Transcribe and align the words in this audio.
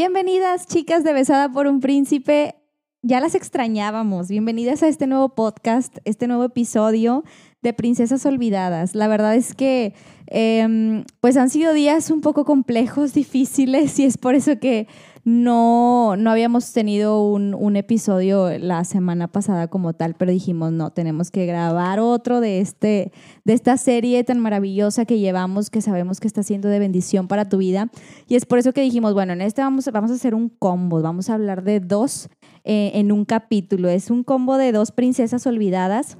Bienvenidas, 0.00 0.68
chicas 0.68 1.02
de 1.02 1.12
Besada 1.12 1.48
por 1.48 1.66
un 1.66 1.80
Príncipe. 1.80 2.54
Ya 3.02 3.18
las 3.18 3.34
extrañábamos. 3.34 4.28
Bienvenidas 4.28 4.84
a 4.84 4.86
este 4.86 5.08
nuevo 5.08 5.34
podcast, 5.34 5.98
este 6.04 6.28
nuevo 6.28 6.44
episodio 6.44 7.24
de 7.62 7.72
Princesas 7.72 8.24
Olvidadas. 8.24 8.94
La 8.94 9.08
verdad 9.08 9.34
es 9.34 9.56
que 9.56 9.94
em, 10.28 11.04
pues 11.20 11.36
han 11.36 11.50
sido 11.50 11.72
días 11.72 12.12
un 12.12 12.20
poco 12.20 12.44
complejos, 12.44 13.12
difíciles 13.22 13.98
y 13.98 14.04
es 14.04 14.18
por 14.18 14.36
eso 14.36 14.60
que 14.60 14.86
no, 15.28 16.16
no 16.16 16.30
habíamos 16.30 16.72
tenido 16.72 17.22
un, 17.22 17.52
un, 17.52 17.76
episodio 17.76 18.58
la 18.58 18.82
semana 18.84 19.28
pasada 19.28 19.68
como 19.68 19.92
tal, 19.92 20.14
pero 20.14 20.32
dijimos, 20.32 20.72
no, 20.72 20.90
tenemos 20.90 21.30
que 21.30 21.44
grabar 21.44 22.00
otro 22.00 22.40
de, 22.40 22.60
este, 22.60 23.12
de 23.44 23.52
esta 23.52 23.76
serie 23.76 24.24
tan 24.24 24.40
maravillosa 24.40 25.04
que 25.04 25.18
llevamos, 25.18 25.68
que 25.68 25.82
sabemos 25.82 26.18
que 26.18 26.28
está 26.28 26.42
siendo 26.42 26.68
de 26.68 26.78
bendición 26.78 27.28
para 27.28 27.46
tu 27.46 27.58
vida. 27.58 27.90
Y 28.26 28.36
es 28.36 28.46
por 28.46 28.58
eso 28.58 28.72
que 28.72 28.80
dijimos, 28.80 29.12
bueno, 29.12 29.34
en 29.34 29.42
este 29.42 29.60
vamos, 29.60 29.90
vamos 29.92 30.10
a 30.10 30.14
hacer 30.14 30.34
un 30.34 30.48
combo, 30.48 31.02
vamos 31.02 31.28
a 31.28 31.34
hablar 31.34 31.62
de 31.62 31.80
dos 31.80 32.30
eh, 32.64 32.92
en 32.94 33.12
un 33.12 33.26
capítulo. 33.26 33.90
Es 33.90 34.10
un 34.10 34.24
combo 34.24 34.56
de 34.56 34.72
dos 34.72 34.92
princesas 34.92 35.46
olvidadas 35.46 36.16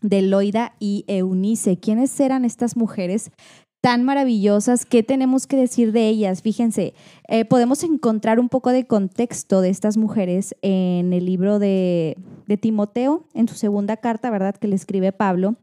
de 0.00 0.20
Loida 0.20 0.74
y 0.80 1.04
Eunice. 1.06 1.78
¿Quiénes 1.78 2.18
eran 2.18 2.44
estas 2.44 2.76
mujeres 2.76 3.30
tan 3.82 4.04
maravillosas. 4.04 4.86
¿Qué 4.86 5.02
tenemos 5.02 5.46
que 5.46 5.56
decir 5.56 5.92
de 5.92 6.08
ellas? 6.08 6.40
Fíjense, 6.40 6.94
eh, 7.28 7.44
podemos 7.44 7.82
encontrar 7.82 8.38
un 8.38 8.48
poco 8.48 8.70
de 8.70 8.86
contexto 8.86 9.60
de 9.60 9.70
estas 9.70 9.96
mujeres 9.96 10.54
en 10.62 11.12
el 11.12 11.26
libro 11.26 11.58
de, 11.58 12.16
de 12.46 12.56
Timoteo, 12.56 13.24
en 13.34 13.48
su 13.48 13.56
segunda 13.56 13.96
carta, 13.96 14.30
¿verdad? 14.30 14.54
Que 14.54 14.68
le 14.68 14.76
escribe 14.76 15.10
Pablo. 15.10 15.56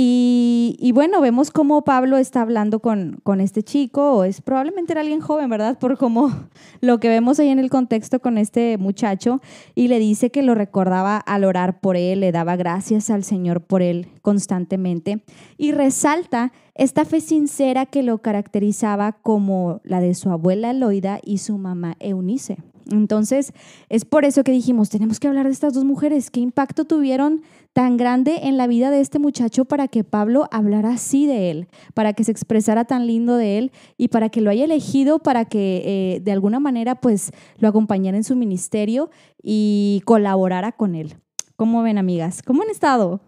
Y, 0.00 0.92
bueno, 0.94 1.20
vemos 1.20 1.50
cómo 1.50 1.82
Pablo 1.82 2.18
está 2.18 2.42
hablando 2.42 2.78
con, 2.78 3.18
con, 3.24 3.40
este 3.40 3.64
chico, 3.64 4.12
o 4.12 4.22
es 4.22 4.40
probablemente 4.40 4.92
era 4.92 5.00
alguien 5.00 5.18
joven, 5.18 5.50
¿verdad? 5.50 5.76
Por 5.76 5.98
como 5.98 6.32
lo 6.80 7.00
que 7.00 7.08
vemos 7.08 7.40
ahí 7.40 7.48
en 7.48 7.58
el 7.58 7.68
contexto 7.68 8.20
con 8.20 8.38
este 8.38 8.78
muchacho, 8.78 9.40
y 9.74 9.88
le 9.88 9.98
dice 9.98 10.30
que 10.30 10.44
lo 10.44 10.54
recordaba 10.54 11.16
al 11.16 11.42
orar 11.42 11.80
por 11.80 11.96
él, 11.96 12.20
le 12.20 12.30
daba 12.30 12.54
gracias 12.54 13.10
al 13.10 13.24
Señor 13.24 13.60
por 13.60 13.82
él 13.82 14.06
constantemente, 14.22 15.24
y 15.56 15.72
resalta 15.72 16.52
esta 16.76 17.04
fe 17.04 17.20
sincera 17.20 17.84
que 17.84 18.04
lo 18.04 18.18
caracterizaba 18.18 19.10
como 19.10 19.80
la 19.82 20.00
de 20.00 20.14
su 20.14 20.30
abuela 20.30 20.72
Loida 20.74 21.18
y 21.24 21.38
su 21.38 21.58
mamá 21.58 21.96
Eunice. 21.98 22.58
Entonces, 22.90 23.52
es 23.88 24.04
por 24.04 24.24
eso 24.24 24.44
que 24.44 24.52
dijimos, 24.52 24.90
tenemos 24.90 25.20
que 25.20 25.28
hablar 25.28 25.46
de 25.46 25.52
estas 25.52 25.74
dos 25.74 25.84
mujeres. 25.84 26.30
¿Qué 26.30 26.40
impacto 26.40 26.84
tuvieron 26.84 27.42
tan 27.72 27.96
grande 27.96 28.40
en 28.42 28.56
la 28.56 28.66
vida 28.66 28.90
de 28.90 29.00
este 29.00 29.18
muchacho 29.18 29.64
para 29.64 29.88
que 29.88 30.04
Pablo 30.04 30.48
hablara 30.50 30.90
así 30.90 31.26
de 31.26 31.50
él, 31.50 31.68
para 31.94 32.12
que 32.12 32.24
se 32.24 32.32
expresara 32.32 32.84
tan 32.84 33.06
lindo 33.06 33.36
de 33.36 33.58
él 33.58 33.72
y 33.96 34.08
para 34.08 34.30
que 34.30 34.40
lo 34.40 34.50
haya 34.50 34.64
elegido 34.64 35.20
para 35.20 35.44
que 35.44 35.82
eh, 35.84 36.20
de 36.20 36.32
alguna 36.32 36.60
manera 36.60 36.96
pues 36.96 37.30
lo 37.58 37.68
acompañara 37.68 38.16
en 38.16 38.24
su 38.24 38.36
ministerio 38.36 39.10
y 39.42 40.02
colaborara 40.04 40.72
con 40.72 40.94
él? 40.94 41.14
¿Cómo 41.56 41.82
ven, 41.82 41.98
amigas? 41.98 42.42
¿Cómo 42.42 42.62
han 42.62 42.70
estado? 42.70 43.20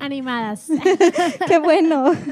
Animadas. 0.00 0.68
Qué 1.46 1.58
bueno. 1.58 2.12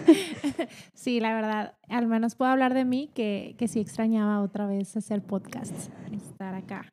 Sí, 0.95 1.21
la 1.21 1.35
verdad, 1.35 1.75
al 1.89 2.09
menos 2.09 2.35
puedo 2.35 2.51
hablar 2.51 2.75
de 2.75 2.85
mí 2.85 3.11
que, 3.15 3.55
que 3.59 3.69
sí 3.69 3.79
extrañaba 3.79 4.41
otra 4.41 4.67
vez 4.67 4.97
hacer 4.97 5.23
podcast, 5.23 5.73
estar 6.11 6.53
acá. 6.57 6.89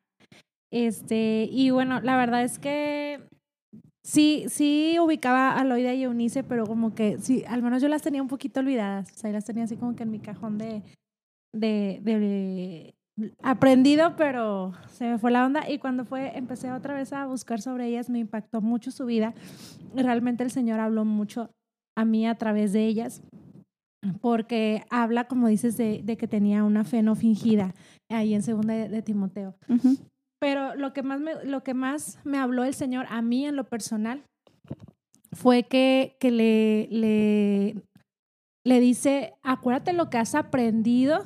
Este, 0.70 1.48
y 1.50 1.70
bueno, 1.70 2.00
la 2.00 2.16
verdad 2.16 2.44
es 2.44 2.60
que 2.60 3.26
sí, 4.04 4.44
sí 4.48 4.98
ubicaba 5.00 5.58
a 5.58 5.64
Loida 5.64 5.94
y 5.94 6.04
Eunice, 6.04 6.44
pero 6.44 6.64
como 6.64 6.94
que 6.94 7.18
sí, 7.18 7.42
al 7.48 7.62
menos 7.62 7.82
yo 7.82 7.88
las 7.88 8.02
tenía 8.02 8.22
un 8.22 8.28
poquito 8.28 8.60
olvidadas. 8.60 9.10
O 9.10 9.18
sea, 9.18 9.32
las 9.32 9.44
tenía 9.44 9.64
así 9.64 9.76
como 9.76 9.96
que 9.96 10.04
en 10.04 10.12
mi 10.12 10.20
cajón 10.20 10.58
de, 10.58 10.82
de, 11.52 12.00
de 12.02 12.93
aprendido, 13.42 14.16
pero 14.16 14.72
se 14.88 15.08
me 15.08 15.18
fue 15.18 15.30
la 15.30 15.46
onda 15.46 15.68
y 15.70 15.78
cuando 15.78 16.04
fue 16.04 16.36
empecé 16.36 16.72
otra 16.72 16.94
vez 16.94 17.12
a 17.12 17.26
buscar 17.26 17.60
sobre 17.60 17.86
ellas 17.86 18.10
me 18.10 18.18
impactó 18.18 18.60
mucho 18.60 18.90
su 18.90 19.06
vida. 19.06 19.34
Realmente 19.94 20.42
el 20.42 20.50
Señor 20.50 20.80
habló 20.80 21.04
mucho 21.04 21.50
a 21.96 22.04
mí 22.04 22.26
a 22.26 22.34
través 22.36 22.72
de 22.72 22.86
ellas 22.86 23.22
porque 24.20 24.84
habla, 24.90 25.24
como 25.24 25.48
dices, 25.48 25.76
de, 25.76 26.02
de 26.04 26.16
que 26.16 26.28
tenía 26.28 26.64
una 26.64 26.84
fe 26.84 27.02
no 27.02 27.14
fingida 27.14 27.74
ahí 28.10 28.34
en 28.34 28.42
segunda 28.42 28.74
de, 28.74 29.02
Timoteo. 29.02 29.54
Pero 30.38 30.74
lo 30.74 30.92
que, 30.92 31.02
más 31.02 31.20
me, 31.20 31.44
lo 31.44 31.62
que 31.62 31.74
más 31.74 32.18
me 32.24 32.38
habló 32.38 32.64
el 32.64 32.74
Señor 32.74 33.06
a 33.08 33.22
mí 33.22 33.46
en 33.46 33.56
lo 33.56 33.64
personal 33.64 34.22
fue 35.32 35.64
que, 35.64 36.16
que 36.20 36.30
le, 36.30 36.88
le, 36.90 37.82
le 38.64 38.80
dice, 38.80 39.34
acuérdate 39.42 39.92
lo 39.92 40.10
que 40.10 40.18
has 40.18 40.34
aprendido 40.34 41.24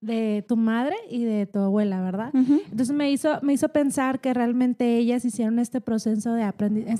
de 0.00 0.44
tu 0.48 0.56
madre 0.56 0.96
y 1.10 1.24
de 1.24 1.46
tu 1.46 1.58
abuela, 1.58 2.00
¿verdad? 2.00 2.30
Entonces 2.34 2.94
me 2.94 3.10
hizo, 3.10 3.38
me 3.42 3.52
hizo 3.52 3.68
pensar 3.68 4.20
que 4.20 4.32
realmente 4.32 4.96
ellas 4.96 5.24
hicieron 5.24 5.58
este 5.58 5.80
proceso 5.82 6.32
de 6.32 6.50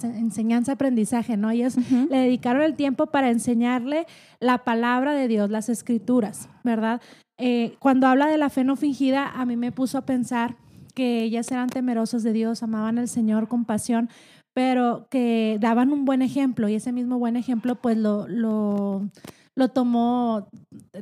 enseñanza-aprendizaje, 0.03 1.37
¿no? 1.37 1.50
Ellas 1.50 1.77
le 2.11 2.19
dedicaron 2.19 2.62
el 2.62 2.77
tiempo 2.77 3.06
para 3.06 3.31
enseñarle 3.31 4.06
la 4.38 4.65
palabra 4.65 5.15
de 5.15 5.28
Dios, 5.28 5.50
las 5.50 5.71
escrituras, 5.71 6.49
¿verdad? 6.62 7.00
Eh, 7.38 7.75
cuando 7.78 8.06
habla 8.06 8.27
de 8.27 8.37
la 8.37 8.50
fe 8.50 8.65
no 8.65 8.77
fingida, 8.77 9.28
a 9.28 9.47
mí 9.47 9.56
me 9.56 9.72
puso 9.72 9.97
a 9.97 10.05
pensar 10.05 10.56
que 10.94 11.22
ellas 11.22 11.50
eran 11.50 11.71
temerosas 11.71 12.22
de 12.22 12.34
Dios, 12.34 12.62
amaban 12.62 12.99
al 12.99 13.09
Señor 13.09 13.49
con 13.49 13.65
pasión, 13.65 14.11
pero 14.53 15.06
que 15.11 15.56
daban 15.59 15.91
un 15.91 16.05
buen 16.05 16.21
ejemplo 16.21 16.69
y 16.69 16.75
ese 16.75 16.93
mismo 16.93 17.19
buen 17.19 17.37
ejemplo 17.37 17.77
pues 17.77 17.97
lo, 17.97 18.28
lo, 18.28 19.09
lo 19.55 19.69
tomó 19.69 20.50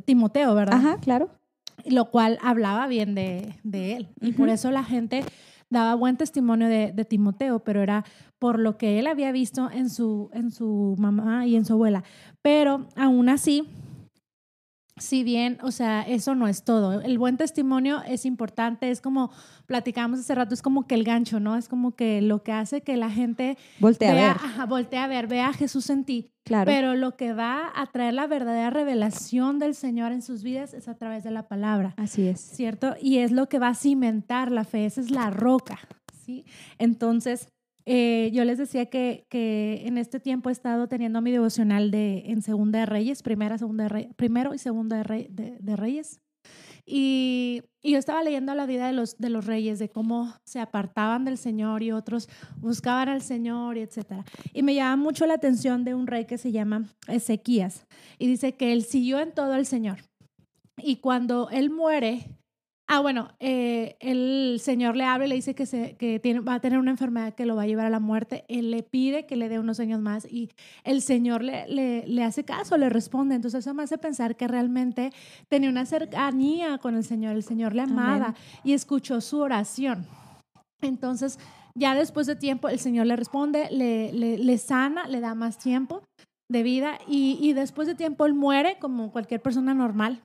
Timoteo, 0.05 0.55
¿verdad? 0.55 0.77
Ajá, 0.77 0.99
claro 1.01 1.38
lo 1.91 2.11
cual 2.11 2.39
hablaba 2.43 2.87
bien 2.87 3.15
de, 3.15 3.55
él. 3.73 4.09
Y 4.21 4.33
por 4.33 4.49
eso 4.49 4.71
la 4.71 4.85
gente 4.85 5.25
daba 5.71 5.95
buen 5.95 6.17
testimonio 6.17 6.69
de, 6.69 7.05
Timoteo, 7.05 7.61
pero 7.61 7.83
era 7.83 8.05
por 8.39 8.59
lo 8.59 8.77
que 8.77 8.99
él 8.99 9.07
había 9.07 9.33
visto 9.33 9.71
en 9.71 9.91
su, 9.91 10.31
en 10.33 10.51
su 10.51 10.97
mamá 10.99 11.47
y 11.47 11.57
en 11.57 11.65
su 11.65 11.75
abuela. 11.75 12.05
Pero 12.43 12.87
aún 12.97 13.29
así, 13.29 13.65
si 15.01 15.25
bien, 15.25 15.59
o 15.63 15.71
sea, 15.71 16.03
eso 16.03 16.35
no 16.35 16.49
es 16.49 16.65
todo. 16.65 17.01
El 17.01 17.19
buen 17.19 17.37
testimonio 17.37 18.03
es 18.07 18.25
importante, 18.25 18.91
es 18.91 19.01
como 19.01 19.31
platicamos 19.67 20.21
hace 20.21 20.35
rato, 20.35 20.55
es 20.55 20.63
como 20.63 20.87
que 20.87 20.95
el 20.95 21.05
gancho, 21.05 21.41
¿no? 21.41 21.57
Es 21.57 21.69
como 21.69 21.95
que 21.95 22.23
lo 22.23 22.43
que 22.43 22.53
hace 22.53 22.83
que 22.83 22.97
la 22.97 23.11
gente 23.11 23.57
voltea 23.81 24.11
a 24.11 24.15
ver. 24.15 24.69
voltea 24.69 25.05
a 25.05 25.09
ver, 25.09 25.27
vea 25.27 25.49
a 25.49 25.53
Jesús 25.53 25.91
en 25.91 26.05
ti. 26.05 26.31
Claro. 26.45 26.67
Pero 26.67 26.95
lo 26.95 27.17
que 27.17 27.35
va 27.35 27.71
a 27.75 27.87
traer 27.87 28.15
la 28.15 28.27
verdadera 28.27 28.71
revelación 28.71 29.59
del 29.59 29.75
Señor 29.75 30.13
en 30.13 30.23
sus 30.23 30.43
vidas 30.43 30.73
es 30.73 30.89
a 30.89 30.95
través 30.95 31.23
de 31.23 31.31
la 31.31 31.47
palabra. 31.47 31.93
Así 31.99 32.27
es. 32.27 32.41
¿Cierto? 32.41 32.95
Y 33.03 33.19
es 33.19 33.33
lo 33.33 33.49
que 33.49 33.59
va 33.59 33.69
a 33.69 33.75
cimentar 33.75 34.51
la 34.51 34.65
fe, 34.65 34.87
esa 34.87 35.01
es 35.01 35.11
la 35.11 35.31
roca, 35.31 35.79
¿sí? 36.25 36.47
Entonces, 36.79 37.49
eh, 37.91 38.31
yo 38.35 38.45
les 38.45 38.59
decía 38.59 38.85
que, 38.85 39.25
que, 39.31 39.85
en 39.87 39.97
este 39.97 40.21
tiempo 40.21 40.51
he 40.51 40.53
estado 40.53 40.89
teniendo 40.89 41.23
mi 41.23 41.33
devocional 41.33 41.91
de, 41.91 42.25
en 42.27 42.43
Segunda 42.43 42.81
de 42.81 42.87
Reyes, 42.87 43.23
primera, 43.23 43.57
segunda 43.57 43.89
primero 44.17 44.53
y 44.53 44.59
segunda 44.59 45.03
de, 45.03 45.57
de, 45.59 45.77
Reyes. 45.77 46.21
Y, 46.85 47.63
y, 47.81 47.93
yo 47.93 47.99
estaba 47.99 48.23
leyendo 48.23 48.55
la 48.55 48.67
vida 48.67 48.89
de 48.89 48.93
los, 48.93 49.17
de 49.17 49.31
los 49.31 49.47
reyes, 49.47 49.79
de 49.79 49.89
cómo 49.89 50.35
se 50.45 50.61
apartaban 50.61 51.25
del 51.25 51.39
Señor 51.39 51.83
y 51.83 51.93
otros 51.93 52.29
buscaban 52.59 53.09
al 53.09 53.23
Señor 53.23 53.79
y 53.79 53.81
etcétera. 53.81 54.23
Y 54.53 54.63
me 54.63 54.75
llama 54.75 55.03
mucho 55.03 55.25
la 55.25 55.35
atención 55.35 55.83
de 55.83 55.95
un 55.95 56.07
rey 56.07 56.27
que 56.27 56.37
se 56.37 56.53
llama 56.53 56.95
Ezequías. 57.07 57.87
Y 58.19 58.27
dice 58.27 58.55
que 58.55 58.75
él 58.75 58.83
siguió 58.83 59.19
en 59.19 59.33
todo 59.33 59.55
al 59.55 59.65
Señor. 59.65 60.01
Y 60.77 60.97
cuando 60.97 61.49
él 61.49 61.71
muere, 61.71 62.38
Ah, 62.91 63.01
bueno, 63.01 63.29
eh, 63.39 63.97
el 64.01 64.59
Señor 64.63 64.97
le 64.97 65.05
habla 65.05 65.27
y 65.27 65.29
le 65.29 65.35
dice 65.35 65.55
que, 65.55 65.67
se, 65.67 65.95
que 65.97 66.19
tiene, 66.21 66.41
va 66.41 66.55
a 66.55 66.61
tener 66.61 66.79
una 66.79 66.91
enfermedad 66.91 67.35
que 67.35 67.45
lo 67.45 67.55
va 67.55 67.65
a 67.65 67.67
llevar 67.67 67.85
a 67.85 67.91
la 67.91 68.01
muerte. 68.01 68.47
Él 68.49 68.71
le 68.71 68.83
pide 68.83 69.27
que 69.27 69.37
le 69.37 69.51
dé 69.51 69.59
unos 69.59 69.79
años 69.79 70.01
más 70.01 70.25
y 70.25 70.49
el 70.85 71.03
Señor 71.03 71.45
le, 71.45 71.69
le, 71.69 72.07
le, 72.07 72.25
hace 72.25 72.45
caso, 72.45 72.79
le 72.79 72.89
responde. 72.89 73.35
Entonces 73.35 73.67
eso 73.67 73.75
me 73.75 73.83
hace 73.83 73.99
pensar 73.99 74.37
que 74.37 74.49
realmente 74.49 75.13
tenía 75.49 75.69
una 75.69 75.85
cercanía 75.85 76.79
con 76.79 76.97
el 76.97 77.05
Señor, 77.05 77.37
el 77.37 77.43
Señor 77.43 77.75
le 77.75 77.83
amaba 77.83 78.35
y 78.65 78.73
escuchó 78.73 79.21
su 79.21 79.39
oración. 79.41 80.07
Entonces 80.81 81.39
ya 81.75 81.95
después 81.95 82.27
de 82.27 82.37
tiempo 82.37 82.71
el 82.71 82.79
Señor 82.79 83.05
le 83.05 83.17
responde, 83.17 83.69
le, 83.71 84.15
le 84.15 84.59
sana, 84.59 85.07
le 85.09 85.21
da 85.21 85.35
más 85.35 85.59
tiempo 85.59 86.05
de 86.51 86.63
vida 86.63 86.99
y, 87.07 87.39
y 87.39 87.53
después 87.53 87.87
de 87.87 87.95
tiempo 87.95 88.25
él 88.25 88.33
muere 88.33 88.79
como 88.79 89.13
cualquier 89.13 89.43
persona 89.43 89.75
normal. 89.75 90.23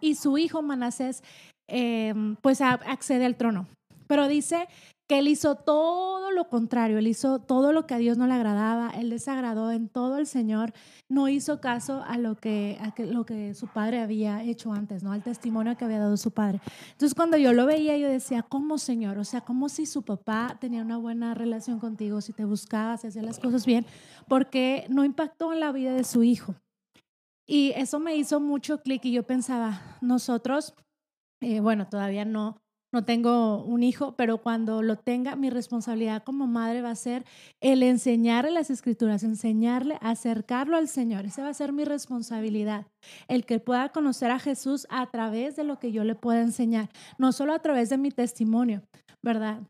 Y 0.00 0.14
su 0.14 0.38
hijo 0.38 0.62
Manasés 0.62 1.22
Em, 1.70 2.34
pues 2.36 2.60
accede 2.60 3.24
al 3.24 3.36
trono. 3.36 3.68
Pero 4.08 4.26
dice 4.26 4.66
que 5.08 5.20
él 5.20 5.28
hizo 5.28 5.54
todo 5.54 6.32
lo 6.32 6.48
contrario, 6.48 6.98
él 6.98 7.06
hizo 7.06 7.38
todo 7.38 7.72
lo 7.72 7.86
que 7.86 7.94
a 7.94 7.98
Dios 7.98 8.18
no 8.18 8.26
le 8.26 8.34
agradaba, 8.34 8.90
él 8.90 9.08
desagradó 9.08 9.70
en 9.70 9.88
todo 9.88 10.18
el 10.18 10.26
Señor, 10.26 10.72
no 11.08 11.28
hizo 11.28 11.60
caso 11.60 12.02
a 12.04 12.18
lo 12.18 12.36
que, 12.36 12.76
a 12.80 12.92
lo 13.02 13.24
que 13.24 13.54
su 13.54 13.68
padre 13.68 14.00
había 14.00 14.42
hecho 14.42 14.72
antes, 14.72 15.04
¿no? 15.04 15.12
Al 15.12 15.22
testimonio 15.22 15.76
que 15.76 15.84
había 15.84 16.00
dado 16.00 16.16
su 16.16 16.32
padre. 16.32 16.60
Entonces 16.92 17.14
cuando 17.14 17.36
yo 17.36 17.52
lo 17.52 17.66
veía, 17.66 17.96
yo 17.96 18.08
decía, 18.08 18.42
¿cómo 18.42 18.78
Señor? 18.78 19.18
O 19.18 19.24
sea, 19.24 19.40
como 19.42 19.68
si 19.68 19.86
su 19.86 20.02
papá 20.02 20.56
tenía 20.60 20.82
una 20.82 20.96
buena 20.96 21.34
relación 21.34 21.78
contigo, 21.78 22.20
si 22.20 22.32
te 22.32 22.44
buscaba, 22.44 22.96
si 22.96 23.06
hacía 23.06 23.22
las 23.22 23.38
cosas 23.38 23.64
bien, 23.64 23.86
porque 24.26 24.86
no 24.88 25.04
impactó 25.04 25.52
en 25.52 25.60
la 25.60 25.70
vida 25.70 25.92
de 25.92 26.02
su 26.02 26.24
hijo. 26.24 26.56
Y 27.46 27.72
eso 27.76 28.00
me 28.00 28.16
hizo 28.16 28.40
mucho 28.40 28.80
clic 28.82 29.04
y 29.04 29.12
yo 29.12 29.24
pensaba, 29.24 29.98
nosotros 30.00 30.74
eh, 31.40 31.60
bueno, 31.60 31.88
todavía 31.88 32.24
no, 32.24 32.56
no 32.92 33.04
tengo 33.04 33.62
un 33.64 33.82
hijo, 33.82 34.16
pero 34.16 34.38
cuando 34.38 34.82
lo 34.82 34.96
tenga, 34.96 35.36
mi 35.36 35.48
responsabilidad 35.48 36.24
como 36.24 36.46
madre 36.46 36.82
va 36.82 36.90
a 36.90 36.96
ser 36.96 37.24
el 37.60 37.82
enseñarle 37.82 38.50
las 38.50 38.70
escrituras, 38.70 39.22
enseñarle, 39.22 39.96
acercarlo 40.00 40.76
al 40.76 40.88
Señor. 40.88 41.24
Esa 41.24 41.42
va 41.42 41.50
a 41.50 41.54
ser 41.54 41.72
mi 41.72 41.84
responsabilidad. 41.84 42.86
El 43.28 43.46
que 43.46 43.60
pueda 43.60 43.90
conocer 43.90 44.30
a 44.30 44.40
Jesús 44.40 44.86
a 44.90 45.08
través 45.10 45.56
de 45.56 45.64
lo 45.64 45.78
que 45.78 45.92
yo 45.92 46.04
le 46.04 46.14
pueda 46.16 46.40
enseñar, 46.42 46.90
no 47.16 47.32
solo 47.32 47.54
a 47.54 47.60
través 47.60 47.90
de 47.90 47.98
mi 47.98 48.10
testimonio, 48.10 48.82
¿verdad? 49.22 49.62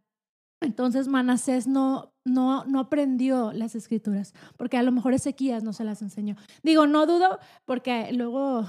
Entonces 0.62 1.08
Manasés 1.08 1.66
no, 1.66 2.12
no, 2.26 2.64
no 2.66 2.80
aprendió 2.80 3.52
las 3.52 3.74
escrituras, 3.74 4.34
porque 4.56 4.76
a 4.76 4.82
lo 4.82 4.92
mejor 4.92 5.14
Ezequías 5.14 5.62
no 5.62 5.72
se 5.72 5.84
las 5.84 6.02
enseñó. 6.02 6.36
Digo, 6.62 6.86
no 6.86 7.06
dudo, 7.06 7.38
porque 7.64 8.12
luego, 8.12 8.66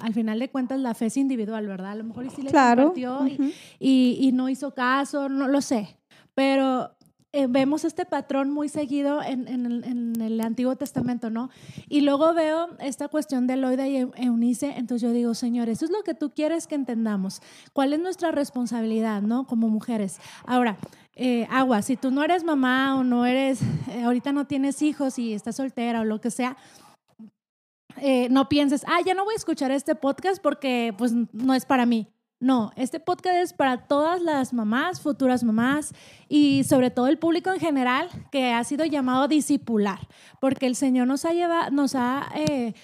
al 0.00 0.14
final 0.14 0.38
de 0.38 0.50
cuentas, 0.50 0.80
la 0.80 0.94
fe 0.94 1.06
es 1.06 1.16
individual, 1.16 1.66
¿verdad? 1.66 1.92
A 1.92 1.94
lo 1.96 2.04
mejor 2.04 2.30
sí 2.30 2.42
le 2.42 2.50
claro. 2.50 2.94
y, 2.96 4.18
y, 4.20 4.32
no 4.32 4.48
hizo 4.48 4.74
caso, 4.74 5.28
no 5.28 5.48
lo 5.48 5.60
sé. 5.60 5.96
Pero 6.34 6.94
eh, 7.34 7.46
vemos 7.48 7.86
este 7.86 8.04
patrón 8.04 8.50
muy 8.50 8.68
seguido 8.68 9.22
en, 9.22 9.48
en, 9.48 10.20
el 10.20 10.38
Antiguo 10.42 10.76
Testamento, 10.76 11.30
¿no? 11.30 11.48
Y 11.88 12.02
luego 12.02 12.34
veo 12.34 12.68
esta 12.78 13.08
cuestión 13.08 13.46
de 13.46 13.56
Loida 13.56 13.88
y 13.88 13.96
Eunice, 14.16 14.74
entonces 14.76 15.08
yo 15.08 15.14
digo, 15.14 15.32
Señor, 15.32 15.70
eso 15.70 15.86
es 15.86 15.90
lo 15.90 16.02
que 16.02 16.12
tú 16.12 16.30
quieres 16.34 16.66
que 16.66 16.74
entendamos. 16.74 17.40
¿Cuál 17.72 17.94
es 17.94 18.00
nuestra 18.00 18.32
responsabilidad, 18.32 19.22
¿no? 19.22 19.46
Como 19.46 19.70
mujeres. 19.70 20.18
Ahora, 20.44 20.76
eh, 21.14 21.46
agua, 21.50 21.80
si 21.80 21.96
tú 21.96 22.10
no 22.10 22.22
eres 22.22 22.44
mamá 22.44 22.96
o 22.96 23.02
no 23.02 23.24
eres, 23.24 23.60
eh, 23.90 24.02
ahorita 24.04 24.32
no 24.32 24.46
tienes 24.46 24.82
hijos 24.82 25.18
y 25.18 25.32
estás 25.32 25.56
soltera 25.56 26.02
o 26.02 26.04
lo 26.04 26.20
que 26.20 26.30
sea, 26.30 26.58
no 28.30 28.48
pienses, 28.48 28.84
ah, 28.86 29.00
ya 29.04 29.14
no 29.14 29.24
voy 29.24 29.34
a 29.34 29.36
escuchar 29.36 29.70
este 29.70 29.94
podcast 29.94 30.42
porque 30.42 30.94
pues 30.96 31.12
no 31.32 31.54
es 31.54 31.64
para 31.64 31.86
mí. 31.86 32.08
No, 32.42 32.72
este 32.74 32.98
podcast 32.98 33.36
es 33.36 33.52
para 33.52 33.86
todas 33.86 34.20
las 34.20 34.52
mamás, 34.52 35.00
futuras 35.00 35.44
mamás 35.44 35.94
y 36.28 36.64
sobre 36.64 36.90
todo 36.90 37.06
el 37.06 37.16
público 37.16 37.52
en 37.52 37.60
general 37.60 38.08
que 38.32 38.52
ha 38.52 38.64
sido 38.64 38.84
llamado 38.84 39.28
discipular, 39.28 40.00
porque 40.40 40.66
el 40.66 40.74
Señor 40.74 41.06
nos 41.06 41.24
ha, 41.24 41.32
llevado, 41.34 41.70
nos 41.70 41.94
ha 41.94 42.32
eh, 42.34 42.74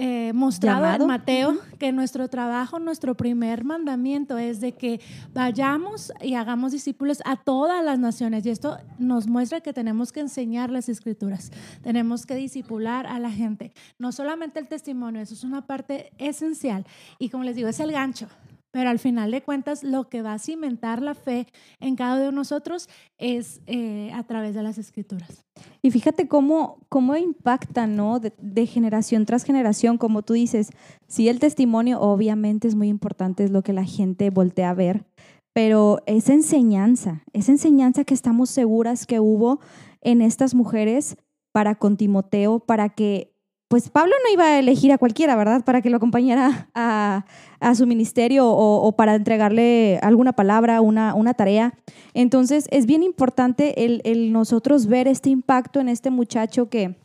eh, 0.00 0.32
mostrado 0.32 1.02
en 1.02 1.08
Mateo 1.08 1.58
que 1.76 1.90
nuestro 1.90 2.28
trabajo, 2.28 2.78
nuestro 2.78 3.16
primer 3.16 3.64
mandamiento 3.64 4.38
es 4.38 4.60
de 4.60 4.70
que 4.70 5.00
vayamos 5.34 6.12
y 6.22 6.34
hagamos 6.34 6.70
discípulos 6.70 7.20
a 7.24 7.34
todas 7.34 7.84
las 7.84 7.98
naciones. 7.98 8.46
Y 8.46 8.50
esto 8.50 8.78
nos 9.00 9.26
muestra 9.26 9.60
que 9.60 9.72
tenemos 9.72 10.12
que 10.12 10.20
enseñar 10.20 10.70
las 10.70 10.88
escrituras, 10.88 11.50
tenemos 11.82 12.26
que 12.26 12.36
discipular 12.36 13.08
a 13.08 13.18
la 13.18 13.32
gente. 13.32 13.72
No 13.98 14.12
solamente 14.12 14.60
el 14.60 14.68
testimonio, 14.68 15.20
eso 15.20 15.34
es 15.34 15.42
una 15.42 15.66
parte 15.66 16.12
esencial. 16.18 16.86
Y 17.18 17.30
como 17.30 17.42
les 17.42 17.56
digo, 17.56 17.68
es 17.68 17.80
el 17.80 17.90
gancho. 17.90 18.28
Pero 18.70 18.90
al 18.90 18.98
final 18.98 19.30
de 19.30 19.42
cuentas, 19.42 19.82
lo 19.82 20.08
que 20.08 20.22
va 20.22 20.34
a 20.34 20.38
cimentar 20.38 21.00
la 21.00 21.14
fe 21.14 21.46
en 21.80 21.96
cada 21.96 22.16
uno 22.16 22.24
de 22.24 22.32
nosotros 22.32 22.88
es 23.16 23.62
eh, 23.66 24.10
a 24.12 24.24
través 24.24 24.54
de 24.54 24.62
las 24.62 24.76
escrituras. 24.76 25.44
Y 25.80 25.90
fíjate 25.90 26.28
cómo, 26.28 26.78
cómo 26.88 27.16
impacta, 27.16 27.86
¿no? 27.86 28.20
De, 28.20 28.66
generación 28.66 29.24
tras 29.24 29.44
generación, 29.44 29.96
como 29.96 30.22
tú 30.22 30.34
dices, 30.34 30.70
sí, 31.06 31.28
el 31.28 31.40
testimonio 31.40 32.00
obviamente 32.00 32.68
es 32.68 32.74
muy 32.74 32.88
importante, 32.88 33.44
es 33.44 33.50
lo 33.50 33.62
que 33.62 33.72
la 33.72 33.84
gente 33.84 34.30
voltea 34.30 34.70
a 34.70 34.74
ver, 34.74 35.06
pero 35.54 36.02
es 36.06 36.28
enseñanza, 36.28 37.22
es 37.32 37.48
enseñanza 37.48 38.04
que 38.04 38.14
estamos 38.14 38.50
seguras 38.50 39.06
que 39.06 39.20
hubo 39.20 39.60
en 40.02 40.20
estas 40.20 40.54
mujeres 40.54 41.16
para 41.52 41.76
con 41.76 41.96
Timoteo, 41.96 42.60
para 42.60 42.90
que 42.90 43.32
pues 43.68 43.90
Pablo 43.90 44.14
no 44.24 44.32
iba 44.32 44.44
a 44.44 44.58
elegir 44.58 44.92
a 44.92 44.98
cualquiera, 44.98 45.36
¿verdad? 45.36 45.62
Para 45.62 45.82
que 45.82 45.90
lo 45.90 45.98
acompañara 45.98 46.70
a, 46.74 47.24
su 47.74 47.86
ministerio 47.86 48.48
o, 48.48 48.92
para 48.92 49.14
entregarle 49.14 49.98
alguna 50.02 50.32
palabra, 50.32 50.80
una, 50.80 51.14
una 51.14 51.34
tarea. 51.34 51.74
Entonces 52.14 52.66
es 52.70 52.86
bien 52.86 53.02
importante 53.02 53.74
nosotros 54.30 54.86
ver 54.86 55.06
este 55.06 55.28
impacto 55.28 55.80
en 55.80 55.90
este 55.90 56.10
muchacho 56.10 56.70
que 56.70 56.96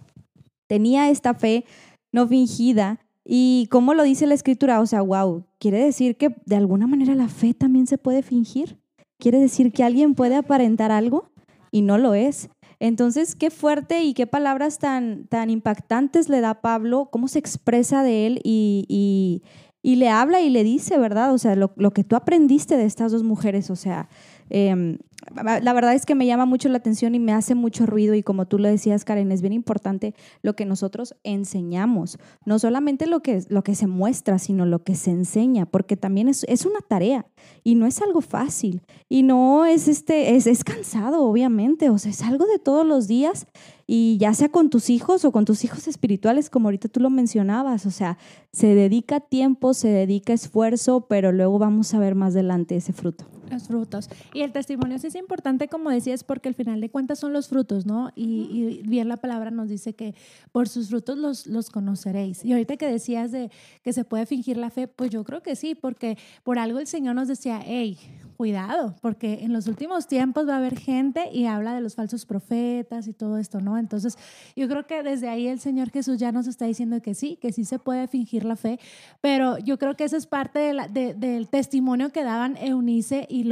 tenía 0.67 1.09
esta 1.09 1.33
fe 1.33 1.65
no 2.13 2.27
fingida. 2.27 2.99
Y 3.25 3.67
cómo 3.69 3.93
lo 3.93 4.03
dice 4.03 4.27
la 4.27 4.33
escritura, 4.33 4.79
o 4.79 4.85
sea, 4.85 5.01
wow, 5.01 5.45
quiere 5.59 5.83
decir 5.83 6.17
que 6.17 6.35
de 6.45 6.55
alguna 6.55 6.87
manera 6.87 7.15
la 7.15 7.27
fe 7.27 7.53
también 7.53 7.87
se 7.87 7.97
puede 7.97 8.21
fingir. 8.21 8.77
Quiere 9.17 9.39
decir 9.39 9.71
que 9.71 9.83
alguien 9.83 10.13
puede 10.13 10.35
aparentar 10.35 10.91
algo 10.91 11.29
y 11.71 11.81
no 11.81 11.97
lo 11.97 12.13
es. 12.13 12.49
Entonces, 12.79 13.35
qué 13.35 13.49
fuerte 13.49 14.03
y 14.03 14.13
qué 14.13 14.27
palabras 14.27 14.79
tan, 14.79 15.25
tan 15.27 15.49
impactantes 15.49 16.29
le 16.29 16.41
da 16.41 16.61
Pablo, 16.61 17.09
cómo 17.11 17.27
se 17.27 17.39
expresa 17.39 18.03
de 18.03 18.27
él 18.27 18.41
y, 18.43 19.41
y, 19.81 19.95
le 19.95 20.09
habla 20.09 20.41
y 20.41 20.49
le 20.49 20.63
dice, 20.63 20.97
¿verdad? 20.97 21.33
O 21.33 21.37
sea, 21.37 21.55
lo, 21.55 21.73
lo, 21.75 21.91
que 21.91 22.03
tú 22.03 22.15
aprendiste 22.15 22.77
de 22.77 22.85
estas 22.85 23.11
dos 23.11 23.23
mujeres, 23.23 23.69
o 23.69 23.75
sea, 23.75 24.09
eh, 24.49 24.97
la 25.35 25.73
verdad 25.73 25.93
es 25.93 26.05
que 26.05 26.15
me 26.15 26.25
llama 26.25 26.45
mucho 26.45 26.69
la 26.69 26.77
atención 26.77 27.15
y 27.15 27.19
me 27.19 27.33
hace 27.33 27.55
mucho 27.55 27.85
ruido 27.85 28.13
y 28.13 28.23
como 28.23 28.45
tú 28.45 28.59
lo 28.59 28.67
decías, 28.67 29.05
Karen, 29.05 29.31
es 29.31 29.41
bien 29.41 29.53
importante 29.53 30.13
lo 30.41 30.55
que 30.55 30.65
nosotros 30.65 31.15
enseñamos, 31.23 32.19
no 32.45 32.59
solamente 32.59 33.07
lo 33.07 33.21
que, 33.21 33.43
lo 33.49 33.63
que 33.63 33.75
se 33.75 33.87
muestra, 33.87 34.39
sino 34.39 34.65
lo 34.65 34.83
que 34.83 34.95
se 34.95 35.11
enseña, 35.11 35.65
porque 35.65 35.97
también 35.97 36.27
es, 36.27 36.45
es 36.47 36.65
una 36.65 36.81
tarea 36.81 37.25
y 37.63 37.75
no 37.75 37.85
es 37.85 38.01
algo 38.01 38.21
fácil 38.21 38.81
y 39.09 39.23
no 39.23 39.65
es, 39.65 39.87
este, 39.87 40.35
es, 40.35 40.47
es 40.47 40.63
cansado, 40.63 41.23
obviamente, 41.23 41.89
o 41.89 41.97
sea, 41.97 42.11
es 42.11 42.21
algo 42.21 42.45
de 42.45 42.59
todos 42.59 42.85
los 42.85 43.07
días 43.07 43.47
y 43.87 44.17
ya 44.17 44.33
sea 44.33 44.49
con 44.49 44.69
tus 44.69 44.89
hijos 44.89 45.25
o 45.25 45.31
con 45.31 45.45
tus 45.45 45.63
hijos 45.63 45.87
espirituales, 45.87 46.49
como 46.49 46.67
ahorita 46.67 46.89
tú 46.89 46.99
lo 46.99 47.09
mencionabas, 47.09 47.85
o 47.85 47.91
sea, 47.91 48.17
se 48.51 48.75
dedica 48.75 49.19
tiempo, 49.19 49.73
se 49.73 49.89
dedica 49.89 50.33
esfuerzo, 50.33 51.01
pero 51.07 51.31
luego 51.31 51.59
vamos 51.59 51.93
a 51.93 51.99
ver 51.99 52.15
más 52.15 52.33
adelante 52.33 52.75
ese 52.75 52.93
fruto. 52.93 53.25
Los 53.53 53.67
frutos. 53.67 54.09
Y 54.33 54.41
el 54.41 54.51
testimonio 54.51 54.97
sí 54.97 55.07
es 55.07 55.15
importante, 55.15 55.67
como 55.67 55.89
decías, 55.89 56.23
porque 56.23 56.49
al 56.49 56.55
final 56.55 56.81
de 56.81 56.89
cuentas 56.89 57.19
son 57.19 57.33
los 57.33 57.47
frutos, 57.47 57.85
¿no? 57.85 58.11
Y, 58.15 58.81
bien 58.83 59.07
la 59.07 59.17
palabra 59.17 59.51
nos 59.51 59.69
dice 59.69 59.93
que 59.93 60.15
por 60.51 60.67
sus 60.67 60.89
frutos 60.89 61.17
los, 61.17 61.47
los 61.47 61.69
conoceréis. 61.69 62.43
Y 62.43 62.51
ahorita 62.51 62.77
que 62.77 62.87
decías 62.87 63.31
de 63.31 63.51
que 63.83 63.93
se 63.93 64.03
puede 64.05 64.25
fingir 64.25 64.57
la 64.57 64.69
fe, 64.69 64.87
pues 64.87 65.11
yo 65.11 65.23
creo 65.23 65.41
que 65.41 65.55
sí, 65.55 65.75
porque 65.75 66.17
por 66.43 66.59
algo 66.59 66.79
el 66.79 66.87
Señor 66.87 67.15
nos 67.15 67.27
decía, 67.27 67.61
hey, 67.63 67.97
cuidado, 68.33 68.95
porque 69.01 69.39
en 69.43 69.53
los 69.53 69.67
últimos 69.67 70.07
tiempos 70.07 70.47
va 70.47 70.55
a 70.55 70.57
haber 70.57 70.77
gente 70.77 71.29
y 71.31 71.45
habla 71.45 71.73
de 71.73 71.81
los 71.81 71.95
falsos 71.95 72.25
profetas 72.25 73.07
y 73.07 73.13
todo 73.13 73.37
esto, 73.37 73.61
¿no? 73.61 73.77
Entonces, 73.77 74.17
yo 74.55 74.67
creo 74.67 74.85
que 74.85 75.03
desde 75.03 75.29
ahí 75.29 75.47
el 75.47 75.59
Señor 75.59 75.91
Jesús 75.91 76.17
ya 76.17 76.31
nos 76.31 76.47
está 76.47 76.65
diciendo 76.65 77.01
que 77.01 77.13
sí, 77.13 77.37
que 77.37 77.51
sí 77.51 77.63
se 77.63 77.79
puede 77.79 78.07
fingir 78.07 78.43
la 78.43 78.55
fe, 78.55 78.79
pero 79.21 79.57
yo 79.59 79.77
creo 79.77 79.95
que 79.95 80.03
eso 80.03 80.17
es 80.17 80.27
parte 80.27 80.59
del 80.59 81.47
testimonio 81.47 82.11
que 82.11 82.23
daban 82.23 82.57
Eunice 82.57 83.27
y 83.29 83.42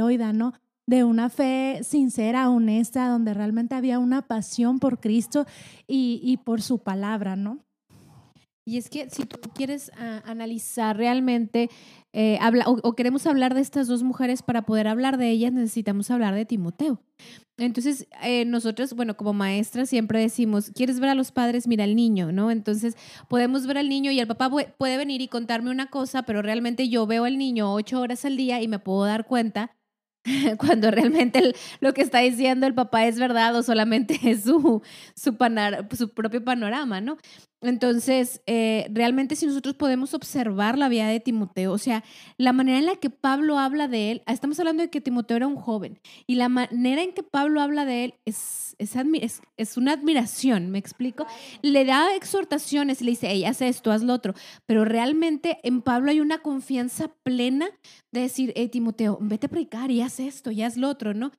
De 0.84 1.04
una 1.04 1.30
fe 1.30 1.80
sincera, 1.82 2.50
honesta, 2.50 3.08
donde 3.08 3.34
realmente 3.34 3.74
había 3.74 3.98
una 3.98 4.22
pasión 4.22 4.80
por 4.80 4.98
Cristo 4.98 5.46
y, 5.86 6.20
y 6.22 6.38
por 6.38 6.60
su 6.60 6.78
palabra, 6.78 7.36
¿no? 7.36 7.60
Y 8.64 8.76
es 8.76 8.88
que 8.90 9.10
si 9.10 9.24
tú 9.24 9.38
quieres 9.54 9.90
ah, 9.96 10.22
analizar 10.24 10.96
realmente 10.96 11.68
eh, 12.12 12.38
habla, 12.40 12.66
o, 12.68 12.92
queremos 12.92 13.26
hablar 13.26 13.54
de 13.54 13.60
estas 13.60 13.88
dos 13.88 14.02
mujeres, 14.02 14.42
para 14.42 14.62
poder 14.62 14.86
hablar 14.86 15.16
de 15.16 15.30
ellas 15.30 15.52
necesitamos 15.52 16.10
hablar 16.10 16.34
de 16.34 16.44
Timoteo. 16.44 17.00
Entonces, 17.56 18.06
eh, 18.22 18.44
nosotros, 18.44 18.94
bueno, 18.94 19.16
como 19.16 19.32
maestras 19.32 19.88
siempre 19.88 20.20
decimos, 20.20 20.70
¿quieres 20.74 21.00
ver 21.00 21.10
a 21.10 21.14
los 21.14 21.32
padres? 21.32 21.66
Mira 21.66 21.84
al 21.84 21.96
niño, 21.96 22.30
¿no? 22.30 22.50
Entonces, 22.50 22.96
podemos 23.28 23.66
ver 23.66 23.78
al 23.78 23.88
niño 23.88 24.10
y 24.10 24.20
el 24.20 24.26
papá 24.26 24.50
puede 24.50 24.96
venir 24.96 25.22
y 25.22 25.28
contarme 25.28 25.70
una 25.70 25.86
cosa, 25.86 26.22
pero 26.22 26.42
realmente 26.42 26.88
yo 26.88 27.06
veo 27.06 27.24
al 27.24 27.38
niño 27.38 27.72
ocho 27.72 28.00
horas 28.00 28.24
al 28.24 28.36
día 28.36 28.60
y 28.62 28.68
me 28.68 28.78
puedo 28.78 29.04
dar 29.04 29.26
cuenta 29.26 29.74
cuando 30.58 30.90
realmente 30.90 31.54
lo 31.80 31.94
que 31.94 32.02
está 32.02 32.18
diciendo 32.18 32.66
el 32.66 32.74
papá 32.74 33.06
es 33.06 33.18
verdad 33.18 33.54
o 33.56 33.62
solamente 33.62 34.18
es 34.30 34.44
su, 34.44 34.82
su, 35.14 35.36
su 35.96 36.08
propio 36.14 36.44
panorama, 36.44 37.00
¿no? 37.00 37.18
Entonces, 37.62 38.42
eh, 38.46 38.88
realmente 38.90 39.36
si 39.36 39.46
nosotros 39.46 39.76
podemos 39.76 40.14
observar 40.14 40.76
la 40.76 40.88
vida 40.88 41.06
de 41.06 41.20
Timoteo, 41.20 41.72
o 41.72 41.78
sea, 41.78 42.02
la 42.36 42.52
manera 42.52 42.78
en 42.78 42.86
la 42.86 42.96
que 42.96 43.08
Pablo 43.08 43.56
habla 43.56 43.86
de 43.86 44.10
él, 44.10 44.22
estamos 44.26 44.58
hablando 44.58 44.82
de 44.82 44.90
que 44.90 45.00
Timoteo 45.00 45.36
era 45.36 45.46
un 45.46 45.54
joven, 45.54 46.00
y 46.26 46.34
la 46.34 46.48
manera 46.48 47.02
en 47.02 47.12
que 47.12 47.22
Pablo 47.22 47.60
habla 47.60 47.84
de 47.84 48.04
él 48.04 48.14
es, 48.24 48.74
es, 48.78 48.96
es, 49.56 49.76
una 49.76 49.92
admiración, 49.92 50.70
¿me 50.70 50.78
explico? 50.78 51.24
Le 51.62 51.84
da 51.84 52.16
exhortaciones, 52.16 53.00
le 53.00 53.12
dice, 53.12 53.28
hey, 53.30 53.44
haz 53.44 53.62
esto, 53.62 53.92
haz 53.92 54.02
lo 54.02 54.12
otro, 54.12 54.34
pero 54.66 54.84
realmente 54.84 55.58
en 55.62 55.82
Pablo 55.82 56.10
hay 56.10 56.18
una 56.18 56.38
confianza 56.38 57.12
plena 57.22 57.68
de 58.10 58.22
decir, 58.22 58.52
hey, 58.56 58.68
Timoteo, 58.70 59.18
vete 59.20 59.46
a 59.46 59.50
predicar 59.50 59.92
y 59.92 60.02
haz 60.02 60.11
esto 60.20 60.50
y 60.50 60.62
haz 60.62 60.76
lo 60.76 60.88
otro, 60.88 61.14
¿no? 61.14 61.32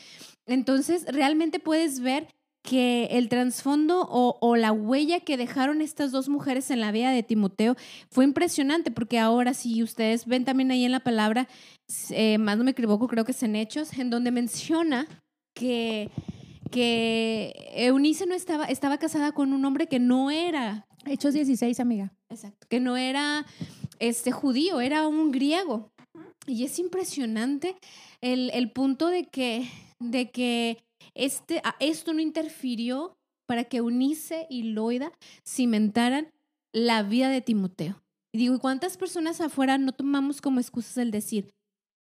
Entonces, 0.46 1.06
realmente 1.08 1.60
puedes 1.60 2.00
ver 2.00 2.28
que 2.64 3.10
el 3.12 3.28
trasfondo 3.28 4.08
o, 4.10 4.56
la 4.56 4.72
huella 4.72 5.20
que 5.20 5.36
dejaron 5.36 5.82
estas 5.82 6.12
dos 6.12 6.30
mujeres 6.30 6.72
en 6.72 6.80
la 6.80 6.94
vida 6.94 7.12
de 7.12 7.22
Timoteo 7.22 7.76
fue 8.10 8.24
impresionante, 8.24 8.90
porque 8.90 9.20
ahora 9.20 9.54
si 9.54 9.84
ustedes 9.84 10.26
ven 10.26 10.46
también 10.46 10.72
ahí 10.72 10.86
en 10.86 10.94
la 10.94 11.02
palabra, 11.02 11.50
eh, 12.10 12.38
más 12.38 12.58
no 12.58 12.64
me 12.64 12.72
equivoco, 12.72 13.08
creo 13.08 13.26
que 13.26 13.34
es 13.34 13.44
en 13.44 13.58
Hechos, 13.58 13.92
en 14.00 14.10
donde 14.10 14.32
menciona 14.32 15.08
que, 15.54 16.10
que 16.72 17.54
Eunice 17.76 18.26
no 18.26 18.34
estaba, 18.34 18.66
estaba 18.66 18.98
casada 18.98 19.34
con 19.34 19.52
un 19.52 19.66
hombre 19.66 19.88
que 19.88 20.00
no 20.00 20.32
era. 20.32 20.88
Hechos 21.06 21.34
16, 21.34 21.82
amiga. 21.82 22.14
Exacto, 22.30 22.66
que 22.70 22.80
no 22.80 22.96
era 22.96 23.46
este 24.00 24.32
judío, 24.32 24.80
era 24.80 25.06
un 25.06 25.32
griego. 25.32 25.93
Y 26.46 26.66
es 26.66 26.80
impresionante 26.80 27.76
el, 28.22 28.50
el 28.54 28.72
punto 28.72 29.08
de 29.08 29.26
que, 29.26 29.70
de 30.00 30.30
que 30.32 30.84
este, 31.16 31.62
esto 31.80 32.14
no 32.14 32.20
interfirió 32.20 33.16
para 33.48 33.66
que 33.66 33.82
Unice 33.82 34.48
y 34.50 34.64
Loida 34.64 35.12
cimentaran 35.48 36.30
la 36.74 37.04
vida 37.04 37.30
de 37.30 37.42
Timoteo. 37.42 38.02
Y 38.34 38.40
digo, 38.40 38.60
¿cuántas 38.60 38.98
personas 38.98 39.42
afuera 39.42 39.78
no 39.78 39.92
tomamos 39.92 40.42
como 40.42 40.60
excusas 40.60 40.98
el 40.98 41.12
decir, 41.12 41.50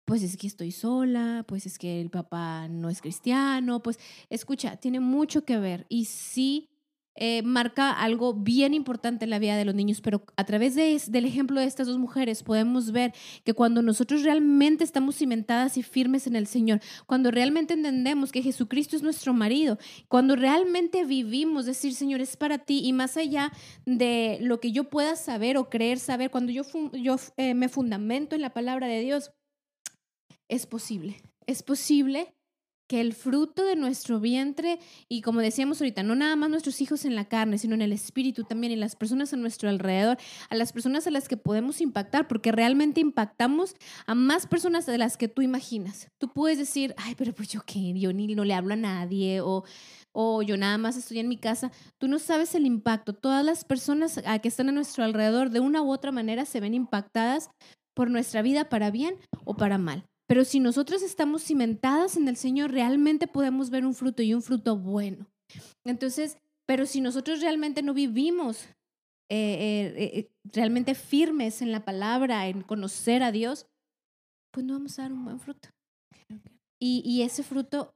pues 0.05 0.23
es 0.23 0.37
que 0.37 0.47
estoy 0.47 0.71
sola, 0.71 1.45
pues 1.47 1.65
es 1.65 1.77
que 1.77 2.01
el 2.01 2.09
papá 2.09 2.67
no 2.67 2.89
es 2.89 3.01
cristiano, 3.01 3.81
pues 3.81 3.99
escucha, 4.29 4.77
tiene 4.77 4.99
mucho 4.99 5.45
que 5.45 5.57
ver 5.57 5.85
y 5.89 6.05
sí 6.05 6.69
eh, 7.15 7.41
marca 7.43 7.91
algo 7.91 8.33
bien 8.33 8.73
importante 8.73 9.23
en 9.23 9.29
la 9.29 9.39
vida 9.39 9.55
de 9.55 9.63
los 9.63 9.73
niños, 9.73 10.01
pero 10.01 10.25
a 10.35 10.43
través 10.43 10.75
de, 10.75 11.01
del 11.07 11.25
ejemplo 11.25 11.59
de 11.59 11.65
estas 11.65 11.87
dos 11.87 11.97
mujeres 11.97 12.43
podemos 12.43 12.91
ver 12.91 13.13
que 13.43 13.53
cuando 13.53 13.81
nosotros 13.81 14.23
realmente 14.23 14.83
estamos 14.83 15.15
cimentadas 15.15 15.77
y 15.77 15.83
firmes 15.83 16.27
en 16.27 16.35
el 16.35 16.45
Señor, 16.45 16.81
cuando 17.05 17.31
realmente 17.31 17.73
entendemos 17.73 18.31
que 18.31 18.41
Jesucristo 18.41 18.95
es 18.95 19.01
nuestro 19.01 19.33
marido, 19.33 19.77
cuando 20.09 20.35
realmente 20.35 21.05
vivimos, 21.05 21.65
decir, 21.65 21.93
Señor, 21.93 22.19
es 22.19 22.35
para 22.35 22.57
ti 22.57 22.81
y 22.83 22.91
más 22.91 23.15
allá 23.15 23.51
de 23.85 24.37
lo 24.41 24.59
que 24.59 24.71
yo 24.71 24.89
pueda 24.89 25.15
saber 25.15 25.57
o 25.57 25.69
creer 25.69 25.99
saber, 25.99 26.29
cuando 26.31 26.51
yo, 26.51 26.63
eh, 27.37 27.53
me 27.53 27.69
fundamento 27.69 28.35
en 28.35 28.41
la 28.41 28.53
palabra 28.53 28.87
de 28.87 28.99
Dios, 28.99 29.31
es 30.49 30.65
posible. 30.65 31.21
Es 31.47 31.63
posible 31.63 32.34
que 32.87 33.01
el 33.01 33.13
fruto 33.13 33.65
de 33.65 33.75
nuestro 33.75 34.19
vientre, 34.19 34.79
y 35.09 35.21
como 35.21 35.39
decíamos 35.39 35.81
ahorita, 35.81 36.03
no 36.03 36.15
nada 36.15 36.35
más 36.35 36.49
nuestros 36.49 36.81
hijos 36.81 37.05
en 37.05 37.15
la 37.15 37.25
carne, 37.25 37.57
sino 37.57 37.75
en 37.75 37.81
el 37.81 37.91
espíritu 37.91 38.43
también, 38.43 38.73
y 38.73 38.75
las 38.75 38.95
personas 38.95 39.33
a 39.33 39.37
nuestro 39.37 39.69
alrededor, 39.69 40.17
a 40.49 40.55
las 40.55 40.71
personas 40.71 41.07
a 41.07 41.11
las 41.11 41.27
que 41.27 41.37
podemos 41.37 41.81
impactar, 41.81 42.27
porque 42.27 42.51
realmente 42.51 43.01
impactamos 43.01 43.75
a 44.05 44.15
más 44.15 44.47
personas 44.47 44.85
de 44.85 44.97
las 44.97 45.17
que 45.17 45.27
tú 45.27 45.41
imaginas. 45.41 46.09
Tú 46.19 46.29
puedes 46.29 46.57
decir, 46.57 46.93
ay, 46.97 47.15
pero 47.15 47.33
pues 47.33 47.49
yo 47.49 47.61
qué, 47.65 47.93
yo 47.97 48.13
ni 48.13 48.33
no 48.35 48.43
le 48.43 48.53
hablo 48.53 48.73
a 48.73 48.77
nadie, 48.77 49.41
o, 49.41 49.63
o 50.11 50.41
yo 50.41 50.57
nada 50.57 50.77
más 50.77 50.97
estoy 50.97 51.19
en 51.19 51.27
mi 51.27 51.37
casa. 51.37 51.71
Tú 51.99 52.07
no 52.07 52.19
sabes 52.19 52.55
el 52.55 52.65
impacto. 52.65 53.13
Todas 53.13 53.43
las 53.43 53.65
personas 53.65 54.21
que 54.41 54.47
están 54.47 54.69
a 54.69 54.71
nuestro 54.71 55.03
alrededor, 55.03 55.49
de 55.49 55.59
una 55.59 55.81
u 55.81 55.91
otra 55.91 56.11
manera, 56.11 56.45
se 56.45 56.59
ven 56.59 56.73
impactadas 56.73 57.49
por 57.95 58.09
nuestra 58.09 58.41
vida 58.41 58.69
para 58.69 58.91
bien 58.91 59.15
o 59.43 59.55
para 59.55 59.77
mal. 59.77 60.05
Pero 60.27 60.43
si 60.43 60.59
nosotros 60.59 61.03
estamos 61.03 61.43
cimentadas 61.43 62.17
en 62.17 62.27
el 62.27 62.35
Señor, 62.35 62.71
realmente 62.71 63.27
podemos 63.27 63.69
ver 63.69 63.85
un 63.85 63.93
fruto 63.93 64.23
y 64.23 64.33
un 64.33 64.41
fruto 64.41 64.77
bueno. 64.77 65.27
Entonces, 65.83 66.37
pero 66.65 66.85
si 66.85 67.01
nosotros 67.01 67.41
realmente 67.41 67.83
no 67.83 67.93
vivimos 67.93 68.67
eh, 69.29 69.93
eh, 69.97 70.19
eh, 70.19 70.31
realmente 70.43 70.95
firmes 70.95 71.61
en 71.61 71.71
la 71.71 71.85
palabra, 71.85 72.47
en 72.47 72.61
conocer 72.61 73.23
a 73.23 73.31
Dios, 73.31 73.67
pues 74.51 74.65
no 74.65 74.73
vamos 74.73 74.97
a 74.97 75.03
dar 75.03 75.13
un 75.13 75.25
buen 75.25 75.39
fruto. 75.39 75.69
Y, 76.79 77.01
y 77.05 77.21
ese 77.21 77.43
fruto 77.43 77.93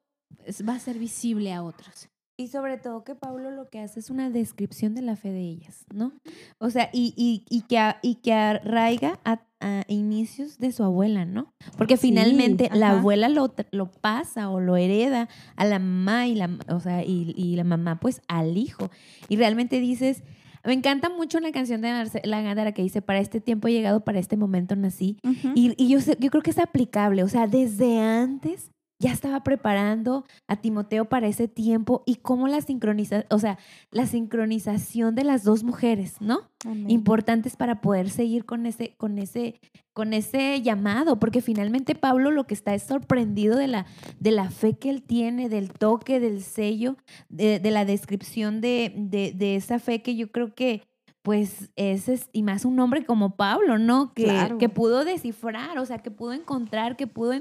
va 0.67 0.75
a 0.75 0.79
ser 0.79 0.98
visible 0.98 1.53
a 1.53 1.63
otros. 1.63 2.09
Y 2.38 2.48
sobre 2.48 2.77
todo 2.77 3.03
que 3.03 3.15
Pablo 3.15 3.51
lo 3.51 3.69
que 3.69 3.79
hace 3.79 4.00
es 4.00 4.09
una 4.09 4.29
descripción 4.29 4.95
de 4.95 5.01
la 5.01 5.17
fe 5.17 5.31
de 5.31 5.41
ellas, 5.41 5.86
¿no? 5.93 6.13
O 6.57 6.69
sea, 6.69 6.89
y, 6.93 7.13
y, 7.17 7.43
y 7.50 7.63
que, 7.63 7.95
y 8.01 8.15
que 8.15 8.33
arraiga 8.33 9.19
a, 9.25 9.45
inicios 9.88 10.58
de 10.58 10.72
su 10.72 10.84
abuela, 10.84 11.25
¿no? 11.25 11.54
Porque 11.78 11.98
finalmente 11.98 12.70
la 12.74 12.92
abuela 12.92 13.28
lo, 13.30 13.54
lo, 13.72 13.92
pasa 13.92 14.50
o 14.50 14.60
lo 14.60 14.78
hereda 14.78 15.28
a 15.56 15.66
la 15.66 15.80
mamá 15.80 16.28
y 16.28 16.36
la, 16.36 16.50
o 16.70 16.80
sea, 16.80 17.04
y, 17.04 17.34
y, 17.36 17.56
la 17.56 17.63
mamá 17.63 18.00
pues 18.00 18.22
al 18.28 18.58
hijo. 18.58 18.89
Y 19.28 19.36
realmente 19.36 19.80
dices, 19.80 20.24
me 20.63 20.74
encanta 20.74 21.10
mucho 21.10 21.39
la 21.39 21.51
canción 21.51 21.82
de 21.82 22.10
la 22.24 22.42
Gándara 22.42 22.74
que 22.74 22.84
dice, 22.84 23.01
para 23.01 23.20
este 23.20 23.42
tiempo 23.42 23.68
he 23.68 23.74
llegado, 23.74 24.04
para 24.04 24.20
este 24.20 24.38
momento 24.38 24.75
nací. 24.75 25.18
Y, 25.56 25.74
y 25.78 25.89
yo, 25.89 26.00
yo 26.20 26.30
creo 26.30 26.44
que 26.44 26.51
es 26.51 26.60
aplicable, 26.60 27.24
o 27.24 27.28
sea, 27.28 27.48
desde 27.48 28.00
antes 28.00 28.72
ya 29.00 29.13
estaba 29.13 29.44
preparando 29.44 30.25
a 30.48 30.58
Timoteo 30.58 31.06
para 31.06 31.27
ese 31.27 31.48
tiempo 31.48 32.03
y 32.06 32.15
cómo 32.15 32.50
la 32.50 32.60
sincroniza, 32.60 33.25
o 33.29 33.39
sea, 33.39 33.58
la 33.91 34.06
sincronización 34.06 35.15
de 35.15 35.24
las 35.24 35.46
dos 35.46 35.63
mujeres, 35.63 36.15
¿no? 36.20 36.41
Importantes 36.89 37.56
para 37.56 37.79
poder 37.79 38.10
seguir 38.10 38.44
con 38.46 38.65
ese, 38.65 38.96
con 38.98 39.18
ese, 39.18 39.62
con 39.94 40.12
ese 40.12 40.62
llamado, 40.62 41.18
porque 41.18 41.41
finalmente 41.41 41.96
Pablo 41.96 42.29
lo 42.29 42.46
que 42.46 42.53
está 42.53 42.75
es 42.75 42.84
sorprendido 42.84 43.58
de 43.58 43.68
la, 43.68 43.86
de 44.20 44.32
la 44.32 44.51
fe 44.51 44.77
que 44.77 44.89
él 44.89 45.01
tiene, 45.01 45.48
del 45.48 45.72
toque, 45.72 46.20
del 46.20 46.44
sello, 46.44 46.98
de, 47.29 47.62
la 47.72 47.86
descripción 47.86 48.60
de, 48.60 48.94
de, 48.98 49.56
esa 49.56 49.79
fe 49.79 50.01
que 50.01 50.18
yo 50.18 50.29
creo 50.29 50.53
que 50.53 50.84
pues 51.22 51.70
ese 51.75 52.13
es, 52.13 52.29
y 52.34 52.44
más 52.44 52.65
un 52.65 52.79
hombre 52.79 53.06
como 53.06 53.36
Pablo, 53.36 53.77
¿no? 53.77 54.13
Que, 54.13 54.56
que 54.58 54.68
pudo 54.68 55.06
descifrar, 55.06 55.77
o 55.77 55.86
sea, 55.86 56.00
que 56.00 56.12
pudo 56.12 56.34
encontrar, 56.34 56.98
que 56.98 57.08
pudo 57.08 57.34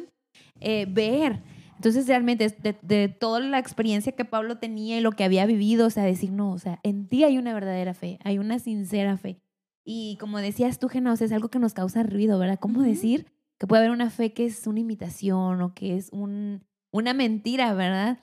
eh, 0.61 0.87
ver. 0.88 1.43
Entonces, 1.77 2.09
realmente, 2.09 2.55
de, 2.83 3.09
toda 3.09 3.41
la 3.41 3.59
experiencia 3.59 4.12
que 4.12 4.25
Pablo 4.25 4.59
tenía 4.59 4.99
y 4.99 5.00
lo 5.00 5.12
que 5.12 5.25
había 5.25 5.47
vivido, 5.47 5.87
o 5.87 5.91
sea, 5.91 6.03
decir, 6.03 6.33
no, 6.33 6.50
o 6.50 6.59
sea, 6.59 6.81
en 6.83 7.07
ti 7.07 7.23
hay 7.23 7.38
una 7.38 7.55
verdadera 7.55 7.95
fe, 7.95 8.19
hay 8.25 8.38
una 8.38 8.59
sincera 8.59 9.17
fe. 9.17 9.41
Y 9.85 10.17
como 10.21 10.38
decías 10.38 10.79
tú, 10.79 10.88
Genos, 10.88 11.23
es 11.23 11.33
algo 11.33 11.50
que 11.50 11.61
nos 11.61 11.75
causa 11.75 12.03
ruido, 12.03 12.38
¿verdad? 12.38 12.59
¿Cómo 12.59 12.83
decir 12.83 13.27
que 13.59 13.67
puede 13.67 13.83
haber 13.83 13.93
una 13.93 14.11
fe 14.11 14.33
que 14.33 14.45
es 14.47 14.67
una 14.67 14.81
imitación 14.81 15.62
o 15.62 15.75
que 15.75 15.97
es 15.97 16.11
un, 16.12 16.65
una 16.91 17.15
mentira, 17.15 17.73
¿verdad? 17.75 18.19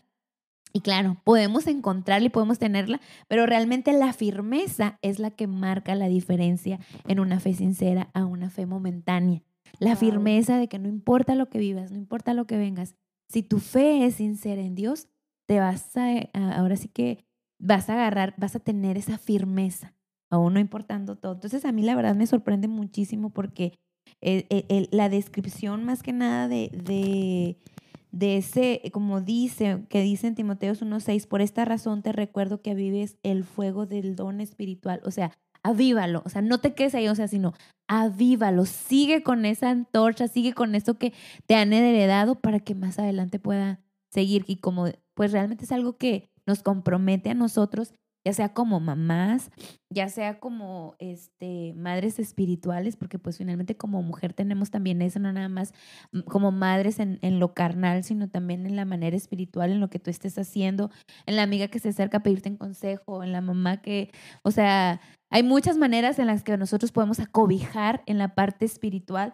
Y 0.74 0.82
claro, 0.82 1.22
podemos 1.24 1.68
encontrarla 1.68 2.28
y 2.28 2.30
podemos 2.30 2.60
tenerla, 2.60 3.00
pero 3.30 3.46
realmente 3.46 3.94
la 3.94 4.12
firmeza 4.12 5.00
es 5.02 5.20
la 5.20 5.32
que 5.32 5.48
marca 5.48 5.96
la 5.96 6.10
diferencia 6.10 6.80
en 7.08 7.22
una 7.22 7.40
fe 7.40 7.54
sincera 7.54 8.10
a 8.14 8.26
una 8.26 8.50
fe 8.50 8.66
momentánea. 8.66 9.42
La 9.80 9.96
firmeza 9.96 10.58
de 10.58 10.68
que 10.68 10.80
no 10.80 10.88
importa 10.88 11.36
lo 11.36 11.50
que 11.50 11.60
vivas, 11.60 11.92
no 11.92 11.98
importa 11.98 12.34
lo 12.34 12.46
que 12.46 12.58
vengas, 12.58 12.96
si 13.30 13.44
tu 13.44 13.60
fe 13.60 14.06
es 14.06 14.16
sincera 14.16 14.62
en 14.62 14.76
Dios, 14.76 15.08
te 15.48 15.60
vas 15.60 15.96
a, 15.98 16.22
ahora 16.56 16.76
sí 16.76 16.88
que 16.88 17.26
vas 17.60 17.90
a 17.90 17.94
agarrar, 17.94 18.34
vas 18.38 18.56
a 18.56 18.60
tener 18.60 18.98
esa 18.98 19.18
firmeza, 19.18 19.94
aún 20.30 20.54
no 20.54 20.60
importando 20.60 21.16
todo. 21.18 21.34
Entonces 21.34 21.66
a 21.66 21.72
mí 21.72 21.84
la 21.84 21.96
verdad 21.96 22.16
me 22.16 22.28
sorprende 22.28 22.68
muchísimo 22.68 23.30
porque 23.32 23.74
la 24.92 25.10
descripción 25.10 25.84
más 25.84 26.04
que 26.04 26.14
nada 26.14 26.48
de, 26.48 26.70
de, 26.74 27.58
de, 28.12 28.38
ese, 28.38 28.82
como 28.92 29.22
dice, 29.22 29.86
que 29.90 30.02
dice 30.02 30.28
en 30.28 30.36
Timoteo 30.36 30.74
1.6, 30.74 31.28
por 31.28 31.42
esta 31.42 31.66
razón 31.66 32.02
te 32.02 32.12
recuerdo 32.12 32.62
que 32.62 32.76
vives 32.76 33.18
el 33.24 33.44
fuego 33.44 33.86
del 33.86 34.16
don 34.16 34.42
espiritual. 34.42 35.02
O 35.06 35.12
sea, 35.12 35.32
avívalo, 35.66 36.22
o 36.26 36.30
sea, 36.30 36.42
no 36.44 36.60
te 36.60 36.76
quedes 36.76 36.94
ahí, 36.94 37.08
o 37.08 37.16
sea, 37.16 37.28
sino 37.28 37.54
avívalo, 37.88 38.66
sigue 38.66 39.24
con 39.24 39.46
esa 39.46 39.72
antorcha, 39.72 40.28
sigue 40.28 40.54
con 40.54 40.76
eso 40.76 41.00
que 41.00 41.12
te 41.48 41.56
han 41.56 41.74
heredado 41.74 42.36
para 42.36 42.60
que 42.60 42.76
más 42.76 43.00
adelante 43.00 43.40
pueda 43.40 43.80
seguir. 44.12 44.46
Y 44.48 44.58
como 44.58 44.88
pues 45.16 45.32
realmente 45.32 45.66
es 45.66 45.72
algo 45.72 45.98
que 45.98 46.30
nos 46.46 46.62
compromete 46.62 47.32
a 47.32 47.34
nosotros 47.34 47.94
ya 48.26 48.34
sea 48.34 48.54
como 48.54 48.80
mamás, 48.80 49.52
ya 49.90 50.10
sea 50.10 50.40
como 50.40 50.96
este, 50.98 51.74
madres 51.76 52.18
espirituales, 52.18 52.98
porque 52.98 53.20
pues 53.20 53.38
finalmente 53.38 53.78
como 53.78 54.02
mujer 54.02 54.34
tenemos 54.34 54.72
también 54.72 55.02
eso, 55.04 55.20
no 55.20 55.32
nada 55.32 55.48
más 55.48 55.74
como 56.26 56.52
madres 56.52 57.00
en, 57.00 57.20
en, 57.22 57.40
lo 57.40 57.54
carnal, 57.54 58.04
sino 58.04 58.28
también 58.28 58.66
en 58.66 58.76
la 58.76 58.84
manera 58.86 59.16
espiritual, 59.16 59.72
en 59.72 59.80
lo 59.80 59.92
que 59.92 60.00
tú 60.00 60.10
estés 60.10 60.38
haciendo, 60.40 60.90
en 61.28 61.36
la 61.36 61.44
amiga 61.44 61.68
que 61.68 61.80
se 61.80 61.90
acerca 61.90 62.18
a 62.18 62.24
pedirte 62.24 62.50
un 62.50 62.58
consejo, 62.58 63.24
en 63.24 63.32
la 63.32 63.42
mamá 63.42 63.78
que, 63.78 64.10
o 64.42 64.50
sea, 64.50 65.00
hay 65.30 65.44
muchas 65.44 65.78
maneras 65.78 66.18
en 66.18 66.28
las 66.28 66.44
que 66.44 66.58
nosotros 66.58 66.92
podemos 66.92 67.20
acobijar 67.20 68.02
en 68.08 68.18
la 68.18 68.34
parte 68.36 68.66
espiritual, 68.66 69.34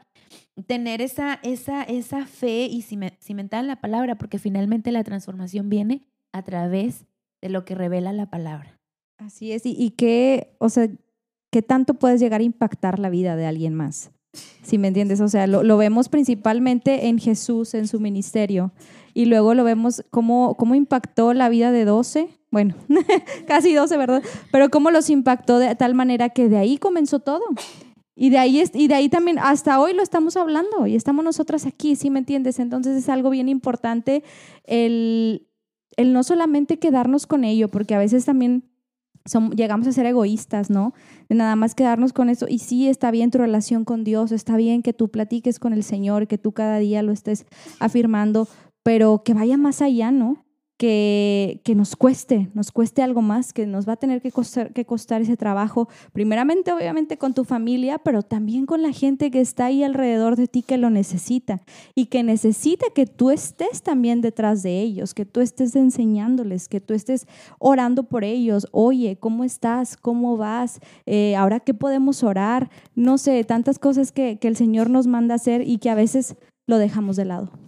tener 0.68 1.02
esa, 1.02 1.40
esa, 1.44 1.84
esa 1.84 2.26
fe 2.26 2.66
y 2.66 2.82
cimentar 2.82 3.64
la 3.64 3.78
palabra, 3.78 4.16
porque 4.16 4.38
finalmente 4.38 4.92
la 4.92 5.04
transformación 5.04 5.70
viene 5.70 6.02
a 6.34 6.44
través 6.44 7.06
de 7.42 7.50
lo 7.50 7.66
que 7.66 7.76
revela 7.76 8.14
la 8.14 8.30
palabra. 8.30 8.81
Así 9.22 9.52
es, 9.52 9.68
y, 9.68 9.76
y 9.78 9.92
qué, 9.92 10.56
o 10.58 10.70
sea, 10.70 10.90
qué 11.52 11.62
tanto 11.62 11.94
puedes 11.94 12.20
llegar 12.20 12.42
a 12.42 12.44
impactar 12.44 12.98
la 12.98 13.12
vida 13.12 13.36
de 13.36 13.46
alguien 13.46 13.76
más. 13.76 14.10
Si 14.64 14.80
me 14.80 14.88
entiendes, 14.88 15.22
o 15.22 15.28
sea, 15.28 15.46
lo, 15.46 15.78
vemos 15.78 16.10
principalmente 16.10 17.08
en 17.08 17.20
Jesús, 17.20 17.76
en 17.76 17.88
su 17.88 18.00
ministerio, 18.00 18.72
y 19.14 19.26
luego 19.26 19.54
lo 19.54 19.64
vemos 19.64 20.04
cómo, 20.10 20.56
cómo 20.56 20.74
impactó 20.74 21.34
la 21.34 21.50
vida 21.50 21.72
de 21.72 21.86
12, 21.86 22.30
bueno, 22.50 22.74
casi 23.48 23.76
12, 23.76 23.96
¿verdad? 23.96 24.24
Pero 24.52 24.70
cómo 24.70 24.90
los 24.90 25.10
impactó 25.12 25.60
de 25.60 25.76
tal 25.76 25.94
manera 25.94 26.30
que 26.30 26.50
de 26.50 26.58
ahí 26.58 26.78
comenzó 26.78 27.20
todo. 27.20 27.44
Y 28.16 28.32
de 28.32 28.40
ahí, 28.40 28.64
y 28.74 28.88
de 28.88 28.96
ahí 28.96 29.08
también, 29.08 29.38
hasta 29.38 29.80
hoy 29.80 29.94
lo 29.94 30.02
estamos 30.02 30.36
hablando 30.36 30.88
y 30.88 30.96
estamos 30.96 31.24
nosotras 31.24 31.68
aquí, 31.68 31.96
¿sí 31.96 32.10
me 32.10 32.20
entiendes? 32.20 32.58
Entonces 32.58 32.98
es 32.98 33.08
algo 33.10 33.30
bien 33.30 33.50
importante 33.50 34.24
el, 34.64 35.48
el 35.96 36.12
no 36.12 36.24
solamente 36.24 36.80
quedarnos 36.80 37.28
con 37.28 37.44
ello, 37.44 37.68
porque 37.68 37.96
a 37.96 38.00
veces 38.00 38.26
también 38.26 38.71
llegamos 39.56 39.88
a 39.88 39.92
ser 39.92 40.06
egoístas, 40.06 40.70
¿no? 40.70 40.94
De 41.30 41.36
nada 41.36 41.56
más 41.56 41.76
quedarnos 41.76 42.14
con 42.14 42.30
eso. 42.30 42.48
Y 42.50 42.60
sí, 42.60 42.88
está 42.88 43.12
bien 43.12 43.32
tu 43.32 43.38
relación 43.38 43.86
con 43.86 44.04
Dios, 44.04 44.32
está 44.32 44.58
bien 44.58 44.82
que 44.82 44.94
tú 44.94 45.10
platiques 45.10 45.60
con 45.60 45.74
el 45.74 45.84
Señor, 45.84 46.28
que 46.28 46.38
tú 46.38 46.52
cada 46.52 46.80
día 46.80 47.04
lo 47.04 47.12
estés 47.12 47.46
afirmando, 47.80 48.48
pero 48.84 49.24
que 49.24 49.34
vaya 49.34 49.58
más 49.58 49.82
allá, 49.82 50.12
¿no? 50.12 50.44
Que, 50.82 51.74
nos 51.76 51.96
cueste, 51.96 52.50
nos 52.56 52.72
cueste 52.72 53.04
algo 53.04 53.22
más, 53.22 53.54
que 53.54 53.68
nos 53.68 53.88
va 53.88 53.94
a 53.94 53.98
tener 53.98 54.20
que 54.20 54.32
costar, 54.32 54.74
que 54.74 54.84
costar 54.84 55.22
ese 55.22 55.38
trabajo, 55.38 55.88
primeramente 56.12 56.74
obviamente 56.74 57.20
con 57.20 57.36
tu 57.36 57.44
familia, 57.44 58.00
pero 58.00 58.24
también 58.24 58.66
con 58.66 58.82
la 58.82 58.92
gente 58.92 59.30
que 59.30 59.42
está 59.42 59.66
ahí 59.66 59.84
alrededor 59.84 60.38
de 60.38 60.48
ti 60.48 60.64
que 60.64 60.80
lo 60.80 60.90
necesita 60.90 61.62
y 61.94 62.08
que 62.08 62.24
necesita 62.24 62.88
que 62.96 63.06
tú 63.06 63.30
estés 63.30 63.84
también 63.84 64.22
detrás 64.22 64.64
de 64.64 64.82
ellos, 64.82 65.14
que 65.14 65.24
tú 65.24 65.42
estés 65.42 65.76
enseñándoles, 65.76 66.68
que 66.68 66.82
tú 66.82 66.96
estés 66.96 67.28
orando 67.60 68.02
por 68.02 68.24
ellos. 68.24 68.68
Oye, 68.72 69.18
¿cómo 69.20 69.44
estás? 69.44 69.98
¿Cómo 69.98 70.36
vas? 70.36 70.80
Eh, 71.06 71.36
¿Ahora 71.36 71.60
qué 71.60 71.76
podemos 71.76 72.24
orar? 72.24 72.72
No 72.96 73.20
sé, 73.20 73.44
tantas 73.44 73.78
cosas 73.78 74.12
que, 74.12 74.40
que 74.40 74.48
el 74.48 74.56
Señor 74.56 74.90
nos 74.90 75.06
manda 75.06 75.36
hacer 75.36 75.62
y 75.62 75.78
que 75.78 75.92
a 75.92 75.96
veces 75.96 76.38
lo 76.66 76.80
dejamos 76.80 77.18
de 77.18 77.26
lado. 77.26 77.61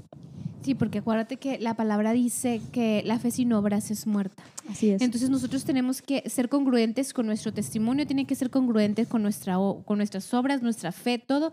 Sí, 0.64 0.76
porque 0.76 1.00
acuérdate 1.00 1.38
que 1.38 1.60
la 1.60 1.76
palabra 1.76 2.14
dice 2.14 2.62
que 2.72 3.04
la 3.06 3.20
fe 3.20 3.32
sin 3.32 3.52
obras 3.54 3.92
es 3.92 4.08
muerta. 4.08 4.44
Así 4.70 4.92
es. 4.92 5.02
Entonces 5.02 5.30
nosotros 5.30 5.66
tenemos 5.66 6.02
que 6.02 6.30
ser 6.30 6.48
congruentes 6.48 7.14
con 7.14 7.26
nuestro 7.26 7.54
testimonio, 7.54 8.08
tiene 8.08 8.26
que 8.26 8.36
ser 8.36 8.50
congruentes 8.50 9.08
con, 9.08 9.22
nuestra, 9.24 9.58
con 9.86 9.98
nuestras 9.98 10.34
obras, 10.34 10.62
nuestra 10.62 10.92
fe, 10.92 11.20
todo. 11.20 11.52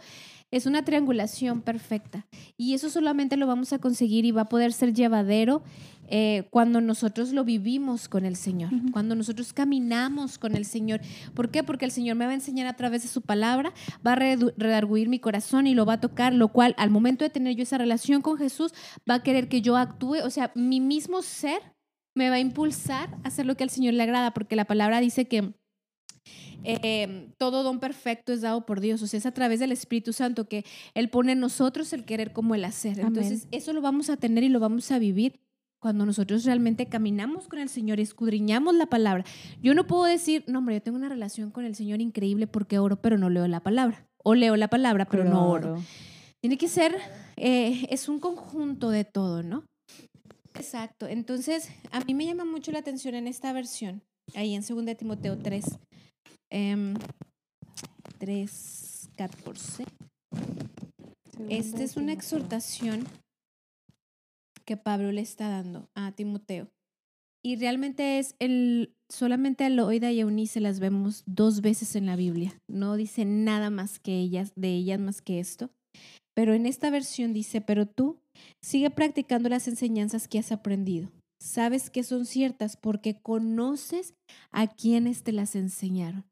Es 0.53 0.67
una 0.67 0.85
triangulación 0.85 1.61
perfecta. 1.61 2.27
Y 2.57 2.75
eso 2.75 2.89
solamente 2.89 3.37
lo 3.37 3.47
vamos 3.47 3.73
a 3.73 3.79
conseguir 3.79 4.25
y 4.25 4.31
va 4.31 4.43
a 4.43 4.49
poder 4.49 4.73
ser 4.73 4.95
llevadero 4.95 5.63
eh, 6.13 6.49
cuando 6.51 6.81
nosotros 6.81 7.33
lo 7.33 7.45
vivimos 7.45 8.09
con 8.09 8.25
el 8.25 8.35
Señor, 8.35 8.71
cuando 8.93 9.15
nosotros 9.15 9.53
caminamos 9.53 10.39
con 10.39 10.57
el 10.57 10.65
Señor. 10.65 11.01
¿Por 11.35 11.51
qué? 11.51 11.63
Porque 11.63 11.85
el 11.85 11.93
Señor 11.93 12.17
me 12.17 12.25
va 12.25 12.33
a 12.33 12.35
enseñar 12.35 12.67
a 12.67 12.75
través 12.75 13.03
de 13.03 13.09
su 13.09 13.23
palabra, 13.23 13.73
va 14.05 14.15
a 14.15 14.17
redarguir 14.17 15.09
mi 15.09 15.21
corazón 15.21 15.69
y 15.69 15.75
lo 15.75 15.87
va 15.87 15.95
a 15.95 16.01
tocar, 16.01 16.35
lo 16.35 16.49
cual 16.49 16.75
al 16.79 16.91
momento 16.91 17.25
de 17.25 17.31
tener 17.31 17.55
yo 17.55 17.63
esa 17.63 17.79
relación 17.79 18.23
con 18.23 18.39
Jesús, 18.39 18.75
va 19.09 19.15
a 19.15 19.23
querer 19.23 19.49
que 19.49 19.63
yo 19.63 19.77
actúe, 19.77 20.17
o 20.25 20.31
sea, 20.31 20.51
mi 20.57 20.81
mismo 20.81 21.23
ser 21.23 21.61
me 22.17 22.29
va 22.29 22.37
a 22.37 22.41
impulsar 22.41 23.17
a 23.23 23.29
hacer 23.29 23.47
lo 23.47 23.57
que 23.57 23.63
al 23.63 23.71
Señor 23.71 23.95
le 23.95 24.03
agrada, 24.03 24.35
porque 24.35 24.57
la 24.57 24.65
palabra 24.65 25.01
dice 25.01 25.29
que 25.29 25.55
eh, 26.65 27.31
todo 27.39 27.63
don 27.63 27.79
perfecto 27.79 28.33
es 28.33 28.41
dado 28.41 28.67
por 28.67 28.81
Dios, 28.81 29.01
o 29.03 29.07
sea, 29.07 29.19
es 29.19 29.27
a 29.27 29.33
través 29.33 29.61
del 29.61 29.71
Espíritu 29.71 30.13
Santo 30.13 30.49
que 30.49 30.65
Él 30.95 31.09
pone 31.09 31.33
en 31.33 31.41
nosotros 31.41 31.93
el 31.93 32.05
querer 32.05 32.33
como 32.33 32.57
el 32.57 32.65
hacer. 32.65 32.99
Entonces, 32.99 33.47
eso 33.53 33.73
lo 33.73 33.81
vamos 33.81 34.11
a 34.11 34.17
tener 34.17 34.43
y 34.43 34.49
lo 34.49 34.59
vamos 34.59 34.91
a 34.91 34.99
vivir 34.99 35.39
cuando 35.81 36.05
nosotros 36.05 36.45
realmente 36.45 36.87
caminamos 36.87 37.49
con 37.49 37.59
el 37.59 37.69
Señor, 37.69 38.01
escudriñamos 38.01 38.75
la 38.75 38.87
palabra. 38.87 39.25
Yo 39.63 39.75
no 39.75 39.87
puedo 39.87 40.05
decir, 40.05 40.45
no, 40.47 40.59
hombre, 40.59 40.77
yo 40.77 40.83
tengo 40.83 40.99
una 40.99 41.09
relación 41.09 41.51
con 41.51 41.65
el 41.65 41.75
Señor 41.75 42.01
increíble 42.01 42.47
porque 42.47 42.79
oro, 42.79 43.01
pero 43.01 43.19
no 43.19 43.31
leo 43.31 43.49
la 43.49 43.61
palabra. 43.61 44.07
O 44.23 44.35
leo 44.35 44.57
la 44.57 44.69
palabra, 44.69 45.07
pero 45.07 45.25
no 45.25 45.49
oro. 45.49 45.83
Tiene 46.41 46.59
que 46.59 46.69
ser, 46.69 46.95
eh, 47.37 47.87
es 47.91 48.09
un 48.09 48.21
conjunto 48.21 48.91
de 48.91 49.05
todo, 49.05 49.43
¿no? 49.43 49.65
Exacto. 50.55 51.07
Entonces, 51.07 51.71
a 51.91 52.01
mí 52.01 52.13
me 52.15 52.27
llama 52.27 52.45
mucho 52.45 52.73
la 52.73 52.81
atención 52.81 53.15
en 53.15 53.27
esta 53.27 53.53
versión, 53.53 54.03
ahí 54.35 54.55
en 54.55 54.63
2 54.63 54.97
Timoteo 54.97 55.39
3, 55.39 55.65
3, 58.19 59.11
14. 59.17 59.85
Esta 61.49 61.83
es 61.83 61.97
una 61.97 62.13
exhortación 62.13 63.07
que 64.71 64.77
Pablo 64.77 65.11
le 65.11 65.21
está 65.21 65.49
dando 65.49 65.91
a 65.97 66.13
Timoteo. 66.13 66.71
Y 67.45 67.57
realmente 67.57 68.21
es 68.21 68.37
el, 68.39 68.95
solamente 69.09 69.65
a 69.65 69.69
Loida 69.69 70.13
y 70.13 70.21
a 70.21 70.23
Eunice 70.23 70.61
las 70.61 70.79
vemos 70.79 71.25
dos 71.27 71.61
veces 71.61 71.97
en 71.97 72.07
la 72.07 72.15
Biblia. 72.15 72.57
No 72.71 72.95
dice 72.95 73.25
nada 73.25 73.69
más 73.69 73.99
que 73.99 74.21
ellas, 74.21 74.53
de 74.55 74.69
ellas 74.69 75.01
más 75.01 75.23
que 75.23 75.41
esto. 75.41 75.71
Pero 76.37 76.55
en 76.55 76.67
esta 76.67 76.89
versión 76.89 77.33
dice, 77.33 77.61
pero 77.61 77.85
tú 77.85 78.21
sigue 78.63 78.91
practicando 78.91 79.49
las 79.49 79.67
enseñanzas 79.67 80.29
que 80.29 80.39
has 80.39 80.53
aprendido. 80.53 81.11
Sabes 81.43 81.91
que 81.91 82.05
son 82.05 82.25
ciertas 82.25 82.77
porque 82.77 83.21
conoces 83.21 84.15
a 84.53 84.69
quienes 84.69 85.25
te 85.25 85.33
las 85.33 85.57
enseñaron. 85.57 86.27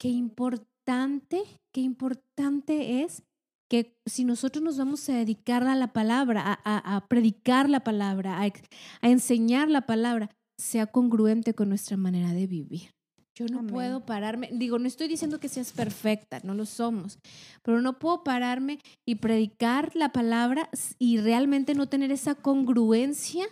Qué 0.00 0.08
importante, 0.08 1.42
qué 1.70 1.82
importante 1.82 3.02
es 3.02 3.24
que 3.70 3.96
si 4.06 4.24
nosotros 4.24 4.62
nos 4.62 4.76
vamos 4.76 5.08
a 5.08 5.14
dedicar 5.14 5.64
a 5.64 5.74
la 5.74 5.92
palabra, 5.92 6.60
a, 6.64 7.06
predicar 7.08 7.68
la 7.68 7.80
palabra, 7.80 8.40
a, 8.40 9.08
enseñar 9.08 9.68
la 9.68 9.82
palabra, 9.82 10.30
sea 10.60 10.86
congruente 10.86 11.54
con 11.54 11.68
nuestra 11.68 11.96
manera 11.96 12.32
de 12.32 12.46
vivir. 12.46 12.90
Yo 13.36 13.46
no 13.46 13.66
puedo 13.66 14.06
pararme, 14.06 14.48
digo, 14.52 14.78
no 14.78 14.86
estoy 14.86 15.08
diciendo 15.08 15.40
que 15.40 15.48
seas 15.48 15.72
perfecta, 15.72 16.38
no 16.44 16.54
lo 16.54 16.66
somos, 16.66 17.18
pero 17.64 17.82
no 17.82 17.98
puedo 17.98 18.22
pararme 18.22 18.78
y 19.04 19.16
predicar 19.16 19.90
la 19.96 20.12
palabra 20.12 20.70
y 21.00 21.18
realmente 21.18 21.74
no 21.74 21.88
tener 21.88 22.12
esa 22.12 22.36
congruencia 22.36 23.46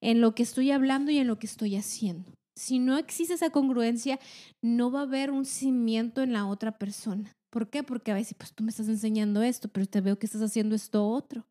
en 0.00 0.20
lo 0.20 0.34
que 0.34 0.42
estoy 0.42 0.72
hablando 0.72 1.12
y 1.12 1.18
en 1.18 1.28
lo 1.28 1.38
que 1.38 1.46
estoy 1.46 1.76
haciendo. 1.76 2.32
Si 2.58 2.80
no 2.80 2.98
existe 2.98 3.34
esa 3.34 3.50
congruencia, 3.50 4.18
no 4.60 4.90
va 4.90 5.00
a 5.00 5.04
haber 5.04 5.30
un 5.30 5.44
cimiento 5.44 6.20
en 6.22 6.32
la 6.32 6.46
otra 6.46 6.72
persona. 6.72 7.32
¿Por 7.52 7.68
qué? 7.68 7.82
Porque 7.82 8.10
a 8.10 8.14
veces, 8.14 8.32
pues 8.32 8.54
tú 8.54 8.64
me 8.64 8.70
estás 8.70 8.88
enseñando 8.88 9.42
esto, 9.42 9.68
pero 9.68 9.84
te 9.84 10.00
veo 10.00 10.18
que 10.18 10.24
estás 10.24 10.40
haciendo 10.40 10.74
esto 10.74 11.06
otro. 11.06 11.46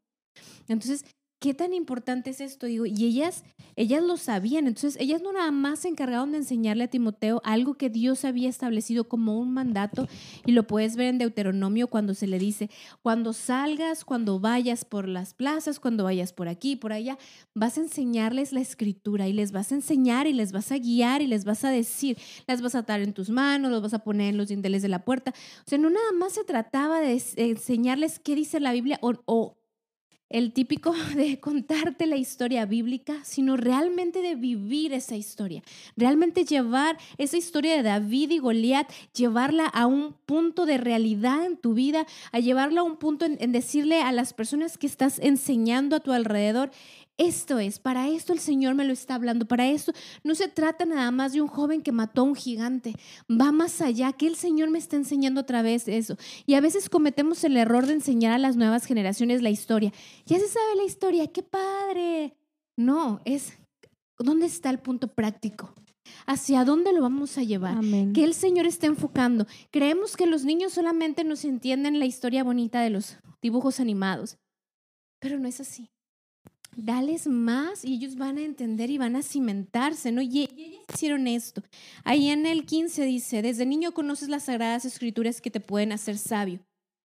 Entonces, 0.68 1.06
¿qué 1.42 1.56
tan 1.56 1.74
importante 1.74 2.30
es 2.30 2.40
esto? 2.40 2.68
Digo, 2.68 2.86
y 2.86 3.04
ellas, 3.04 3.44
ellas 3.76 4.04
lo 4.04 4.16
sabían, 4.16 4.68
entonces 4.68 4.96
ellas 5.02 5.24
no 5.24 5.34
nada 5.34 5.52
más 5.52 5.80
se 5.80 5.88
encargaron 5.88 6.32
de 6.32 6.38
enseñarle 6.38 6.84
a 6.84 6.88
Timoteo 6.88 7.42
algo 7.44 7.74
que 7.74 7.90
Dios 7.90 8.24
había 8.26 8.48
establecido 8.48 9.10
como 9.10 9.40
un 9.40 9.52
mandato, 9.52 10.08
y 10.46 10.52
lo 10.52 10.68
puedes 10.68 10.96
ver 10.96 11.08
en 11.08 11.18
Deuteronomio 11.18 11.88
cuando 11.88 12.14
se 12.14 12.28
le 12.28 12.38
dice, 12.38 12.70
cuando 13.02 13.34
salgas, 13.34 14.06
cuando 14.06 14.40
vayas 14.40 14.86
por 14.86 15.08
las 15.08 15.34
plazas, 15.34 15.80
cuando 15.80 16.04
vayas 16.04 16.32
por 16.32 16.48
aquí, 16.48 16.76
por 16.76 16.94
allá, 16.94 17.18
vas 17.56 17.76
a 17.80 17.82
enseñarles 17.82 18.54
la 18.54 18.62
escritura 18.62 19.28
y 19.28 19.34
les 19.34 19.52
vas 19.52 19.72
a 19.72 19.76
enseñar 19.76 20.28
y 20.28 20.34
les 20.34 20.52
vas 20.52 20.72
a 20.72 20.78
guiar 20.78 21.24
y 21.24 21.28
les 21.28 21.44
vas 21.44 21.66
a 21.66 21.72
decir, 21.72 22.20
las 22.46 22.62
vas 22.62 22.76
a 22.76 22.80
atar 22.80 23.02
en 23.02 23.14
tus 23.14 23.32
manos, 23.32 23.72
los 23.72 23.82
vas 23.82 23.96
a 23.96 24.04
poner 24.04 24.30
en 24.30 24.38
los 24.38 24.50
dinteles 24.50 24.84
de 24.84 24.90
la 24.90 25.04
puerta. 25.04 25.34
O 25.66 25.70
sea, 25.70 25.80
no 25.80 25.90
nada 25.90 26.12
más 26.20 26.34
se 26.34 26.44
trataba 26.44 27.00
de 27.00 27.20
enseñarles 27.38 28.20
qué 28.20 28.36
dice 28.36 28.60
la 28.60 28.74
Biblia 28.74 29.00
o, 29.02 29.14
o 29.26 29.61
el 30.32 30.54
típico 30.54 30.94
de 31.16 31.40
contarte 31.40 32.08
la 32.08 32.16
historia 32.16 32.66
bíblica, 32.66 33.20
sino 33.24 33.58
realmente 33.58 34.22
de 34.22 34.36
vivir 34.36 34.94
esa 34.94 35.16
historia, 35.16 35.62
realmente 35.96 36.46
llevar 36.46 36.98
esa 37.18 37.38
historia 37.38 37.76
de 37.76 37.84
David 37.84 38.32
y 38.32 38.40
Goliat, 38.40 38.92
llevarla 39.14 39.66
a 39.66 39.86
un 39.86 40.14
punto 40.26 40.66
de 40.66 40.78
realidad 40.78 41.46
en 41.46 41.58
tu 41.58 41.74
vida, 41.74 42.06
a 42.32 42.40
llevarla 42.40 42.82
a 42.82 42.84
un 42.84 42.98
punto 42.98 43.26
en, 43.26 43.52
decirle 43.52 44.02
a 44.02 44.12
las 44.12 44.34
personas 44.34 44.78
que 44.78 44.88
estás 44.88 45.20
enseñando 45.20 45.96
a 45.96 46.00
tu 46.00 46.12
alrededor, 46.12 46.72
esto 47.22 47.60
es, 47.60 47.78
para 47.78 48.08
esto 48.10 48.34
el 48.34 48.40
Señor 48.40 48.74
me 48.74 48.84
lo 48.84 48.94
está 48.94 49.16
hablando, 49.16 49.46
para 49.46 49.68
esto 49.68 49.94
no 50.24 50.34
se 50.34 50.48
trata 50.48 50.86
nada 50.86 51.12
más 51.12 51.34
de 51.34 51.42
un 51.42 51.48
joven 51.48 51.84
que 51.84 51.92
mató 51.92 52.22
a 52.22 52.26
un 52.26 52.36
gigante, 52.36 52.96
va 53.30 53.52
más 53.52 53.80
allá, 53.82 54.12
que 54.14 54.26
el 54.26 54.36
Señor 54.36 54.72
me 54.72 54.80
está 54.80 54.96
enseñando 54.96 55.42
otra 55.42 55.62
vez 55.62 55.88
eso. 55.88 56.18
Y 56.48 56.56
a 56.56 56.62
veces 56.62 56.90
cometemos 56.90 57.44
el 57.44 57.58
error 57.58 57.86
de 57.86 57.94
enseñar 57.94 58.34
a 58.34 58.40
las 58.40 58.56
nuevas 58.56 58.86
generaciones 58.86 59.44
la 59.44 59.52
historia. 59.52 59.94
Ya 60.26 60.40
se 60.40 60.48
sabe 60.48 60.76
la 60.76 60.84
historia, 60.84 61.28
qué 61.28 61.44
padre. 61.44 62.34
No, 62.76 63.22
es, 63.24 63.54
¿dónde 64.18 64.48
está 64.48 64.72
el 64.72 64.80
punto 64.80 65.08
práctico? 65.08 65.76
¿Hacia 66.26 66.66
dónde 66.66 66.92
lo 66.92 67.04
vamos 67.04 67.38
a 67.38 67.44
llevar? 67.44 67.78
Que 68.14 68.24
el 68.24 68.34
Señor 68.34 68.66
está 68.66 68.88
enfocando. 68.88 69.46
Creemos 69.70 70.18
que 70.18 70.26
los 70.26 70.44
niños 70.44 70.74
solamente 70.74 71.24
nos 71.24 71.46
entienden 71.46 72.00
la 72.00 72.06
historia 72.06 72.44
bonita 72.44 72.82
de 72.82 72.90
los 72.90 73.18
dibujos 73.44 73.80
animados, 73.80 74.38
pero 75.20 75.38
no 75.38 75.48
es 75.48 75.62
así 75.62 75.91
dales 76.76 77.28
más 77.28 77.84
y 77.84 77.96
ellos 77.96 78.16
van 78.16 78.38
a 78.38 78.44
entender 78.44 78.90
y 78.90 78.98
van 78.98 79.16
a 79.16 79.22
cimentarse, 79.22 80.12
¿no? 80.12 80.22
Y, 80.22 80.50
ellos 80.56 80.82
hicieron 80.94 81.28
esto. 81.28 81.64
Ahí 82.04 82.30
en 82.30 82.46
el 82.46 82.66
15 82.66 83.06
dice, 83.06 83.42
desde 83.42 83.66
niño 83.66 83.94
conoces 83.94 84.30
las 84.30 84.44
sagradas 84.44 84.86
escrituras 84.86 85.42
que 85.42 85.52
te 85.52 85.60
pueden 85.60 85.92
hacer 85.92 86.18
sabio. 86.18 86.60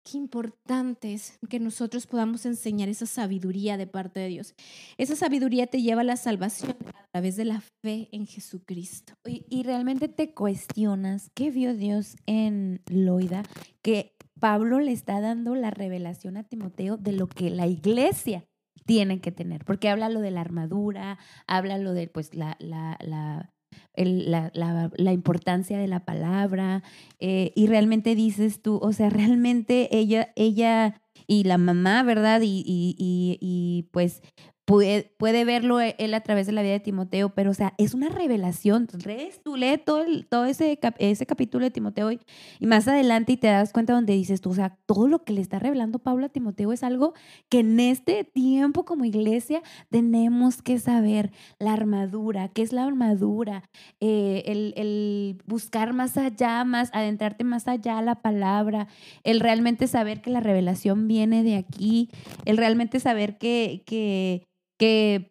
Qué 0.04 0.18
importante 0.18 1.14
es 1.14 1.38
que 1.48 1.58
nosotros 1.58 2.06
podamos 2.06 2.44
enseñar 2.44 2.90
esa 2.90 3.06
sabiduría 3.06 3.78
de 3.78 3.86
parte 3.86 4.20
de 4.20 4.28
Dios. 4.28 4.54
Esa 4.98 5.16
sabiduría 5.16 5.66
te 5.66 5.80
lleva 5.80 6.02
a 6.02 6.04
la 6.04 6.18
salvación 6.18 6.76
a 6.94 7.06
través 7.10 7.36
de 7.36 7.46
la 7.46 7.62
fe 7.82 8.10
en 8.12 8.26
Jesucristo. 8.26 9.14
Y, 9.24 9.46
y 9.48 9.62
realmente 9.62 10.08
te 10.08 10.34
cuestionas, 10.34 11.30
¿qué 11.34 11.50
vio 11.50 11.74
Dios 11.74 12.16
en 12.26 12.82
Loida? 12.90 13.44
Que 13.80 14.14
Pablo 14.38 14.78
le 14.78 14.92
está 14.92 15.22
dando 15.22 15.54
la 15.54 15.70
revelación 15.70 16.36
a 16.36 16.42
Timoteo 16.42 16.98
de 16.98 17.12
lo 17.12 17.26
que 17.26 17.48
la 17.48 17.66
iglesia 17.66 18.44
tienen 18.84 19.20
que 19.20 19.32
tener, 19.32 19.64
porque 19.64 19.88
habla 19.88 20.08
lo 20.08 20.20
de 20.20 20.30
la 20.30 20.40
armadura, 20.40 21.18
habla 21.46 21.78
lo 21.78 21.92
de 21.92 22.08
pues 22.08 22.34
la, 22.34 22.56
la, 22.60 22.98
la, 23.00 23.50
la, 23.94 25.12
importancia 25.12 25.78
de 25.78 25.88
la 25.88 26.04
palabra, 26.04 26.82
eh, 27.18 27.52
y 27.54 27.66
realmente 27.66 28.14
dices 28.14 28.62
tú, 28.62 28.78
o 28.82 28.92
sea, 28.92 29.10
realmente 29.10 29.96
ella, 29.96 30.32
ella 30.36 31.00
y 31.26 31.44
la 31.44 31.58
mamá, 31.58 32.02
¿verdad? 32.02 32.42
Y, 32.42 32.62
y, 32.66 32.96
y, 32.98 33.38
y 33.40 33.88
pues 33.92 34.22
puede, 34.64 35.12
puede 35.18 35.44
verlo 35.44 35.80
e, 35.80 35.94
él 35.98 36.14
a 36.14 36.20
través 36.20 36.46
de 36.46 36.52
la 36.52 36.62
vida 36.62 36.72
de 36.72 36.80
Timoteo, 36.80 37.30
pero 37.30 37.50
o 37.50 37.54
sea, 37.54 37.74
es 37.78 37.94
una 37.94 38.08
revelación. 38.08 38.88
Lees, 39.04 39.42
tú 39.42 39.56
lees 39.56 39.84
todo, 39.84 40.02
el, 40.02 40.26
todo 40.26 40.46
ese, 40.46 40.78
ese 40.98 41.26
capítulo 41.26 41.64
de 41.64 41.70
Timoteo 41.70 42.12
y, 42.12 42.20
y, 42.58 42.66
más 42.66 42.88
adelante 42.88 43.32
y 43.32 43.36
te 43.36 43.48
das 43.48 43.72
cuenta 43.72 43.92
donde 43.92 44.14
dices 44.14 44.40
tú, 44.40 44.50
o 44.50 44.54
sea, 44.54 44.76
todo 44.86 45.08
lo 45.08 45.24
que 45.24 45.32
le 45.32 45.40
está 45.40 45.58
revelando 45.58 45.98
Pablo 45.98 46.26
a 46.26 46.28
Timoteo 46.28 46.72
es 46.72 46.82
algo 46.82 47.14
que 47.48 47.60
en 47.60 47.78
este 47.80 48.24
tiempo 48.24 48.84
como 48.84 49.04
iglesia 49.04 49.62
tenemos 49.90 50.62
que 50.62 50.78
saber. 50.78 51.32
La 51.58 51.72
armadura, 51.72 52.48
¿qué 52.48 52.62
es 52.62 52.72
la 52.72 52.84
armadura? 52.84 53.70
Eh, 54.00 54.42
el, 54.46 54.74
el 54.76 55.42
buscar 55.46 55.92
más 55.92 56.16
allá, 56.16 56.64
más 56.64 56.90
adentrarte 56.92 57.44
más 57.44 57.68
allá 57.68 57.98
a 57.98 58.02
la 58.02 58.22
palabra, 58.22 58.88
el 59.24 59.40
realmente 59.40 59.86
saber 59.86 60.20
que 60.20 60.30
la 60.30 60.40
revelación 60.40 61.08
viene 61.08 61.42
de 61.42 61.56
aquí, 61.56 62.10
el 62.44 62.56
realmente 62.56 63.00
saber 63.00 63.38
que, 63.38 63.82
que 63.86 64.46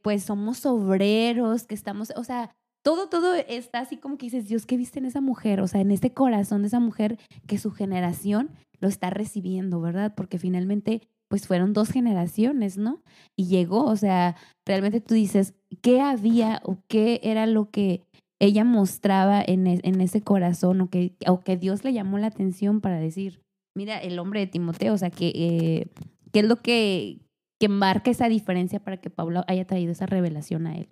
pues 0.03 0.23
somos 0.23 0.65
obreros, 0.65 1.65
que 1.65 1.75
estamos, 1.75 2.13
o 2.15 2.23
sea, 2.23 2.55
todo, 2.83 3.07
todo 3.07 3.35
está 3.35 3.79
así 3.79 3.97
como 3.97 4.17
que 4.17 4.25
dices, 4.25 4.47
Dios, 4.47 4.65
¿qué 4.65 4.77
viste 4.77 4.99
en 4.99 5.05
esa 5.05 5.21
mujer? 5.21 5.61
O 5.61 5.67
sea, 5.67 5.81
en 5.81 5.91
este 5.91 6.13
corazón 6.13 6.61
de 6.61 6.67
esa 6.67 6.79
mujer 6.79 7.17
que 7.47 7.57
su 7.57 7.71
generación 7.71 8.51
lo 8.79 8.89
está 8.89 9.09
recibiendo, 9.09 9.79
¿verdad? 9.79 10.13
Porque 10.15 10.37
finalmente, 10.37 11.01
pues 11.29 11.47
fueron 11.47 11.71
dos 11.71 11.89
generaciones, 11.89 12.77
¿no? 12.77 13.01
Y 13.37 13.47
llegó, 13.47 13.85
o 13.85 13.95
sea, 13.95 14.35
realmente 14.65 14.99
tú 14.99 15.13
dices, 15.13 15.53
¿qué 15.81 16.01
había 16.01 16.61
o 16.65 16.77
qué 16.89 17.21
era 17.23 17.45
lo 17.45 17.71
que 17.71 18.03
ella 18.39 18.65
mostraba 18.65 19.41
en, 19.41 19.67
e, 19.67 19.79
en 19.83 20.01
ese 20.01 20.21
corazón 20.21 20.81
o 20.81 20.89
que, 20.89 21.15
o 21.27 21.39
que 21.39 21.55
Dios 21.55 21.85
le 21.85 21.93
llamó 21.93 22.17
la 22.17 22.27
atención 22.27 22.81
para 22.81 22.99
decir, 22.99 23.41
mira, 23.73 23.97
el 23.97 24.19
hombre 24.19 24.41
de 24.41 24.47
Timoteo, 24.47 24.93
o 24.93 24.97
sea, 24.97 25.09
que, 25.09 25.31
eh, 25.33 25.87
¿qué 26.33 26.41
es 26.41 26.45
lo 26.45 26.57
que, 26.57 27.19
que 27.59 27.69
marca 27.69 28.11
esa 28.11 28.29
diferencia 28.29 28.79
para 28.79 28.97
que 28.97 29.09
Pablo 29.09 29.43
haya 29.47 29.65
traído 29.65 29.91
esa 29.91 30.05
revelación 30.05 30.67
a 30.67 30.75
él. 30.75 30.89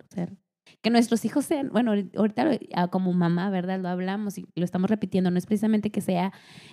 Que 0.80 0.90
nuestros 0.90 1.24
hijos 1.24 1.44
sean, 1.44 1.68
bueno, 1.70 1.92
ahorita 2.16 2.58
ah, 2.74 2.88
como 2.88 3.12
mamá, 3.12 3.50
¿verdad? 3.50 3.78
Lo 3.78 3.88
hablamos 3.88 4.38
y 4.38 4.46
lo 4.56 4.64
estamos 4.64 4.90
repitiendo, 4.90 5.30
no 5.30 5.38
es 5.38 5.46
precisamente 5.46 5.90
que 5.90 6.00
sea 6.00 6.32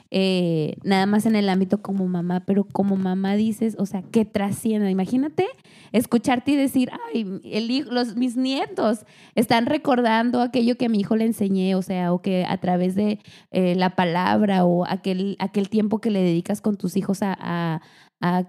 eh, 0.10 0.78
nada 0.84 1.06
más 1.06 1.26
en 1.26 1.36
el 1.36 1.50
ámbito 1.50 1.82
como 1.82 2.08
mamá, 2.08 2.44
pero 2.46 2.64
como 2.64 2.96
mamá 2.96 3.36
dices, 3.36 3.76
o 3.78 3.86
sea, 3.86 4.02
que 4.02 4.26
trascienda. 4.26 4.90
Imagínate 4.90 5.48
escucharte 5.92 6.52
y 6.52 6.56
decir, 6.56 6.90
ay, 7.14 7.40
el 7.44 7.70
hijo, 7.70 7.92
los, 7.92 8.16
mis 8.16 8.36
nietos 8.36 9.06
están 9.36 9.66
recordando 9.66 10.42
aquello 10.42 10.76
que 10.76 10.86
a 10.86 10.90
mi 10.90 11.00
hijo 11.00 11.16
le 11.16 11.26
enseñé, 11.26 11.76
o 11.76 11.82
sea, 11.82 12.14
o 12.14 12.22
que 12.22 12.46
a 12.48 12.58
través 12.58 12.96
de 12.96 13.20
eh, 13.52 13.76
la 13.76 13.96
palabra 13.96 14.66
o 14.66 14.86
aquel, 14.88 15.36
aquel 15.40 15.70
tiempo 15.70 16.00
que 16.00 16.10
le 16.10 16.22
dedicas 16.22 16.62
con 16.62 16.78
tus 16.78 16.96
hijos 16.96 17.20
a 17.22 17.82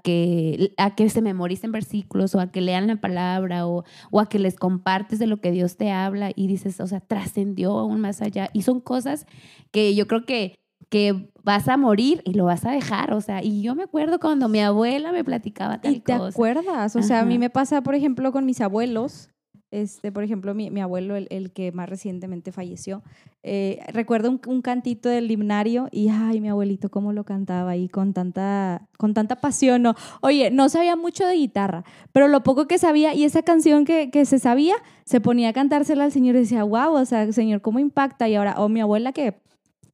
que, 0.02 0.74
a 0.76 0.94
que 0.94 1.09
se 1.09 1.22
memoricen 1.22 1.72
versículos 1.72 2.35
o 2.35 2.40
a 2.40 2.50
que 2.50 2.61
lean 2.61 2.88
la 2.88 2.96
palabra 2.96 3.66
o, 3.66 3.85
o 4.11 4.20
a 4.20 4.28
que 4.28 4.38
les 4.38 4.56
compartes 4.56 5.18
de 5.18 5.26
lo 5.26 5.40
que 5.40 5.52
Dios 5.52 5.76
te 5.76 5.90
habla 5.90 6.33
y 6.35 6.46
dices, 6.46 6.80
o 6.80 6.87
sea, 6.87 7.00
trascendió 7.00 7.78
aún 7.78 8.00
más 8.00 8.20
allá. 8.22 8.50
Y 8.52 8.62
son 8.62 8.80
cosas 8.80 9.26
que 9.70 9.94
yo 9.94 10.06
creo 10.06 10.24
que, 10.24 10.59
que 10.88 11.30
vas 11.44 11.68
a 11.68 11.76
morir 11.76 12.22
y 12.24 12.35
lo 12.35 12.44
vas 12.44 12.66
a 12.66 12.72
dejar, 12.72 13.12
o 13.12 13.20
sea, 13.20 13.42
y 13.42 13.62
yo 13.62 13.74
me 13.74 13.85
acuerdo 13.85 14.18
cuando 14.18 14.48
mi 14.48 14.61
abuela 14.61 15.12
me 15.12 15.24
platicaba 15.24 15.80
tal 15.80 15.94
¿Y 15.94 16.00
te 16.00 16.12
acuerdas? 16.12 16.96
O 16.96 17.02
sea, 17.02 17.20
a 17.20 17.24
mí 17.24 17.38
me 17.38 17.48
pasa, 17.48 17.83
por 17.83 17.94
ejemplo, 17.94 18.33
con 18.33 18.44
mis 18.44 18.61
abuelos, 18.61 19.30
este, 19.70 20.11
por 20.11 20.24
ejemplo, 20.24 20.54
mi, 20.54 20.70
mi 20.70 20.80
abuelo, 20.80 21.14
el, 21.14 21.28
el, 21.30 21.52
que 21.52 21.70
más 21.70 21.88
recientemente 21.88 22.50
falleció, 22.50 23.02
eh, 23.42 23.78
recuerdo 23.92 24.28
un, 24.28 24.40
un, 24.46 24.62
cantito 24.62 25.09
del 25.09 25.30
himnario 25.30 25.88
y, 25.92 26.09
ay, 26.09 26.40
mi 26.40 26.48
abuelito, 26.48 26.90
cómo 26.90 27.12
lo 27.12 27.24
cantaba 27.24 27.70
ahí 27.70 27.88
con 27.88 28.12
tanta, 28.12 28.88
con 28.98 29.14
tanta 29.14 29.37
pasión. 29.37 29.83
No. 29.83 29.94
Oye, 30.22 30.50
no 30.50 30.68
sabía 30.68 30.96
mucho 30.96 31.24
de 31.24 31.35
guitarra, 31.35 31.85
pero 32.12 32.26
lo 32.26 32.42
poco 32.42 32.66
que 32.66 32.78
sabía 32.78 33.14
y 33.14 33.24
esa 33.24 33.42
canción 33.42 33.85
que, 33.85 34.11
que 34.11 34.24
se 34.24 34.38
sabía, 34.40 34.74
se 35.04 35.20
ponía 35.20 35.50
a 35.50 35.52
cantársela 35.52 36.04
al 36.04 36.12
Señor 36.12 36.35
y 36.35 36.40
decía, 36.40 36.64
wow, 36.64 36.94
o 36.94 37.04
sea, 37.04 37.33
Señor, 37.33 37.61
¿cómo 37.61 37.78
impacta? 37.78 38.28
Y 38.28 38.35
ahora, 38.35 38.54
o 38.59 38.68
mi 38.68 38.80
abuela 38.80 39.12
que 39.12 39.40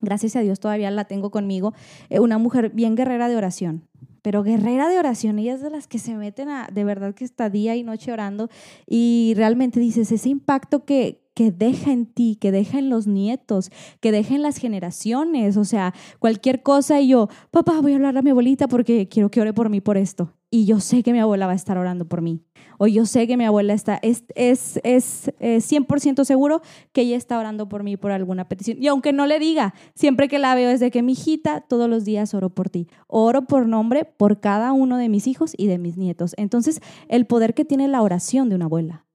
gracias 0.00 0.36
a 0.36 0.40
Dios 0.40 0.58
todavía 0.60 0.90
la 0.90 1.04
tengo 1.04 1.30
conmigo, 1.30 1.74
eh, 2.08 2.20
una 2.20 2.38
mujer 2.38 2.70
bien 2.70 2.94
guerrera 2.94 3.28
de 3.28 3.36
oración 3.36 3.88
pero 4.26 4.42
guerrera 4.42 4.88
de 4.88 4.98
oración, 4.98 5.38
ella 5.38 5.54
es 5.54 5.60
de 5.60 5.70
las 5.70 5.86
que 5.86 6.00
se 6.00 6.16
meten 6.16 6.48
a, 6.48 6.66
de 6.72 6.82
verdad 6.82 7.14
que 7.14 7.24
está 7.24 7.48
día 7.48 7.76
y 7.76 7.84
noche 7.84 8.10
orando 8.10 8.48
y 8.84 9.34
realmente 9.36 9.78
dices, 9.78 10.10
ese 10.10 10.28
impacto 10.28 10.84
que, 10.84 11.22
que 11.32 11.52
deja 11.52 11.92
en 11.92 12.06
ti, 12.06 12.36
que 12.40 12.50
deja 12.50 12.80
en 12.80 12.90
los 12.90 13.06
nietos, 13.06 13.70
que 14.00 14.10
deja 14.10 14.34
en 14.34 14.42
las 14.42 14.56
generaciones, 14.56 15.56
o 15.56 15.64
sea, 15.64 15.94
cualquier 16.18 16.64
cosa 16.64 17.00
y 17.00 17.06
yo, 17.06 17.28
papá, 17.52 17.80
voy 17.80 17.92
a 17.92 17.94
hablar 17.94 18.18
a 18.18 18.22
mi 18.22 18.30
abuelita 18.30 18.66
porque 18.66 19.06
quiero 19.06 19.30
que 19.30 19.40
ore 19.40 19.52
por 19.52 19.70
mí 19.70 19.80
por 19.80 19.96
esto. 19.96 20.32
Y 20.50 20.64
yo 20.64 20.80
sé 20.80 21.04
que 21.04 21.12
mi 21.12 21.20
abuela 21.20 21.46
va 21.46 21.52
a 21.52 21.54
estar 21.54 21.78
orando 21.78 22.08
por 22.08 22.20
mí. 22.20 22.40
O 22.78 22.86
yo 22.86 23.06
sé 23.06 23.26
que 23.26 23.36
mi 23.36 23.44
abuela 23.44 23.72
está, 23.72 23.98
es, 24.02 24.24
es, 24.34 24.80
es, 24.84 25.32
es 25.38 25.72
100% 25.72 26.24
seguro 26.24 26.62
que 26.92 27.02
ella 27.02 27.16
está 27.16 27.38
orando 27.38 27.68
por 27.68 27.82
mí 27.82 27.96
por 27.96 28.10
alguna 28.10 28.48
petición. 28.48 28.82
Y 28.82 28.86
aunque 28.88 29.12
no 29.12 29.26
le 29.26 29.38
diga, 29.38 29.74
siempre 29.94 30.28
que 30.28 30.38
la 30.38 30.54
veo 30.54 30.70
es 30.70 30.80
de 30.80 30.90
que 30.90 31.02
mi 31.02 31.12
hijita, 31.12 31.62
todos 31.62 31.88
los 31.88 32.04
días 32.04 32.34
oro 32.34 32.50
por 32.50 32.70
ti. 32.70 32.88
Oro 33.06 33.42
por 33.42 33.66
nombre 33.66 34.04
por 34.04 34.40
cada 34.40 34.72
uno 34.72 34.96
de 34.96 35.08
mis 35.08 35.26
hijos 35.26 35.52
y 35.56 35.66
de 35.66 35.78
mis 35.78 35.96
nietos. 35.96 36.34
Entonces, 36.36 36.80
el 37.08 37.26
poder 37.26 37.54
que 37.54 37.64
tiene 37.64 37.88
la 37.88 38.02
oración 38.02 38.48
de 38.48 38.54
una 38.54 38.66
abuela 38.66 39.06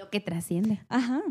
lo 0.00 0.08
que 0.10 0.20
trasciende. 0.20 0.80
Ajá. 0.88 1.22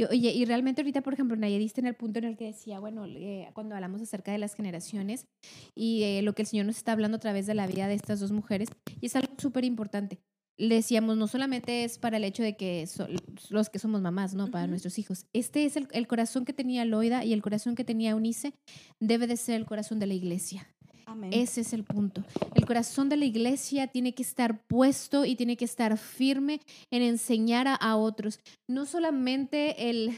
Y, 0.00 0.04
oye, 0.04 0.32
y 0.32 0.46
realmente 0.46 0.80
ahorita, 0.80 1.02
por 1.02 1.12
ejemplo, 1.12 1.36
Naya 1.36 1.58
diste 1.58 1.82
en 1.82 1.86
el 1.86 1.94
punto 1.94 2.20
en 2.20 2.24
el 2.24 2.36
que 2.38 2.46
decía, 2.46 2.80
bueno, 2.80 3.04
eh, 3.04 3.50
cuando 3.52 3.74
hablamos 3.74 4.00
acerca 4.00 4.32
de 4.32 4.38
las 4.38 4.54
generaciones 4.54 5.26
y 5.74 6.04
eh, 6.04 6.22
lo 6.22 6.34
que 6.34 6.40
el 6.40 6.48
Señor 6.48 6.64
nos 6.64 6.78
está 6.78 6.92
hablando 6.92 7.18
a 7.18 7.20
través 7.20 7.46
de 7.46 7.52
la 7.52 7.66
vida 7.66 7.86
de 7.86 7.96
estas 7.96 8.18
dos 8.18 8.32
mujeres, 8.32 8.70
y 8.98 9.06
es 9.06 9.16
algo 9.16 9.34
súper 9.36 9.66
importante. 9.66 10.18
Le 10.56 10.76
decíamos, 10.76 11.18
no 11.18 11.26
solamente 11.26 11.84
es 11.84 11.98
para 11.98 12.16
el 12.16 12.24
hecho 12.24 12.42
de 12.42 12.56
que 12.56 12.88
los 13.50 13.68
que 13.68 13.78
somos 13.78 14.00
mamás, 14.00 14.34
¿no? 14.34 14.50
Para 14.50 14.66
nuestros 14.66 14.98
hijos. 14.98 15.26
Este 15.34 15.66
es 15.66 15.76
el, 15.76 15.86
el 15.92 16.06
corazón 16.06 16.46
que 16.46 16.54
tenía 16.54 16.86
Loida 16.86 17.22
y 17.22 17.34
el 17.34 17.42
corazón 17.42 17.74
que 17.74 17.84
tenía 17.84 18.16
Unice, 18.16 18.54
debe 19.00 19.26
de 19.26 19.36
ser 19.36 19.56
el 19.56 19.66
corazón 19.66 19.98
de 19.98 20.06
la 20.06 20.14
iglesia. 20.14 20.66
Ese 21.30 21.62
es 21.62 21.72
el 21.72 21.84
punto. 21.84 22.24
El 22.54 22.66
corazón 22.66 23.08
de 23.08 23.16
la 23.16 23.24
iglesia 23.24 23.86
tiene 23.88 24.14
que 24.14 24.22
estar 24.22 24.62
puesto 24.66 25.24
y 25.24 25.36
tiene 25.36 25.56
que 25.56 25.64
estar 25.64 25.96
firme 25.98 26.60
en 26.90 27.02
enseñar 27.02 27.66
a, 27.68 27.96
otros. 27.96 28.40
No 28.68 28.86
solamente 28.86 29.90
el, 29.90 30.10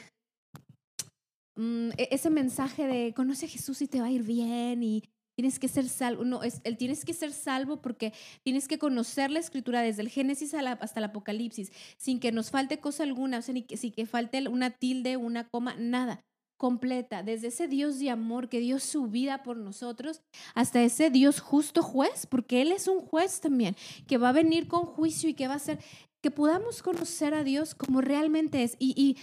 mm, 1.56 1.90
e, 1.96 2.08
ese 2.10 2.30
mensaje 2.30 2.86
de 2.86 3.14
conoce 3.14 3.46
a 3.46 3.48
Jesús 3.48 3.80
y 3.82 3.88
te 3.88 4.00
va 4.00 4.06
a 4.06 4.10
ir 4.10 4.22
bien 4.22 4.82
y 4.82 5.02
tienes 5.34 5.58
que 5.58 5.68
ser 5.68 5.88
salvo. 5.88 6.24
No, 6.24 6.42
es, 6.42 6.60
el 6.64 6.76
tienes 6.76 7.04
que 7.04 7.14
ser 7.14 7.32
salvo 7.32 7.80
porque 7.80 8.12
tienes 8.44 8.68
que 8.68 8.78
conocer 8.78 9.30
la 9.30 9.38
escritura 9.38 9.80
desde 9.80 10.02
el 10.02 10.08
Génesis 10.08 10.54
hasta 10.54 11.00
el 11.00 11.04
Apocalipsis, 11.04 11.72
sin 11.96 12.20
que 12.20 12.32
nos 12.32 12.50
falte 12.50 12.80
cosa 12.80 13.02
alguna, 13.02 13.38
o 13.38 13.42
sea, 13.42 13.54
ni 13.54 13.62
que, 13.62 13.76
sin 13.76 13.92
que 13.92 14.06
falte 14.06 14.46
una 14.48 14.70
tilde, 14.70 15.16
una 15.16 15.48
coma, 15.48 15.74
nada 15.78 16.22
completa, 16.62 17.24
desde 17.24 17.48
ese 17.48 17.66
Dios 17.66 17.98
de 17.98 18.08
amor 18.08 18.48
que 18.48 18.60
dio 18.60 18.78
su 18.78 19.08
vida 19.08 19.42
por 19.42 19.56
nosotros, 19.56 20.20
hasta 20.54 20.80
ese 20.80 21.10
Dios 21.10 21.40
justo 21.40 21.82
juez, 21.82 22.24
porque 22.24 22.62
Él 22.62 22.70
es 22.70 22.86
un 22.86 23.00
juez 23.00 23.40
también, 23.40 23.74
que 24.06 24.16
va 24.16 24.28
a 24.28 24.32
venir 24.32 24.68
con 24.68 24.86
juicio 24.86 25.28
y 25.28 25.34
que 25.34 25.48
va 25.48 25.54
a 25.54 25.56
hacer 25.56 25.80
que 26.22 26.30
podamos 26.30 26.80
conocer 26.80 27.34
a 27.34 27.42
Dios 27.42 27.74
como 27.74 28.00
realmente 28.00 28.62
es. 28.62 28.76
Y, 28.78 29.16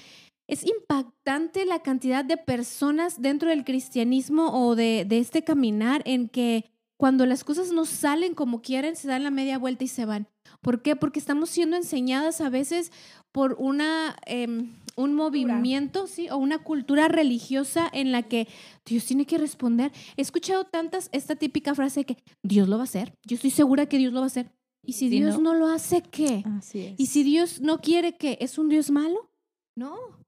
es 0.50 0.66
impactante 0.66 1.64
la 1.64 1.84
cantidad 1.84 2.26
de 2.26 2.36
personas 2.36 3.22
dentro 3.22 3.50
del 3.50 3.64
cristianismo 3.64 4.50
o 4.52 4.76
de 4.76 5.06
este 5.12 5.44
caminar 5.44 6.02
en 6.06 6.28
que 6.28 6.66
cuando 7.00 7.26
las 7.26 7.46
cosas 7.46 7.72
no 7.72 7.86
salen 7.86 8.36
como 8.36 8.62
quieren, 8.62 8.98
se 8.98 9.08
dan 9.08 9.24
la 9.24 9.32
media 9.32 9.58
vuelta 9.58 9.86
y 9.86 9.88
se 9.88 10.04
van. 10.04 10.28
¿Por 10.60 10.82
qué? 10.82 10.98
Porque 10.98 11.18
estamos 11.18 11.50
siendo 11.50 11.78
enseñadas 11.78 12.42
a 12.42 12.50
veces 12.50 12.92
por 13.32 13.56
una, 13.58 14.18
em, 14.26 14.74
un 14.98 15.14
movimiento, 15.14 16.08
¿sí? 16.08 16.28
O 16.30 16.36
una 16.36 16.58
cultura 16.62 17.08
religiosa 17.08 17.90
en 17.94 18.12
la 18.12 18.24
que 18.24 18.50
Dios 18.86 19.06
tiene 19.06 19.26
que 19.26 19.38
responder. 19.38 19.94
He 20.18 20.22
escuchado 20.22 20.66
tantas, 20.66 21.08
esta 21.14 21.38
típica 21.38 21.74
frase 21.74 22.02
de 22.02 22.06
que 22.06 22.18
Dios 22.44 22.68
lo 22.68 22.76
va 22.76 22.82
a 22.82 22.84
hacer. 22.84 23.14
Yo 23.26 23.36
estoy 23.36 23.52
segura 23.52 23.86
que 23.86 23.98
Dios 23.98 24.12
lo 24.12 24.20
va 24.20 24.26
a 24.26 24.28
hacer. 24.28 24.52
¿Y 24.86 24.94
si 24.94 25.08
Dios 25.08 25.36
no? 25.40 25.54
no? 25.54 25.56
lo 25.58 25.68
hace, 25.68 26.02
qué? 26.02 26.44
Así 26.58 26.82
es. 26.82 27.00
¿Y 27.00 27.06
si 27.06 27.24
Dios 27.24 27.62
no 27.62 27.80
quiere, 27.80 28.18
qué? 28.18 28.38
¿Es 28.42 28.58
un 28.58 28.68
Dios 28.68 28.92
malo? 28.92 29.32
No. 29.74 30.19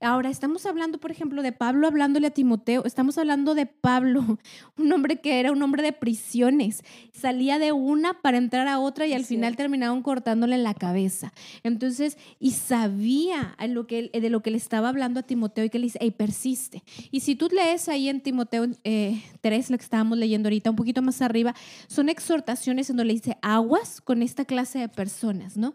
Ahora, 0.00 0.30
estamos 0.30 0.66
hablando, 0.66 0.98
por 0.98 1.10
ejemplo, 1.10 1.42
de 1.42 1.52
Pablo 1.52 1.86
hablándole 1.86 2.28
a 2.28 2.30
Timoteo, 2.30 2.84
estamos 2.84 3.18
hablando 3.18 3.54
de 3.54 3.66
Pablo, 3.66 4.38
un 4.76 4.92
hombre 4.92 5.20
que 5.20 5.40
era 5.40 5.52
un 5.52 5.62
hombre 5.62 5.82
de 5.82 5.92
prisiones, 5.92 6.82
salía 7.12 7.58
de 7.58 7.72
una 7.72 8.20
para 8.20 8.38
entrar 8.38 8.68
a 8.68 8.78
otra 8.78 9.06
y 9.06 9.12
al 9.12 9.24
final 9.24 9.56
terminaron 9.56 10.02
cortándole 10.02 10.58
la 10.58 10.74
cabeza. 10.74 11.32
Entonces, 11.62 12.18
y 12.38 12.52
sabía 12.52 13.56
lo 13.68 13.86
que, 13.86 14.10
de 14.12 14.30
lo 14.30 14.42
que 14.42 14.50
le 14.50 14.56
estaba 14.56 14.88
hablando 14.88 15.20
a 15.20 15.22
Timoteo 15.22 15.64
y 15.64 15.70
que 15.70 15.78
le 15.78 15.86
dice, 15.86 15.98
hey, 16.00 16.10
persiste. 16.10 16.82
Y 17.10 17.20
si 17.20 17.34
tú 17.36 17.48
lees 17.50 17.88
ahí 17.88 18.08
en 18.08 18.20
Timoteo 18.20 18.66
eh, 18.84 19.22
3, 19.40 19.70
lo 19.70 19.78
que 19.78 19.84
estábamos 19.84 20.18
leyendo 20.18 20.48
ahorita, 20.48 20.70
un 20.70 20.76
poquito 20.76 21.02
más 21.02 21.22
arriba, 21.22 21.54
son 21.86 22.08
exhortaciones 22.08 22.90
en 22.90 22.96
donde 22.96 23.12
le 23.12 23.20
dice, 23.20 23.36
aguas 23.42 24.00
con 24.00 24.22
esta 24.22 24.44
clase 24.44 24.78
de 24.78 24.88
personas, 24.88 25.56
¿no? 25.56 25.74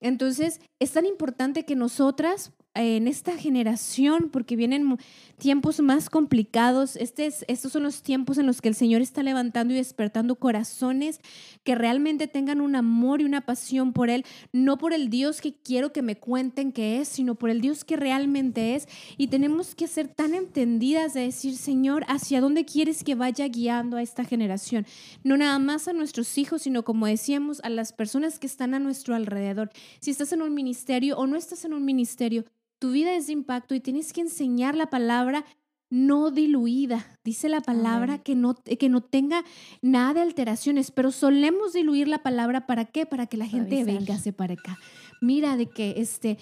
Entonces, 0.00 0.60
es 0.78 0.92
tan 0.92 1.06
importante 1.06 1.64
que 1.64 1.74
nosotras 1.74 2.52
en 2.78 3.08
esta 3.08 3.36
generación, 3.36 4.30
porque 4.30 4.56
vienen 4.56 4.98
tiempos 5.38 5.80
más 5.80 6.10
complicados. 6.10 6.96
Este 6.96 7.28
estos 7.48 7.72
son 7.72 7.82
los 7.82 8.02
tiempos 8.02 8.38
en 8.38 8.46
los 8.46 8.60
que 8.60 8.68
el 8.68 8.74
Señor 8.74 9.02
está 9.02 9.22
levantando 9.22 9.74
y 9.74 9.76
despertando 9.76 10.36
corazones 10.36 11.20
que 11.64 11.74
realmente 11.74 12.28
tengan 12.28 12.60
un 12.60 12.76
amor 12.76 13.20
y 13.20 13.24
una 13.24 13.42
pasión 13.42 13.92
por 13.92 14.10
Él, 14.10 14.24
no 14.52 14.78
por 14.78 14.92
el 14.92 15.10
Dios 15.10 15.40
que 15.40 15.54
quiero 15.54 15.92
que 15.92 16.02
me 16.02 16.16
cuenten 16.16 16.72
que 16.72 17.00
es, 17.00 17.08
sino 17.08 17.34
por 17.34 17.50
el 17.50 17.60
Dios 17.60 17.84
que 17.84 17.96
realmente 17.96 18.74
es. 18.74 18.88
Y 19.16 19.28
tenemos 19.28 19.74
que 19.74 19.86
ser 19.86 20.08
tan 20.08 20.34
entendidas 20.34 21.14
de 21.14 21.22
decir, 21.22 21.56
Señor, 21.56 22.04
¿hacia 22.08 22.40
dónde 22.40 22.64
quieres 22.64 23.04
que 23.04 23.14
vaya 23.14 23.46
guiando 23.48 23.96
a 23.96 24.02
esta 24.02 24.24
generación? 24.24 24.86
No 25.24 25.36
nada 25.36 25.58
más 25.58 25.88
a 25.88 25.92
nuestros 25.92 26.38
hijos, 26.38 26.62
sino 26.62 26.84
como 26.84 27.06
decíamos, 27.06 27.60
a 27.62 27.70
las 27.70 27.92
personas 27.92 28.38
que 28.38 28.46
están 28.46 28.74
a 28.74 28.78
nuestro 28.78 29.14
alrededor. 29.14 29.70
Si 30.00 30.10
estás 30.10 30.32
en 30.32 30.42
un 30.42 30.54
ministerio 30.54 31.16
o 31.16 31.26
no 31.26 31.36
estás 31.36 31.64
en 31.64 31.74
un 31.74 31.84
ministerio, 31.84 32.44
tu 32.78 32.92
vida 32.92 33.14
es 33.14 33.26
de 33.26 33.32
impacto 33.32 33.74
y 33.74 33.80
tienes 33.80 34.12
que 34.12 34.20
enseñar 34.20 34.74
la 34.74 34.90
palabra 34.90 35.44
no 35.90 36.30
diluida. 36.30 37.06
Dice 37.24 37.48
la 37.48 37.60
palabra 37.60 38.18
que 38.18 38.34
no, 38.34 38.54
que 38.54 38.88
no 38.88 39.00
tenga 39.00 39.44
nada 39.80 40.14
de 40.14 40.20
alteraciones, 40.20 40.90
pero 40.90 41.10
solemos 41.10 41.72
diluir 41.72 42.08
la 42.08 42.22
palabra 42.22 42.66
para 42.66 42.84
qué? 42.84 43.06
Para 43.06 43.26
que 43.26 43.36
la 43.36 43.46
gente 43.46 43.84
venga 43.84 44.16
para 44.36 44.54
acá. 44.54 44.78
Mira 45.20 45.56
de 45.56 45.66
que 45.66 45.94
este 45.96 46.38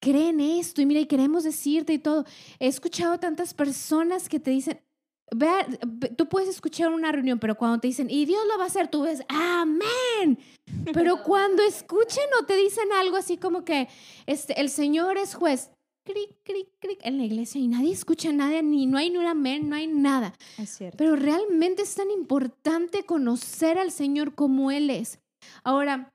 creen 0.00 0.40
esto 0.40 0.80
y 0.80 0.86
mira 0.86 1.00
y 1.00 1.06
queremos 1.06 1.44
decirte 1.44 1.92
y 1.92 1.98
todo. 1.98 2.24
He 2.58 2.66
escuchado 2.66 3.18
tantas 3.18 3.54
personas 3.54 4.28
que 4.28 4.40
te 4.40 4.50
dicen, 4.50 4.80
Vea, 5.30 5.66
tú 6.16 6.26
puedes 6.26 6.48
escuchar 6.48 6.90
una 6.90 7.12
reunión, 7.12 7.38
pero 7.38 7.54
cuando 7.54 7.80
te 7.80 7.88
dicen, 7.88 8.08
y 8.08 8.24
Dios 8.24 8.40
lo 8.50 8.56
va 8.56 8.64
a 8.64 8.68
hacer, 8.68 8.88
tú 8.88 9.02
ves, 9.02 9.22
amén. 9.28 10.38
Pero 10.92 11.22
cuando 11.24 11.62
escuchen 11.62 12.24
o 12.40 12.46
te 12.46 12.56
dicen 12.56 12.90
algo 12.98 13.16
así 13.16 13.36
como 13.36 13.62
que 13.62 13.88
este, 14.24 14.58
el 14.58 14.70
Señor 14.70 15.18
es 15.18 15.34
juez, 15.34 15.70
cric, 16.08 16.30
cric, 16.42 16.68
cric, 16.78 17.00
en 17.02 17.18
la 17.18 17.24
iglesia 17.24 17.60
y 17.60 17.68
nadie 17.68 17.92
escucha 17.92 18.32
nada, 18.32 18.62
ni 18.62 18.86
no 18.86 18.96
hay 18.96 19.10
ni 19.10 19.18
un 19.18 19.26
amén, 19.26 19.68
no 19.68 19.76
hay 19.76 19.86
nada. 19.86 20.32
Es 20.56 20.70
cierto. 20.70 20.96
Pero 20.96 21.16
realmente 21.16 21.82
es 21.82 21.94
tan 21.94 22.10
importante 22.10 23.04
conocer 23.04 23.78
al 23.78 23.90
Señor 23.90 24.34
como 24.34 24.70
Él 24.70 24.88
es. 24.88 25.18
Ahora, 25.64 26.10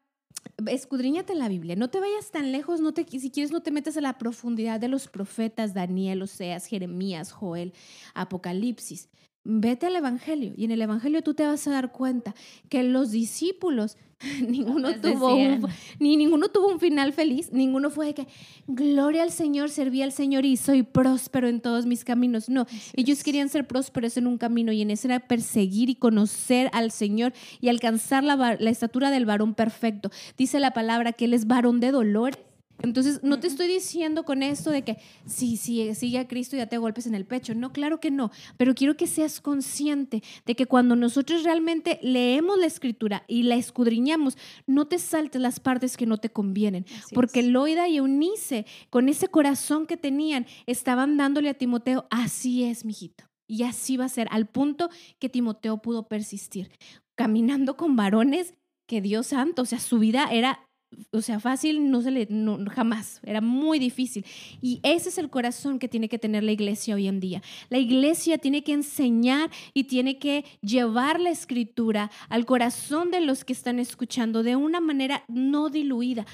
escudriñate 0.68 1.34
en 1.34 1.40
la 1.40 1.48
Biblia, 1.48 1.76
no 1.76 1.90
te 1.90 2.00
vayas 2.00 2.32
tan 2.32 2.52
lejos, 2.52 2.82
no 2.82 2.94
te, 2.94 3.06
si 3.08 3.30
quieres 3.30 3.52
no 3.52 3.62
te 3.62 3.70
metas 3.70 3.96
a 3.96 4.02
la 4.02 4.18
profundidad 4.18 4.80
de 4.80 4.88
los 4.88 5.08
profetas, 5.08 5.76
Daniel, 5.76 6.24
Oseas, 6.24 6.66
Jeremías, 6.66 7.32
Joel, 7.32 7.74
Apocalipsis. 8.16 9.10
Vete 9.46 9.88
al 9.88 9.96
Evangelio 9.98 10.54
y 10.56 10.66
en 10.66 10.72
el 10.72 10.82
Evangelio 10.82 11.22
tú 11.22 11.34
te 11.34 11.46
vas 11.46 11.68
a 11.68 11.72
dar 11.72 11.92
cuenta 11.92 12.34
que 12.70 12.82
los 12.82 13.12
discípulos 13.12 13.98
ninguno 14.48 14.96
tuvo 14.96 15.36
un, 15.36 15.68
ni 16.00 16.18
ninguno 16.18 16.50
tuvo 16.50 16.70
un 16.70 16.80
final 16.80 17.14
feliz, 17.14 17.52
ninguno 17.52 17.90
fue 17.90 18.08
de 18.08 18.14
que 18.14 18.28
gloria 18.68 19.24
al 19.24 19.32
Señor, 19.32 19.70
serví 19.70 20.02
al 20.02 20.12
Señor 20.12 20.46
y 20.46 20.58
soy 20.58 20.84
próspero 20.84 21.48
en 21.48 21.62
todos 21.62 21.86
mis 21.86 22.04
caminos. 22.04 22.50
No, 22.50 22.66
ellos 22.96 23.24
querían 23.24 23.50
ser 23.50 23.68
prósperos 23.68 24.18
en 24.18 24.28
un 24.28 24.38
camino 24.38 24.72
y 24.72 24.82
en 24.82 24.92
ese 24.92 25.08
era 25.08 25.20
perseguir 25.20 25.90
y 25.90 25.96
conocer 25.96 26.70
al 26.74 26.92
Señor 26.92 27.34
y 27.62 27.70
alcanzar 27.70 28.24
la, 28.24 28.36
la 28.36 28.70
estatura 28.70 29.12
del 29.12 29.26
varón 29.26 29.54
perfecto. 29.54 30.10
Dice 30.38 30.60
la 30.60 30.72
palabra 30.72 31.14
que 31.14 31.26
él 31.26 31.34
es 31.34 31.48
varón 31.48 31.80
de 31.80 31.92
dolores 31.92 32.38
entonces, 32.84 33.22
no 33.24 33.40
te 33.40 33.48
estoy 33.48 33.68
diciendo 33.70 34.24
con 34.26 34.44
esto 34.44 34.70
de 34.70 34.84
que 34.84 34.98
sí, 35.26 35.56
sí, 35.56 35.96
sigue 35.96 36.20
a 36.20 36.28
Cristo 36.28 36.58
y 36.58 36.60
ya 36.60 36.68
te 36.68 36.78
golpes 36.78 37.08
en 37.08 37.16
el 37.16 37.26
pecho. 37.26 37.56
No, 37.56 37.72
claro 37.72 38.02
que 38.02 38.12
no. 38.12 38.30
Pero 38.58 38.76
quiero 38.76 38.98
que 38.98 39.08
seas 39.08 39.40
consciente 39.40 40.22
de 40.46 40.56
que 40.56 40.66
cuando 40.66 40.98
nosotros 40.98 41.44
realmente 41.44 41.98
leemos 42.02 42.60
la 42.60 42.66
escritura 42.66 43.24
y 43.26 43.44
la 43.44 43.56
escudriñamos, 43.56 44.38
no 44.68 44.86
te 44.86 45.00
saltes 45.00 45.42
las 45.42 45.62
partes 45.62 45.96
que 45.96 46.06
no 46.06 46.18
te 46.18 46.30
convienen. 46.30 46.86
porque 47.14 47.42
Loida 47.42 47.88
y 47.88 47.98
Eunice, 47.98 48.66
con 48.90 49.08
ese 49.08 49.30
corazón 49.30 49.88
que 49.88 49.96
tenían, 49.96 50.46
estaban 50.66 51.16
dándole 51.16 51.50
a 51.50 51.54
Timoteo, 51.54 52.06
así 52.10 52.66
es, 52.66 52.84
mijito. 52.84 53.24
Y 53.48 53.64
así 53.64 53.96
va 53.96 54.06
a 54.06 54.10
ser, 54.10 54.28
al 54.30 54.48
punto 54.48 54.90
que 55.20 55.30
Timoteo 55.30 55.82
pudo 55.82 56.10
persistir, 56.10 56.70
caminando 57.16 57.78
con 57.78 57.96
varones 57.96 58.56
que 58.88 59.00
Dios 59.00 59.28
santo, 59.28 59.62
o 59.62 59.66
sea, 59.66 59.80
su 59.80 60.00
vida 60.00 60.28
era 60.30 60.68
o 61.12 61.22
sea, 61.22 61.40
fácil 61.40 61.90
no 61.90 62.02
se 62.02 62.12
le, 62.12 62.28
no, 62.30 62.60
jamás, 62.70 63.20
era 63.24 63.42
muy 63.42 63.80
difícil. 63.80 64.26
Y 64.62 64.80
ese 64.84 65.10
es 65.10 65.18
el 65.18 65.30
corazón 65.30 65.80
que 65.80 65.88
tiene 65.88 66.10
que 66.10 66.20
tener 66.20 66.44
la 66.44 66.52
iglesia 66.52 66.96
hoy 66.96 67.08
en 67.08 67.20
día. 67.20 67.42
La 67.70 67.78
iglesia 67.78 68.38
tiene 68.38 68.64
que 68.64 68.74
enseñar 68.74 69.52
y 69.74 69.86
tiene 69.86 70.20
que 70.20 70.46
llevar 70.62 71.20
la 71.20 71.30
escritura 71.30 72.12
al 72.30 72.46
corazón 72.46 73.12
de 73.12 73.22
los 73.22 73.46
que 73.46 73.54
están 73.54 73.80
escuchando 73.80 74.44
de 74.44 74.56
una 74.56 74.80
manera 74.80 75.24
no 75.28 75.70
diluida, 75.70 76.26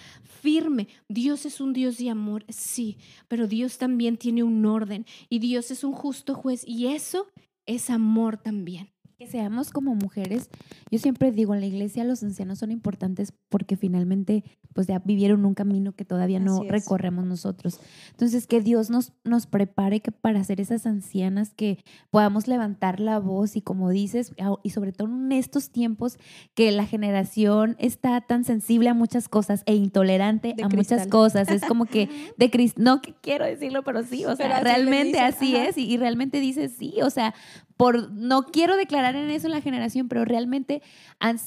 firme. 0.41 0.87
Dios 1.07 1.45
es 1.45 1.59
un 1.61 1.73
Dios 1.73 1.97
de 1.97 2.09
amor, 2.09 2.45
sí, 2.49 2.97
pero 3.27 3.47
Dios 3.47 3.77
también 3.77 4.17
tiene 4.17 4.43
un 4.43 4.65
orden 4.65 5.05
y 5.29 5.39
Dios 5.39 5.71
es 5.71 5.83
un 5.83 5.93
justo 5.93 6.35
juez 6.35 6.63
y 6.67 6.87
eso 6.87 7.27
es 7.65 7.89
amor 7.89 8.37
también 8.37 8.89
que 9.19 9.27
seamos 9.27 9.69
como 9.71 9.95
mujeres, 9.95 10.49
yo 10.89 10.97
siempre 10.97 11.33
digo, 11.33 11.53
en 11.53 11.59
la 11.59 11.65
iglesia 11.65 12.05
los 12.05 12.23
ancianos 12.23 12.59
son 12.59 12.71
importantes 12.71 13.33
porque 13.49 13.75
finalmente 13.75 14.45
pues 14.73 14.87
ya 14.87 14.99
vivieron 14.99 15.45
un 15.45 15.55
camino 15.55 15.91
que 15.91 16.05
todavía 16.05 16.39
no 16.39 16.63
recorremos 16.63 17.25
nosotros. 17.25 17.81
Entonces, 18.11 18.47
que 18.47 18.61
Dios 18.61 18.89
nos, 18.89 19.11
nos 19.25 19.45
prepare 19.45 19.99
que 19.99 20.13
para 20.13 20.41
ser 20.45 20.61
esas 20.61 20.85
ancianas 20.85 21.53
que 21.53 21.83
podamos 22.11 22.47
levantar 22.47 23.01
la 23.01 23.19
voz 23.19 23.57
y 23.57 23.61
como 23.61 23.89
dices, 23.89 24.31
y 24.63 24.69
sobre 24.69 24.93
todo 24.93 25.09
en 25.09 25.33
estos 25.33 25.69
tiempos 25.69 26.17
que 26.53 26.71
la 26.71 26.85
generación 26.85 27.75
está 27.77 28.21
tan 28.21 28.45
sensible 28.45 28.87
a 28.87 28.93
muchas 28.93 29.27
cosas 29.27 29.63
e 29.65 29.75
intolerante 29.75 30.55
a 30.63 30.69
muchas 30.69 31.07
cosas. 31.07 31.49
Es 31.49 31.65
como 31.65 31.85
que 31.85 32.07
de 32.37 32.49
Cristo, 32.49 32.81
no 32.81 33.01
que 33.01 33.13
quiero 33.21 33.43
decirlo, 33.43 33.83
pero 33.83 34.01
sí, 34.03 34.23
o 34.23 34.37
sea, 34.37 34.61
realmente 34.61 35.19
así 35.19 35.57
es 35.57 35.77
y, 35.77 35.91
y 35.91 35.97
realmente 35.97 36.39
dices 36.39 36.71
sí, 36.77 37.01
o 37.01 37.09
sea, 37.09 37.33
por, 37.79 38.11
no 38.11 38.43
quiero 38.43 38.75
declarar 38.75 39.15
en 39.15 39.31
eso 39.31 39.47
la 39.47 39.61
generación, 39.61 40.09
pero 40.09 40.25
realmente 40.25 40.81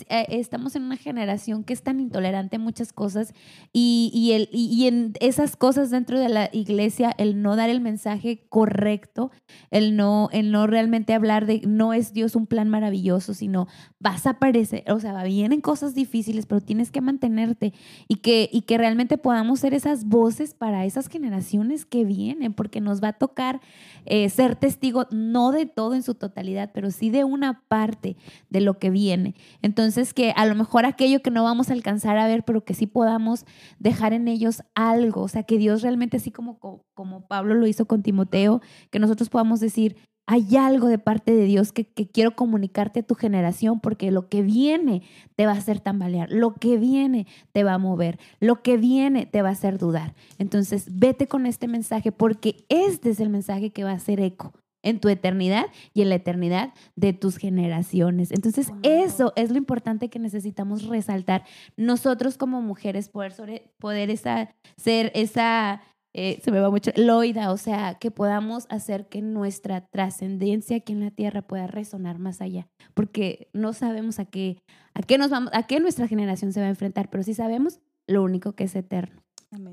eh, 0.08 0.26
estamos 0.30 0.74
en 0.76 0.84
una 0.84 0.96
generación 0.96 1.62
que 1.62 1.74
es 1.74 1.82
tan 1.82 2.00
intolerante 2.00 2.56
a 2.56 2.58
muchas 2.58 2.94
cosas 2.94 3.34
y, 3.70 4.10
y, 4.14 4.32
el, 4.32 4.48
y, 4.50 4.86
en 4.86 5.12
esas 5.20 5.56
cosas 5.56 5.90
dentro 5.90 6.18
de 6.18 6.30
la 6.30 6.48
iglesia, 6.50 7.14
el 7.18 7.42
no 7.42 7.54
dar 7.54 7.68
el 7.68 7.82
mensaje 7.82 8.46
correcto, 8.48 9.30
el 9.70 9.94
no, 9.94 10.30
el 10.32 10.52
no 10.52 10.66
realmente 10.66 11.12
hablar 11.12 11.44
de 11.44 11.60
no 11.66 11.92
es 11.92 12.14
Dios 12.14 12.34
un 12.34 12.46
plan 12.46 12.70
maravilloso, 12.70 13.34
sino 13.34 13.68
vas 14.00 14.26
a 14.26 14.30
aparecer, 14.30 14.84
o 14.90 15.00
sea, 15.00 15.22
vienen 15.24 15.60
cosas 15.60 15.94
difíciles, 15.94 16.46
pero 16.46 16.62
tienes 16.62 16.90
que 16.90 17.02
mantenerte 17.02 17.74
y 18.08 18.16
que, 18.16 18.48
y 18.50 18.62
que 18.62 18.78
realmente 18.78 19.18
podamos 19.18 19.60
ser 19.60 19.74
esas 19.74 20.06
voces 20.06 20.54
para 20.54 20.86
esas 20.86 21.08
generaciones 21.08 21.84
que 21.84 22.06
vienen, 22.06 22.54
porque 22.54 22.80
nos 22.80 23.02
va 23.02 23.08
a 23.08 23.12
tocar 23.12 23.60
eh, 24.06 24.30
ser 24.30 24.56
testigo 24.56 25.06
no 25.10 25.52
de 25.52 25.66
todo 25.66 25.94
en 25.94 26.02
su 26.02 26.21
totalidad, 26.22 26.70
pero 26.72 26.90
sí 26.92 27.10
de 27.10 27.24
una 27.24 27.64
parte 27.66 28.16
de 28.48 28.60
lo 28.60 28.78
que 28.78 28.90
viene. 28.90 29.34
Entonces, 29.60 30.14
que 30.14 30.32
a 30.36 30.46
lo 30.46 30.54
mejor 30.54 30.86
aquello 30.86 31.20
que 31.20 31.32
no 31.32 31.42
vamos 31.42 31.68
a 31.68 31.72
alcanzar 31.72 32.16
a 32.16 32.28
ver, 32.28 32.44
pero 32.44 32.64
que 32.64 32.74
sí 32.74 32.86
podamos 32.86 33.44
dejar 33.80 34.12
en 34.12 34.28
ellos 34.28 34.62
algo, 34.74 35.22
o 35.22 35.28
sea, 35.28 35.42
que 35.42 35.58
Dios 35.58 35.82
realmente, 35.82 36.18
así 36.18 36.30
como, 36.30 36.58
como 36.94 37.26
Pablo 37.26 37.54
lo 37.54 37.66
hizo 37.66 37.86
con 37.86 38.02
Timoteo, 38.02 38.62
que 38.90 39.00
nosotros 39.00 39.28
podamos 39.28 39.58
decir, 39.58 39.96
hay 40.26 40.56
algo 40.56 40.86
de 40.86 40.98
parte 40.98 41.34
de 41.34 41.44
Dios 41.44 41.72
que, 41.72 41.84
que, 41.84 42.08
quiero 42.08 42.36
comunicarte 42.36 43.00
a 43.00 43.02
tu 43.02 43.14
generación 43.16 43.80
porque 43.80 44.12
lo 44.12 44.28
que 44.28 44.42
viene 44.42 45.02
te 45.34 45.46
va 45.46 45.52
a 45.52 45.56
hacer 45.56 45.80
tambalear, 45.80 46.30
lo 46.30 46.54
que 46.54 46.76
viene 46.76 47.26
te 47.50 47.64
va 47.64 47.74
a 47.74 47.78
mover, 47.78 48.18
lo 48.38 48.62
que 48.62 48.76
viene 48.76 49.26
te 49.26 49.42
va 49.42 49.48
a 49.48 49.52
hacer 49.52 49.78
dudar. 49.78 50.14
Entonces, 50.38 50.86
vete 50.92 51.26
con 51.26 51.46
este 51.46 51.66
mensaje 51.66 52.12
porque 52.12 52.64
este 52.68 53.10
es 53.10 53.20
el 53.20 53.30
mensaje 53.30 53.70
que 53.70 53.84
va 53.84 53.90
a 53.90 53.94
hacer 53.94 54.20
eco 54.20 54.52
en 54.82 55.00
tu 55.00 55.08
eternidad 55.08 55.66
y 55.94 56.02
en 56.02 56.08
la 56.08 56.16
eternidad 56.16 56.74
de 56.96 57.12
tus 57.12 57.36
generaciones. 57.36 58.32
Entonces, 58.32 58.72
eso 58.82 59.32
es 59.36 59.50
lo 59.50 59.58
importante 59.58 60.10
que 60.10 60.18
necesitamos 60.18 60.86
resaltar 60.86 61.44
nosotros 61.76 62.36
como 62.36 62.62
mujeres, 62.62 63.08
poder, 63.08 63.72
poder 63.78 64.10
esa, 64.10 64.50
ser 64.76 65.10
esa, 65.14 65.82
eh, 66.12 66.40
se 66.42 66.50
me 66.50 66.60
va 66.60 66.70
mucho, 66.70 66.90
loida, 66.96 67.52
o 67.52 67.56
sea, 67.56 67.94
que 67.94 68.10
podamos 68.10 68.66
hacer 68.68 69.08
que 69.08 69.22
nuestra 69.22 69.86
trascendencia 69.86 70.76
aquí 70.76 70.92
en 70.92 71.00
la 71.00 71.10
tierra 71.10 71.42
pueda 71.42 71.66
resonar 71.66 72.18
más 72.18 72.40
allá, 72.40 72.68
porque 72.94 73.48
no 73.52 73.72
sabemos 73.72 74.18
a 74.18 74.24
qué, 74.24 74.58
a 74.94 75.02
qué 75.02 75.18
nos 75.18 75.30
vamos, 75.30 75.52
a 75.54 75.62
qué 75.64 75.80
nuestra 75.80 76.08
generación 76.08 76.52
se 76.52 76.60
va 76.60 76.66
a 76.66 76.70
enfrentar, 76.70 77.08
pero 77.10 77.22
sí 77.22 77.34
sabemos 77.34 77.80
lo 78.06 78.22
único 78.22 78.52
que 78.52 78.64
es 78.64 78.76
eterno. 78.76 79.21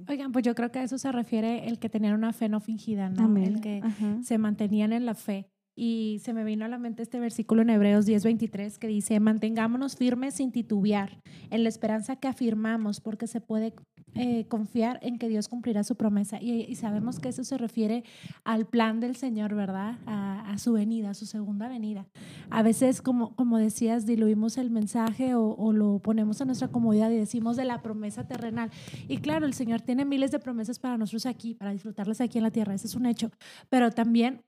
Oigan, 0.10 0.32
pues 0.32 0.44
yo 0.46 0.56
creo 0.56 0.72
que 0.72 0.80
a 0.80 0.84
eso 0.84 0.98
se 0.98 1.12
refiere 1.12 1.68
el 1.68 1.80
que 1.80 1.90
tenían 1.90 2.14
una 2.14 2.34
fe 2.34 2.50
no 2.50 2.60
fingida, 2.60 3.10
¿no? 3.10 3.36
El 3.38 3.62
que 3.62 3.82
se 4.24 4.38
mantenían 4.38 4.94
en 4.94 5.06
la 5.06 5.16
fe. 5.16 5.50
Y 5.80 6.20
se 6.20 6.34
me 6.34 6.44
vino 6.44 6.66
a 6.66 6.68
la 6.68 6.78
mente 6.78 7.04
este 7.04 7.22
versículo 7.22 7.62
en 7.62 7.70
Hebreos 7.70 8.06
10:23 8.06 8.78
que 8.78 8.88
dice, 8.88 9.18
mantengámonos 9.22 9.96
firmes 9.96 10.34
sin 10.34 10.52
titubear 10.52 11.22
en 11.52 11.64
la 11.64 11.70
esperanza 11.70 12.18
que 12.18 12.28
afirmamos, 12.28 13.00
porque 13.00 13.28
se 13.28 13.40
puede 13.40 13.74
eh, 14.16 14.46
confiar 14.50 15.00
en 15.02 15.18
que 15.18 15.30
Dios 15.30 15.48
cumplirá 15.48 15.86
su 15.86 15.96
promesa. 15.96 16.42
Y, 16.42 16.76
sabemos 16.76 17.20
que 17.20 17.30
eso 17.30 17.46
se 17.46 17.58
refiere 17.58 18.04
al 18.44 18.66
plan 18.66 19.00
del 19.00 19.16
Señor, 19.16 19.56
¿verdad? 19.56 20.00
A, 20.06 20.58
su 20.58 20.74
venida, 20.74 21.12
a 21.12 21.14
su 21.14 21.26
segunda 21.26 21.70
venida. 21.70 22.08
A 22.50 22.62
veces, 22.62 23.02
como, 23.02 23.34
como 23.36 23.58
decías, 23.58 24.06
diluimos 24.06 24.58
el 24.58 24.72
mensaje 24.72 25.36
o, 25.36 25.56
o 25.56 25.72
lo 25.72 26.00
ponemos 26.00 26.42
a 26.42 26.46
nuestra 26.46 26.68
comodidad 26.68 27.10
y 27.12 27.16
decimos 27.16 27.56
de 27.56 27.64
la 27.64 27.82
promesa 27.82 28.28
terrenal. 28.28 28.70
Y 29.08 29.20
claro, 29.20 29.46
el 29.46 29.54
Señor 29.54 29.80
tiene 29.80 30.04
miles 30.04 30.32
de 30.32 30.40
promesas 30.40 30.78
para 30.80 30.98
nosotros 30.98 31.26
aquí, 31.26 31.56
para 31.56 31.72
disfrutarlas 31.72 32.20
aquí 32.20 32.38
en 32.40 32.44
la 32.44 32.52
tierra, 32.52 32.74
ese 32.74 32.88
es 32.88 32.96
un 32.96 33.06
hecho. 33.06 33.32
Pero 33.70 33.92
también 33.92 34.42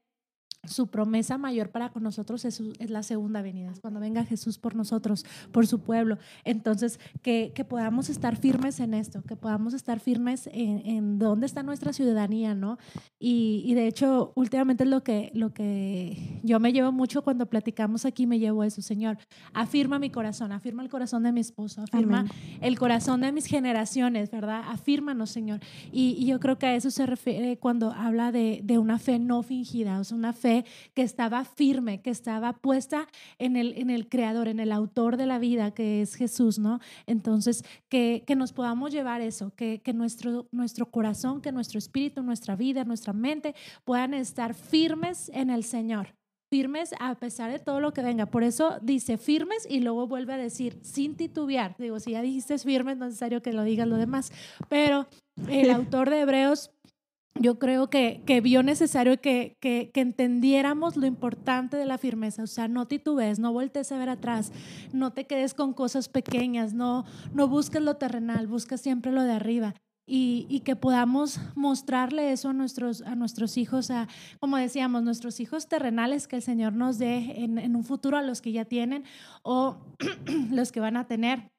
su 0.67 0.87
promesa 0.87 1.39
mayor 1.39 1.69
para 1.69 1.89
con 1.89 2.03
nosotros 2.03 2.45
es, 2.45 2.61
la 2.79 3.01
segunda 3.01 3.41
venida, 3.41 3.71
es 3.71 3.79
cuando 3.79 3.99
venga 3.99 4.23
Jesús 4.25 4.59
por 4.59 4.75
nosotros, 4.75 5.25
por 5.51 5.65
su 5.65 5.79
pueblo. 5.79 6.19
Entonces, 6.43 6.99
que, 7.23 7.51
podamos 7.67 8.09
estar 8.09 8.35
firmes 8.37 8.79
en 8.79 8.93
esto, 8.93 9.23
que 9.23 9.35
podamos 9.35 9.73
estar 9.73 9.99
firmes 9.99 10.49
en, 10.51 11.17
dónde 11.19 11.45
está 11.45 11.63
nuestra 11.63 11.93
ciudadanía, 11.93 12.53
¿no? 12.53 12.77
Y, 13.19 13.73
de 13.73 13.87
hecho, 13.87 14.33
últimamente 14.35 14.83
es 14.83 14.89
lo 14.89 15.03
que, 15.03 15.31
lo 15.33 15.53
que 15.53 16.39
yo 16.43 16.59
me 16.59 16.73
llevo 16.73 16.91
mucho 16.91 17.23
cuando 17.23 17.47
platicamos 17.47 18.05
aquí, 18.05 18.27
me 18.27 18.39
llevo 18.39 18.63
eso, 18.63 18.81
Señor, 18.81 19.17
afirma 19.53 19.99
mi 19.99 20.09
corazón, 20.09 20.51
afirma 20.51 20.83
el 20.83 20.89
corazón 20.89 21.23
de 21.23 21.31
mi 21.31 21.39
esposo, 21.39 21.81
afirma 21.81 22.25
el 22.61 22.77
corazón 22.77 23.21
de 23.21 23.31
mis 23.31 23.45
generaciones, 23.45 24.29
¿verdad? 24.29 24.63
Afírmanos, 24.67 25.31
Señor. 25.31 25.59
Y, 25.91 26.25
yo 26.25 26.39
creo 26.39 26.59
que 26.59 26.67
a 26.67 26.75
eso 26.75 26.91
se 26.91 27.05
refiere 27.05 27.57
cuando 27.57 27.91
habla 27.91 28.31
de, 28.31 28.61
de 28.63 28.77
una 28.77 28.99
fe 28.99 29.17
no 29.17 29.41
fingida, 29.41 29.99
o 29.99 30.03
sea, 30.03 30.15
una 30.15 30.33
fe 30.33 30.50
que 30.93 31.01
estaba 31.01 31.45
firme, 31.45 32.01
que 32.01 32.09
estaba 32.09 32.53
puesta 32.53 33.07
en 33.39 33.55
el, 33.55 33.73
en 33.77 33.89
el 33.89 34.07
creador, 34.07 34.47
en 34.47 34.59
el 34.59 34.71
autor 34.71 35.17
de 35.17 35.25
la 35.25 35.39
vida, 35.39 35.71
que 35.71 36.01
es 36.01 36.15
Jesús, 36.15 36.59
¿no? 36.59 36.79
Entonces, 37.07 37.63
que, 37.89 38.23
que 38.25 38.35
nos 38.35 38.53
podamos 38.53 38.91
llevar 38.91 39.21
eso, 39.21 39.53
que, 39.55 39.81
que 39.81 39.93
nuestro, 39.93 40.47
nuestro 40.51 40.85
corazón, 40.87 41.41
que 41.41 41.51
nuestro 41.51 41.79
espíritu, 41.79 42.23
nuestra 42.23 42.55
vida, 42.55 42.83
nuestra 42.83 43.13
mente 43.13 43.55
puedan 43.83 44.13
estar 44.13 44.53
firmes 44.53 45.29
en 45.33 45.49
el 45.49 45.63
Señor 45.63 46.15
firmes 46.51 46.93
a 46.99 47.15
pesar 47.15 47.49
de 47.49 47.59
todo 47.59 47.79
lo 47.79 47.93
que 47.93 48.01
venga. 48.01 48.25
Por 48.25 48.43
eso 48.43 48.77
dice 48.81 49.17
firmes 49.17 49.65
y 49.69 49.79
luego 49.79 50.05
vuelve 50.05 50.33
a 50.33 50.37
decir 50.37 50.77
sin 50.81 51.15
titubear. 51.15 51.75
Digo, 51.77 51.97
si 52.01 52.11
ya 52.11 52.21
dijiste 52.21 52.57
firmes, 52.57 52.97
no 52.97 53.05
es 53.05 53.11
necesario 53.11 53.41
que 53.41 53.53
lo 53.53 53.63
digas 53.63 53.87
lo 53.87 53.95
demás. 53.95 54.33
Pero 54.67 55.07
el 55.47 55.71
autor 55.71 56.09
de 56.09 56.19
Hebreos 56.19 56.71
yo 57.35 57.59
creo 57.59 57.89
que, 57.89 58.21
que 58.25 58.41
vio 58.41 58.61
necesario 58.61 59.19
que, 59.19 59.57
que, 59.59 59.89
que, 59.93 60.01
entendiéramos 60.01 60.97
lo 60.97 61.05
importante 61.05 61.77
de 61.77 61.85
la 61.85 61.97
firmeza. 61.97 62.43
O 62.43 62.47
sea, 62.47 62.67
no 62.67 62.87
titubes, 62.87 63.39
no 63.39 63.53
voltees 63.53 63.91
a 63.91 63.97
ver 63.97 64.09
atrás, 64.09 64.51
no 64.93 65.11
te 65.13 65.25
quedes 65.25 65.53
con 65.53 65.73
cosas 65.73 66.09
pequeñas, 66.09 66.73
no, 66.73 67.05
no 67.33 67.47
busques 67.47 67.81
lo 67.81 67.95
terrenal, 67.95 68.47
busca 68.47 68.77
siempre 68.77 69.11
lo 69.11 69.23
de 69.23 69.33
arriba. 69.33 69.75
Y, 70.07 70.45
y, 70.49 70.61
que 70.61 70.75
podamos 70.75 71.39
mostrarle 71.55 72.33
eso 72.33 72.49
a 72.49 72.53
nuestros, 72.53 73.01
a 73.03 73.15
nuestros 73.15 73.55
hijos, 73.55 73.91
a, 73.91 74.09
como 74.39 74.57
decíamos, 74.57 75.03
nuestros 75.03 75.39
hijos 75.39 75.69
terrenales 75.69 76.27
que 76.27 76.35
el 76.37 76.41
Señor 76.41 76.73
nos 76.73 76.97
dé 76.97 77.43
en, 77.43 77.57
en 77.57 77.75
un 77.77 77.85
futuro 77.85 78.17
a 78.17 78.21
los 78.21 78.41
que 78.41 78.51
ya 78.51 78.65
tienen 78.65 79.05
o 79.43 79.77
los 80.51 80.73
que 80.73 80.81
van 80.81 80.97
a 80.97 81.07
tener 81.07 81.51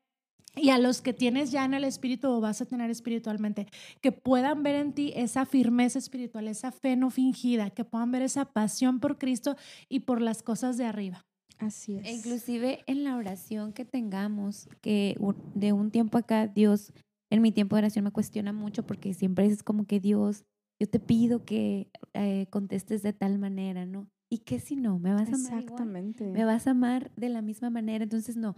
y 0.55 0.71
a 0.71 0.79
los 0.79 1.01
que 1.01 1.13
tienes 1.13 1.51
ya 1.51 1.65
en 1.65 1.75
el 1.75 1.85
espíritu 1.85 2.29
o 2.29 2.41
vas 2.41 2.61
a 2.61 2.67
tener 2.67 2.91
espiritualmente, 2.91 3.67
que 4.01 4.13
puedan 4.13 4.63
ver 4.63 4.77
en 4.77 4.93
ti 4.93 5.13
esa 5.17 5.47
firmeza 5.47 5.99
espiritual, 5.99 6.49
esa 6.49 6.73
fe 6.73 6.97
no 6.97 7.11
fingida, 7.11 7.71
que 7.71 7.85
puedan 7.85 8.13
ver 8.13 8.23
esa 8.23 8.45
pasión 8.45 9.01
por 9.01 9.19
Cristo 9.19 9.57
y 9.89 10.01
por 10.01 10.21
las 10.21 10.43
cosas 10.43 10.77
de 10.77 10.85
arriba. 10.85 11.25
Así 11.59 11.97
es. 11.97 12.07
E 12.07 12.13
inclusive 12.13 12.81
en 12.87 13.05
la 13.05 13.17
oración 13.17 13.73
que 13.73 13.85
tengamos, 13.85 14.69
que 14.81 15.17
de 15.55 15.73
un 15.73 15.91
tiempo 15.91 16.19
acá 16.19 16.49
Dios, 16.49 16.93
en 17.31 17.41
mi 17.41 17.53
tiempo 17.53 17.77
de 17.77 17.81
oración 17.81 18.05
me 18.05 18.11
cuestiona 18.11 18.53
mucho 18.53 18.85
porque 18.85 19.15
siempre 19.15 19.47
es 19.47 19.63
como 19.63 19.87
que 19.87 20.01
Dios, 20.01 20.45
yo 20.81 20.89
te 20.89 20.99
pido 20.99 21.45
que 21.45 21.89
eh, 22.15 22.47
contestes 22.51 23.03
de 23.03 23.13
tal 23.13 23.39
manera, 23.39 23.87
¿no? 23.87 24.09
¿Y 24.29 24.39
qué 24.39 24.59
si 24.59 24.77
no? 24.77 24.99
¿Me 24.99 25.13
vas 25.13 25.31
a 25.31 25.35
amar? 25.35 25.63
Exactamente. 25.63 26.25
¿Me 26.31 26.45
vas 26.45 26.67
a 26.67 26.71
amar 26.71 27.13
de 27.17 27.29
la 27.29 27.43
misma 27.43 27.71
manera? 27.71 28.03
Entonces, 28.03 28.37
no, 28.37 28.57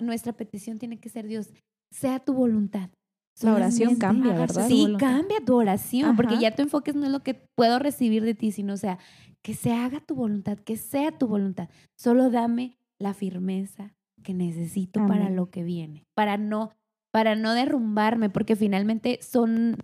nuestra 0.00 0.32
petición 0.32 0.78
tiene 0.78 0.98
que 0.98 1.08
ser 1.08 1.26
Dios, 1.26 1.50
sea 1.90 2.20
tu 2.20 2.34
voluntad. 2.34 2.90
La 3.42 3.54
oración 3.54 3.96
cambia, 3.96 4.32
¿verdad? 4.32 4.68
Sí, 4.68 4.86
cambia 4.98 5.44
tu 5.44 5.56
oración, 5.56 6.14
porque 6.14 6.38
ya 6.38 6.54
tu 6.54 6.62
enfoque 6.62 6.92
no 6.92 7.04
es 7.06 7.10
lo 7.10 7.20
que 7.24 7.34
puedo 7.34 7.80
recibir 7.80 8.22
de 8.22 8.34
ti, 8.34 8.52
sino, 8.52 8.74
o 8.74 8.76
sea, 8.76 8.98
que 9.42 9.54
se 9.54 9.72
haga 9.72 10.00
tu 10.00 10.14
voluntad, 10.14 10.58
que 10.58 10.76
sea 10.76 11.18
tu 11.18 11.26
voluntad. 11.26 11.68
Solo 11.96 12.30
dame 12.30 12.78
la 13.00 13.12
firmeza 13.12 13.92
que 14.22 14.34
necesito 14.34 15.06
para 15.06 15.30
lo 15.30 15.50
que 15.50 15.64
viene, 15.64 16.06
para 16.14 16.36
no, 16.36 16.70
para 17.12 17.34
no 17.34 17.54
derrumbarme, 17.54 18.30
porque 18.30 18.54
finalmente 18.54 19.18
son, 19.20 19.78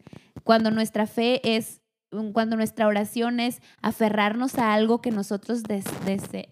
cuando 0.44 0.70
nuestra 0.70 1.06
fe 1.06 1.40
es 1.56 1.82
cuando 2.32 2.56
nuestra 2.56 2.86
oración 2.86 3.40
es 3.40 3.60
aferrarnos 3.82 4.58
a 4.58 4.74
algo 4.74 5.00
que 5.00 5.10
nosotros 5.10 5.62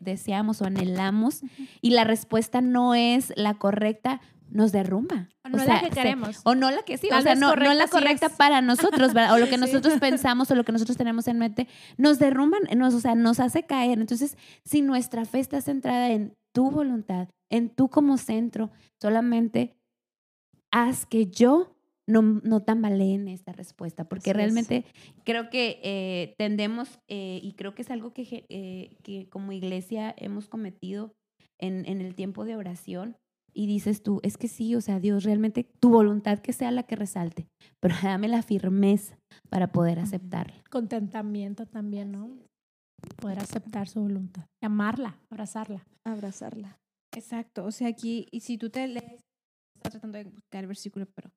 deseamos 0.01 0.63
o 0.63 0.65
anhelamos 0.65 1.41
y 1.81 1.91
la 1.91 2.05
respuesta 2.05 2.61
no 2.61 2.95
es 2.95 3.33
la 3.37 3.55
correcta, 3.55 4.21
nos 4.51 4.73
derrumba. 4.73 5.29
O 5.45 5.49
no 5.49 5.65
la 5.65 5.81
que 5.81 5.91
queremos. 5.91 6.41
o 6.45 6.55
no 6.55 6.71
la 6.71 6.83
que 6.83 6.97
sí, 6.97 7.09
o 7.13 7.21
sea, 7.21 7.35
no, 7.35 7.55
no 7.55 7.75
la 7.75 7.89
correcta 7.89 8.29
para 8.29 8.61
nosotros, 8.61 9.13
¿verdad? 9.13 9.35
O 9.35 9.39
lo 9.39 9.49
que 9.51 9.59
nosotros 9.59 9.99
pensamos 9.99 10.51
o 10.51 10.55
lo 10.55 10.65
que 10.65 10.73
nosotros 10.73 10.97
tenemos 10.97 11.29
en 11.29 11.39
mente, 11.39 11.69
nos 11.97 12.19
derrumban, 12.19 12.63
nos, 12.77 12.95
o 12.95 13.01
sea, 13.01 13.15
nos 13.15 13.41
hace 13.41 13.65
caer. 13.65 13.99
Entonces, 13.99 14.37
si 14.65 14.83
nuestra 14.83 15.25
fe 15.25 15.41
está 15.41 15.61
centrada 15.61 16.11
en 16.11 16.37
tu 16.53 16.71
voluntad, 16.71 17.29
en 17.51 17.69
tú 17.69 17.89
como 17.89 18.17
centro, 18.17 18.71
solamente 19.01 19.77
haz 20.71 21.07
que 21.07 21.27
yo 21.27 21.78
no, 22.09 22.23
no 22.23 22.63
tambaleen 22.63 23.29
esta 23.29 23.53
respuesta, 23.53 24.09
porque 24.09 24.33
realmente 24.33 24.85
creo 25.25 25.51
que 25.51 25.79
eh, 25.85 26.35
tendemos, 26.39 26.99
eh, 27.07 27.39
y 27.43 27.53
creo 27.53 27.75
que 27.75 27.83
es 27.83 27.91
algo 27.91 28.13
que, 28.13 28.47
eh, 28.49 28.97
que 29.03 29.29
como 29.29 29.53
iglesia 29.53 30.15
hemos 30.17 30.49
cometido 30.49 31.13
en, 31.61 31.85
en, 31.87 32.01
el 32.01 32.15
tiempo 32.15 32.45
de 32.45 32.57
oración, 32.57 33.17
y 33.53 33.67
dices 33.67 34.03
tú, 34.03 34.21
es 34.23 34.39
que 34.39 34.49
sí, 34.49 34.75
o 34.75 34.81
sea, 34.81 35.01
Dios, 35.01 35.25
realmente 35.25 35.65
tu 35.65 35.91
voluntad 35.91 36.39
que 36.39 36.53
sea 36.53 36.71
la 36.71 36.85
que 36.85 36.97
resalte, 36.97 37.47
pero 37.81 37.95
dame 38.03 38.29
la 38.29 38.43
firmeza 38.43 39.19
para 39.51 39.71
poder 39.71 39.99
aceptarla. 39.99 40.65
Contentamiento 40.71 41.67
también, 41.67 42.13
¿no? 42.13 42.31
Poder 43.21 43.39
aceptar 43.39 43.87
su 43.87 44.01
voluntad, 44.01 44.47
amarla, 44.63 45.19
abrazarla. 45.31 45.87
Abrazarla. 46.05 46.79
Exacto, 47.15 47.65
o 47.65 47.71
sea, 47.71 47.89
aquí, 47.89 48.27
y 48.31 48.41
si 48.41 48.57
tú 48.57 48.71
te 48.71 48.87
lees, 48.89 49.21
estás 49.77 49.93
tratando 49.93 50.19
de 50.19 50.25
buscar 50.25 50.63
el 50.63 50.69
versículo, 50.69 51.07
pero 51.15 51.31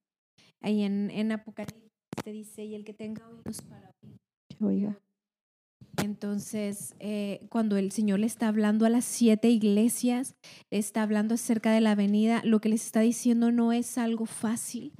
ahí 0.61 0.83
en, 0.83 1.09
en 1.11 1.31
Apocalipsis 1.31 1.91
te 2.23 2.31
dice, 2.31 2.63
y 2.65 2.75
el 2.75 2.83
que 2.83 2.93
tenga 2.93 3.27
oídos 3.27 3.61
para 3.61 3.91
oír. 4.03 4.17
Oiga. 4.59 4.99
Entonces, 6.03 6.95
eh, 6.99 7.45
cuando 7.49 7.77
el 7.77 7.91
Señor 7.91 8.19
le 8.19 8.27
está 8.27 8.47
hablando 8.47 8.85
a 8.85 8.89
las 8.89 9.05
siete 9.05 9.49
iglesias, 9.49 10.35
le 10.69 10.77
está 10.77 11.03
hablando 11.03 11.35
acerca 11.35 11.71
de 11.71 11.81
la 11.81 11.95
venida, 11.95 12.41
lo 12.43 12.61
que 12.61 12.69
les 12.69 12.85
está 12.85 13.01
diciendo 13.01 13.51
no 13.51 13.73
es 13.73 13.97
algo 13.97 14.25
fácil. 14.25 14.93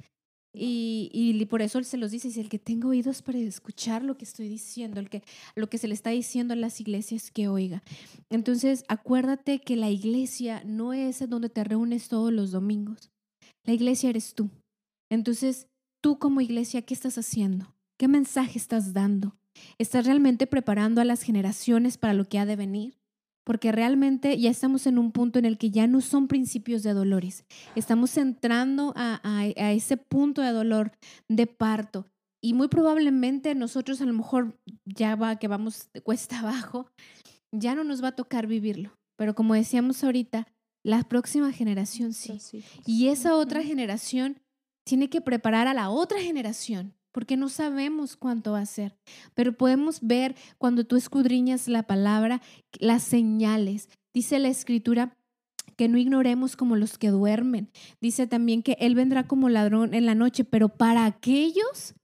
Y, 0.54 1.08
y, 1.14 1.46
por 1.46 1.62
eso 1.62 1.82
se 1.82 1.96
los 1.96 2.10
dice, 2.10 2.38
el 2.38 2.50
que 2.50 2.58
tenga 2.58 2.86
oídos 2.86 3.22
para 3.22 3.38
escuchar 3.38 4.04
lo 4.04 4.18
que 4.18 4.26
estoy 4.26 4.48
diciendo, 4.48 5.00
el 5.00 5.08
que, 5.08 5.22
lo 5.56 5.70
que 5.70 5.78
se 5.78 5.88
le 5.88 5.94
está 5.94 6.10
diciendo 6.10 6.52
a 6.52 6.58
las 6.58 6.78
iglesias 6.78 7.30
que 7.30 7.48
oiga. 7.48 7.82
Entonces, 8.28 8.84
acuérdate 8.88 9.60
que 9.60 9.76
la 9.76 9.88
iglesia 9.88 10.62
no 10.66 10.92
es 10.92 11.26
donde 11.26 11.48
te 11.48 11.64
reúnes 11.64 12.08
todos 12.08 12.30
los 12.30 12.50
domingos. 12.50 13.10
La 13.64 13.72
iglesia 13.72 14.10
eres 14.10 14.34
tú. 14.34 14.50
Entonces, 15.12 15.68
tú 16.00 16.18
como 16.18 16.40
iglesia, 16.40 16.80
¿qué 16.80 16.94
estás 16.94 17.18
haciendo? 17.18 17.76
¿Qué 17.98 18.08
mensaje 18.08 18.58
estás 18.58 18.94
dando? 18.94 19.36
¿Estás 19.76 20.06
realmente 20.06 20.46
preparando 20.46 21.02
a 21.02 21.04
las 21.04 21.20
generaciones 21.20 21.98
para 21.98 22.14
lo 22.14 22.24
que 22.24 22.38
ha 22.38 22.46
de 22.46 22.56
venir? 22.56 22.98
Porque 23.44 23.72
realmente 23.72 24.38
ya 24.38 24.48
estamos 24.48 24.86
en 24.86 24.96
un 24.96 25.12
punto 25.12 25.38
en 25.38 25.44
el 25.44 25.58
que 25.58 25.70
ya 25.70 25.86
no 25.86 26.00
son 26.00 26.28
principios 26.28 26.82
de 26.82 26.94
dolores. 26.94 27.44
Estamos 27.76 28.16
entrando 28.16 28.94
a, 28.96 29.20
ese 29.44 29.98
punto 29.98 30.40
de 30.40 30.52
dolor, 30.52 30.92
de 31.28 31.46
parto. 31.46 32.06
Y 32.40 32.54
muy 32.54 32.68
probablemente 32.68 33.54
nosotros 33.54 34.00
a 34.00 34.06
lo 34.06 34.14
mejor 34.14 34.58
ya 34.86 35.14
va, 35.14 35.36
que 35.36 35.46
vamos 35.46 35.90
de 35.92 36.00
cuesta 36.00 36.38
abajo, 36.40 36.86
ya 37.52 37.74
no 37.74 37.84
nos 37.84 38.02
va 38.02 38.08
a 38.08 38.16
tocar 38.16 38.46
vivirlo. 38.46 38.96
Pero 39.18 39.34
como 39.34 39.52
decíamos 39.52 40.02
ahorita, 40.02 40.48
la 40.82 41.02
próxima 41.02 41.52
generación 41.52 42.14
sí. 42.14 42.40
Y 42.86 43.08
esa 43.08 43.36
otra 43.36 43.62
generación 43.62 44.41
tiene 44.84 45.08
que 45.08 45.20
preparar 45.20 45.68
a 45.68 45.74
la 45.74 45.90
otra 45.90 46.20
generación, 46.20 46.94
porque 47.12 47.36
no 47.36 47.48
sabemos 47.48 48.16
cuánto 48.16 48.52
va 48.52 48.60
a 48.60 48.66
ser. 48.66 48.96
Pero 49.34 49.52
podemos 49.52 50.00
ver 50.00 50.34
cuando 50.58 50.84
tú 50.84 50.96
escudriñas 50.96 51.68
la 51.68 51.82
palabra, 51.84 52.40
las 52.78 53.02
señales. 53.02 53.88
Dice 54.12 54.38
la 54.38 54.48
escritura 54.48 55.16
que 55.76 55.88
no 55.88 55.98
ignoremos 55.98 56.56
como 56.56 56.76
los 56.76 56.98
que 56.98 57.08
duermen. 57.08 57.70
Dice 58.00 58.26
también 58.26 58.62
que 58.62 58.76
Él 58.80 58.94
vendrá 58.94 59.26
como 59.26 59.48
ladrón 59.48 59.94
en 59.94 60.06
la 60.06 60.14
noche, 60.14 60.44
pero 60.44 60.68
para 60.68 61.06
aquellos 61.06 61.94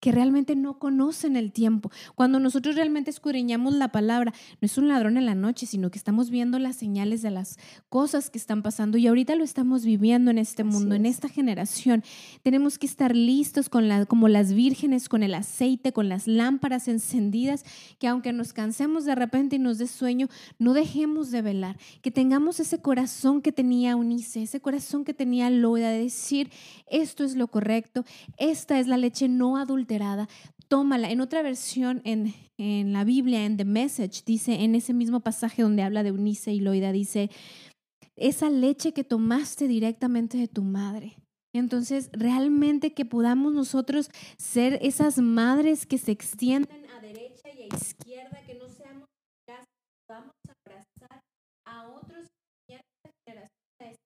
que 0.00 0.12
realmente 0.12 0.56
no 0.56 0.78
conocen 0.78 1.36
el 1.36 1.52
tiempo. 1.52 1.90
Cuando 2.14 2.38
nosotros 2.38 2.74
realmente 2.74 3.10
escudriñamos 3.10 3.74
la 3.74 3.88
palabra, 3.88 4.32
no 4.60 4.66
es 4.66 4.76
un 4.78 4.88
ladrón 4.88 5.16
en 5.16 5.26
la 5.26 5.34
noche, 5.34 5.66
sino 5.66 5.90
que 5.90 5.98
estamos 5.98 6.30
viendo 6.30 6.58
las 6.58 6.76
señales 6.76 7.22
de 7.22 7.30
las 7.30 7.58
cosas 7.88 8.30
que 8.30 8.38
están 8.38 8.62
pasando 8.62 8.98
y 8.98 9.06
ahorita 9.06 9.34
lo 9.34 9.44
estamos 9.44 9.84
viviendo 9.84 10.30
en 10.30 10.38
este 10.38 10.64
mundo, 10.64 10.94
en 10.94 11.06
esta 11.06 11.28
generación. 11.28 12.04
Tenemos 12.42 12.78
que 12.78 12.86
estar 12.86 13.16
listos 13.16 13.68
con 13.68 13.88
la, 13.88 14.06
como 14.06 14.28
las 14.28 14.52
vírgenes, 14.52 15.08
con 15.08 15.22
el 15.22 15.34
aceite, 15.34 15.92
con 15.92 16.08
las 16.08 16.26
lámparas 16.26 16.88
encendidas, 16.88 17.64
que 17.98 18.08
aunque 18.08 18.32
nos 18.32 18.52
cansemos 18.52 19.04
de 19.04 19.14
repente 19.14 19.56
y 19.56 19.58
nos 19.58 19.78
dé 19.78 19.86
sueño, 19.86 20.28
no 20.58 20.74
dejemos 20.74 21.30
de 21.30 21.42
velar, 21.42 21.78
que 22.02 22.10
tengamos 22.10 22.60
ese 22.60 22.80
corazón 22.80 23.42
que 23.42 23.52
tenía 23.52 23.96
Unice, 23.96 24.42
ese 24.42 24.60
corazón 24.60 25.04
que 25.04 25.14
tenía 25.14 25.50
Loida 25.50 25.90
de 25.90 26.04
decir, 26.04 26.50
esto 26.86 27.24
es 27.24 27.34
lo 27.34 27.48
correcto, 27.48 28.04
esta 28.36 28.78
es 28.78 28.86
la 28.86 28.96
leche 28.96 29.28
no 29.28 29.56
adulta 29.94 30.28
tómala. 30.68 31.10
En 31.10 31.20
otra 31.20 31.42
versión 31.42 32.02
en, 32.04 32.34
en 32.58 32.92
la 32.92 33.04
Biblia, 33.04 33.44
en 33.44 33.56
The 33.56 33.64
Message, 33.64 34.22
dice, 34.24 34.64
en 34.64 34.74
ese 34.74 34.92
mismo 34.92 35.20
pasaje 35.20 35.62
donde 35.62 35.82
habla 35.82 36.02
de 36.02 36.12
Unice 36.12 36.52
y 36.52 36.60
Loida, 36.60 36.92
dice, 36.92 37.30
esa 38.16 38.50
leche 38.50 38.92
que 38.92 39.04
tomaste 39.04 39.68
directamente 39.68 40.38
de 40.38 40.48
tu 40.48 40.62
madre. 40.62 41.16
Entonces, 41.54 42.10
realmente 42.12 42.92
que 42.92 43.04
podamos 43.04 43.52
nosotros 43.52 44.10
ser 44.38 44.78
esas 44.82 45.18
madres 45.18 45.86
que 45.86 45.98
se 45.98 46.12
extienden 46.12 46.86
a 46.90 47.00
derecha 47.00 47.48
y 47.56 47.62
a 47.62 47.66
izquierda, 47.66 48.42
que 48.46 48.54
no 48.54 48.68
seamos 48.68 49.04
que 49.46 49.54
podamos 50.06 50.32
abrazar 50.66 51.20
a 51.66 51.88
otros 51.88 52.26
generaciones. 53.26 53.98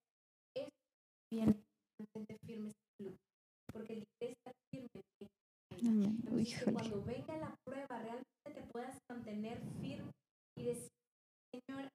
Es 0.55 0.68
bien 1.33 1.57
firme 2.47 2.70
porque 3.72 3.95
el 3.95 4.05
está 4.20 4.39
firme 5.81 6.07
entonces, 6.07 6.64
que 6.64 6.72
cuando 6.72 7.03
venga 7.05 7.37
la 7.37 7.55
prueba, 7.64 7.99
realmente 7.99 8.51
te 8.55 8.62
puedas 8.72 8.99
mantener 9.09 9.61
firme 9.81 10.11
y 10.59 10.64
decir, 10.64 10.91
Señor, 11.53 11.91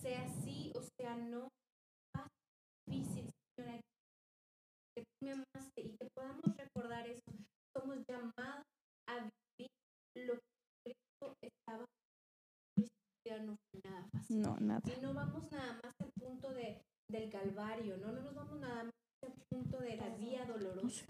sea 0.00 0.28
sí 0.44 0.72
o 0.74 0.82
sea 0.82 1.16
no, 1.16 1.48
más 2.14 2.28
difícil, 2.86 3.30
Señor, 3.56 3.80
que 4.94 5.02
tú 5.02 5.26
me 5.26 5.32
amaste 5.32 5.80
y 5.80 5.96
que 5.96 6.08
podamos 6.14 6.56
recordar 6.56 7.08
eso. 7.08 7.32
Somos 7.74 7.98
llamados 8.08 8.64
a 9.08 9.28
vivir 9.58 9.70
lo 10.14 10.34
que 10.34 10.92
Cristo 10.92 11.34
estaba 11.42 11.84
no 13.42 13.56
fue 13.56 13.80
nada 13.84 14.06
fácil. 14.12 14.40
No, 14.40 14.56
nada. 14.60 14.82
Y 14.86 15.00
no 15.00 15.12
vamos 15.12 15.50
nada 15.50 15.80
más 15.82 15.92
al 16.00 16.12
punto 16.12 16.52
de, 16.52 16.80
del 17.10 17.28
Calvario, 17.30 17.96
¿no? 17.96 18.12
No 18.12 18.22
nos 18.22 18.34
vamos 18.34 18.60
nada 18.60 18.84
más 18.84 18.92
al 19.24 19.32
punto 19.50 19.78
de 19.78 19.96
la 19.96 20.08
vía 20.16 20.46
dolorosa 20.46 21.06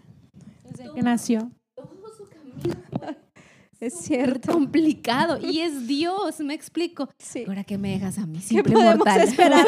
desde 0.69 0.93
que 0.93 1.01
nació. 1.01 1.51
Todo 1.75 1.89
su 2.17 2.27
camino 2.27 2.75
fue 2.97 3.17
es 3.79 3.93
cierto. 3.99 4.51
complicado 4.53 5.37
y 5.39 5.59
es 5.59 5.87
Dios, 5.87 6.39
me 6.39 6.53
explico. 6.53 7.09
Sí. 7.19 7.45
Ahora 7.47 7.63
que 7.63 7.77
me 7.77 7.91
dejas 7.91 8.17
a 8.17 8.25
mí, 8.25 8.39
¿Qué 8.49 8.63
podemos 8.63 9.05
esperar? 9.21 9.65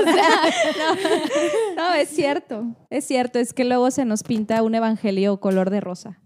no, 1.75 1.89
no, 1.89 1.93
es 1.93 2.09
cierto, 2.09 2.65
es 2.89 3.05
cierto, 3.05 3.39
es 3.39 3.53
que 3.53 3.65
luego 3.65 3.91
se 3.91 4.05
nos 4.05 4.23
pinta 4.23 4.63
un 4.63 4.75
evangelio 4.75 5.39
color 5.39 5.69
de 5.69 5.81
rosa 5.81 6.19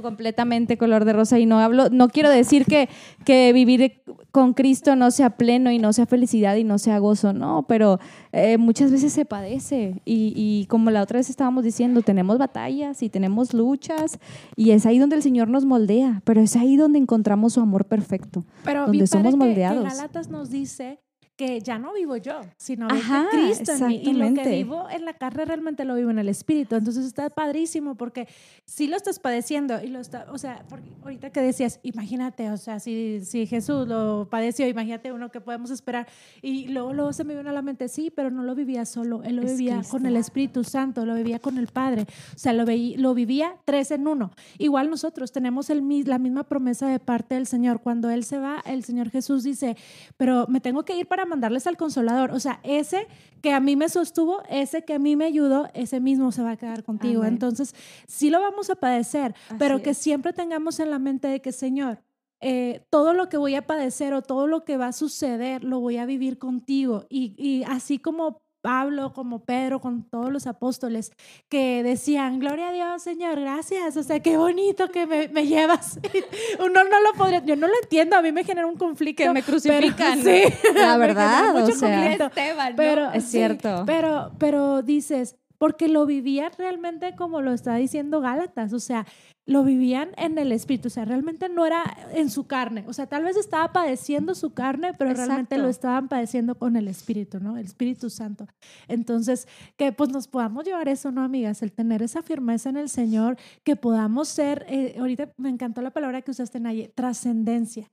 completamente 0.00 0.76
color 0.76 1.04
de 1.04 1.12
rosa 1.12 1.38
y 1.38 1.46
no 1.46 1.58
hablo, 1.58 1.88
no 1.90 2.08
quiero 2.08 2.30
decir 2.30 2.66
que, 2.66 2.88
que 3.24 3.52
vivir 3.52 4.02
con 4.30 4.54
Cristo 4.54 4.96
no 4.96 5.10
sea 5.10 5.30
pleno 5.30 5.70
y 5.70 5.78
no 5.78 5.92
sea 5.92 6.06
felicidad 6.06 6.56
y 6.56 6.64
no 6.64 6.78
sea 6.78 6.98
gozo, 6.98 7.32
no, 7.32 7.64
pero 7.66 7.98
eh, 8.32 8.58
muchas 8.58 8.90
veces 8.90 9.12
se 9.12 9.24
padece 9.24 10.00
y, 10.04 10.32
y, 10.36 10.66
como 10.66 10.90
la 10.90 11.02
otra 11.02 11.18
vez 11.18 11.30
estábamos 11.30 11.64
diciendo, 11.64 12.02
tenemos 12.02 12.38
batallas 12.38 13.02
y 13.02 13.08
tenemos 13.08 13.54
luchas 13.54 14.18
y 14.56 14.70
es 14.70 14.86
ahí 14.86 14.98
donde 14.98 15.16
el 15.16 15.22
Señor 15.22 15.48
nos 15.48 15.64
moldea, 15.64 16.22
pero 16.24 16.40
es 16.40 16.56
ahí 16.56 16.76
donde 16.76 16.98
encontramos 16.98 17.54
su 17.54 17.60
amor 17.60 17.84
perfecto, 17.84 18.44
pero 18.64 18.86
donde 18.86 19.06
somos 19.06 19.36
moldeados. 19.36 19.84
Que, 19.84 19.96
Galatas 19.96 20.28
nos 20.28 20.50
dice 20.50 20.98
que 21.36 21.60
ya 21.60 21.78
no 21.78 21.94
vivo 21.94 22.16
yo, 22.16 22.40
sino 22.56 22.86
Ajá, 22.88 23.28
Cristo 23.30 23.72
en 23.72 23.86
mí. 23.86 24.02
Y 24.04 24.12
lo 24.12 24.32
que 24.34 24.48
vivo 24.48 24.86
en 24.90 25.04
la 25.04 25.14
carne 25.14 25.44
realmente 25.44 25.84
lo 25.84 25.94
vivo 25.94 26.10
en 26.10 26.18
el 26.18 26.28
espíritu. 26.28 26.76
Entonces 26.76 27.06
está 27.06 27.30
padrísimo 27.30 27.94
porque 27.94 28.28
si 28.66 28.86
lo 28.86 28.96
estás 28.96 29.18
padeciendo 29.18 29.82
y 29.82 29.88
lo 29.88 30.00
está, 30.00 30.26
o 30.30 30.38
sea, 30.38 30.64
ahorita 31.02 31.30
que 31.30 31.40
decías, 31.40 31.80
imagínate, 31.82 32.50
o 32.50 32.56
sea, 32.56 32.80
si, 32.80 33.20
si 33.24 33.46
Jesús 33.46 33.88
lo 33.88 34.28
padeció, 34.30 34.68
imagínate 34.68 35.12
uno 35.12 35.30
que 35.30 35.40
podemos 35.40 35.70
esperar. 35.70 36.06
Y 36.42 36.68
luego, 36.68 36.92
luego 36.92 37.12
se 37.12 37.24
me 37.24 37.34
vino 37.34 37.50
a 37.50 37.52
la 37.52 37.62
mente, 37.62 37.88
sí, 37.88 38.12
pero 38.14 38.30
no 38.30 38.42
lo 38.42 38.54
vivía 38.54 38.84
solo, 38.84 39.22
él 39.22 39.36
lo 39.36 39.42
vivía 39.42 39.82
con 39.90 40.06
el 40.06 40.16
Espíritu 40.16 40.64
Santo, 40.64 41.06
lo 41.06 41.14
vivía 41.14 41.38
con 41.38 41.58
el 41.58 41.66
Padre, 41.66 42.06
o 42.34 42.38
sea, 42.38 42.52
lo, 42.52 42.64
veía, 42.66 42.98
lo 42.98 43.14
vivía 43.14 43.56
tres 43.64 43.90
en 43.90 44.06
uno. 44.06 44.32
Igual 44.58 44.90
nosotros 44.90 45.32
tenemos 45.32 45.70
el, 45.70 45.82
la 46.06 46.18
misma 46.18 46.44
promesa 46.44 46.88
de 46.88 46.98
parte 46.98 47.34
del 47.34 47.46
Señor. 47.46 47.80
Cuando 47.80 48.10
Él 48.10 48.24
se 48.24 48.38
va, 48.38 48.62
el 48.66 48.84
Señor 48.84 49.10
Jesús 49.10 49.44
dice, 49.44 49.76
pero 50.16 50.46
me 50.48 50.60
tengo 50.60 50.84
que 50.84 50.96
ir 50.96 51.06
para 51.06 51.21
mandarles 51.26 51.66
al 51.66 51.76
consolador. 51.76 52.32
O 52.32 52.40
sea, 52.40 52.60
ese 52.62 53.06
que 53.40 53.52
a 53.52 53.60
mí 53.60 53.76
me 53.76 53.88
sostuvo, 53.88 54.42
ese 54.48 54.84
que 54.84 54.94
a 54.94 54.98
mí 54.98 55.16
me 55.16 55.24
ayudó, 55.24 55.68
ese 55.74 56.00
mismo 56.00 56.32
se 56.32 56.42
va 56.42 56.52
a 56.52 56.56
quedar 56.56 56.84
contigo. 56.84 57.24
Entonces, 57.24 57.74
sí 58.06 58.30
lo 58.30 58.40
vamos 58.40 58.70
a 58.70 58.76
padecer, 58.76 59.34
pero 59.58 59.82
que 59.82 59.94
siempre 59.94 60.32
tengamos 60.32 60.80
en 60.80 60.90
la 60.90 60.98
mente 60.98 61.28
de 61.28 61.40
que, 61.40 61.52
Señor, 61.52 61.98
eh, 62.40 62.84
todo 62.90 63.14
lo 63.14 63.28
que 63.28 63.36
voy 63.36 63.54
a 63.54 63.66
padecer 63.66 64.14
o 64.14 64.22
todo 64.22 64.48
lo 64.48 64.64
que 64.64 64.76
va 64.76 64.88
a 64.88 64.92
suceder, 64.92 65.62
lo 65.62 65.78
voy 65.78 65.98
a 65.98 66.06
vivir 66.06 66.38
contigo. 66.38 67.06
Y, 67.08 67.34
y 67.36 67.62
así 67.64 67.98
como 67.98 68.41
Pablo, 68.62 69.12
como 69.12 69.44
Pedro, 69.44 69.80
con 69.80 70.04
todos 70.04 70.32
los 70.32 70.46
apóstoles 70.46 71.12
que 71.48 71.82
decían, 71.82 72.38
gloria 72.38 72.68
a 72.68 72.72
Dios, 72.72 73.02
Señor, 73.02 73.40
gracias, 73.40 73.96
o 73.96 74.02
sea, 74.02 74.20
qué 74.20 74.36
bonito 74.36 74.88
que 74.90 75.06
me, 75.06 75.28
me 75.28 75.46
llevas. 75.46 75.98
Uno 76.60 76.84
no 76.84 77.00
lo 77.00 77.12
podría, 77.18 77.44
yo 77.44 77.56
no 77.56 77.66
lo 77.66 77.74
entiendo, 77.82 78.16
a 78.16 78.22
mí 78.22 78.30
me 78.32 78.44
genera 78.44 78.66
un 78.66 78.76
conflicto. 78.76 79.24
Que 79.24 79.30
me 79.30 79.42
crucifican. 79.42 80.22
sí, 80.22 80.42
la 80.74 80.96
verdad, 80.96 81.52
mucho 81.52 81.72
o 81.72 81.76
sea, 81.76 82.12
Esteban, 82.12 82.74
pero, 82.76 83.12
es 83.12 83.24
cierto. 83.24 83.82
pero, 83.84 84.32
pero 84.38 84.82
dices, 84.82 85.36
porque 85.58 85.88
lo 85.88 86.06
vivía 86.06 86.50
realmente 86.56 87.14
como 87.16 87.40
lo 87.40 87.52
está 87.52 87.74
diciendo 87.74 88.20
Gálatas, 88.20 88.72
o 88.72 88.80
sea, 88.80 89.06
lo 89.44 89.64
vivían 89.64 90.10
en 90.16 90.38
el 90.38 90.52
espíritu, 90.52 90.86
o 90.86 90.90
sea, 90.90 91.04
realmente 91.04 91.48
no 91.48 91.66
era 91.66 91.82
en 92.12 92.30
su 92.30 92.46
carne, 92.46 92.84
o 92.86 92.92
sea, 92.92 93.06
tal 93.06 93.24
vez 93.24 93.36
estaba 93.36 93.72
padeciendo 93.72 94.36
su 94.36 94.54
carne, 94.54 94.92
pero 94.96 95.12
realmente 95.14 95.58
lo 95.58 95.68
estaban 95.68 96.06
padeciendo 96.08 96.54
con 96.54 96.76
el 96.76 96.86
espíritu, 96.86 97.40
¿no? 97.40 97.56
El 97.56 97.64
Espíritu 97.64 98.08
Santo. 98.08 98.46
Entonces, 98.86 99.48
que 99.76 99.90
pues 99.90 100.10
nos 100.10 100.28
podamos 100.28 100.64
llevar 100.64 100.88
eso, 100.88 101.10
¿no, 101.10 101.22
amigas? 101.22 101.62
El 101.62 101.72
tener 101.72 102.02
esa 102.02 102.22
firmeza 102.22 102.68
en 102.68 102.76
el 102.76 102.88
Señor, 102.88 103.36
que 103.64 103.74
podamos 103.74 104.28
ser, 104.28 104.64
eh, 104.68 104.94
ahorita 104.98 105.32
me 105.36 105.48
encantó 105.48 105.82
la 105.82 105.90
palabra 105.90 106.22
que 106.22 106.30
usaste, 106.30 106.60
ahí, 106.64 106.88
trascendencia, 106.94 107.90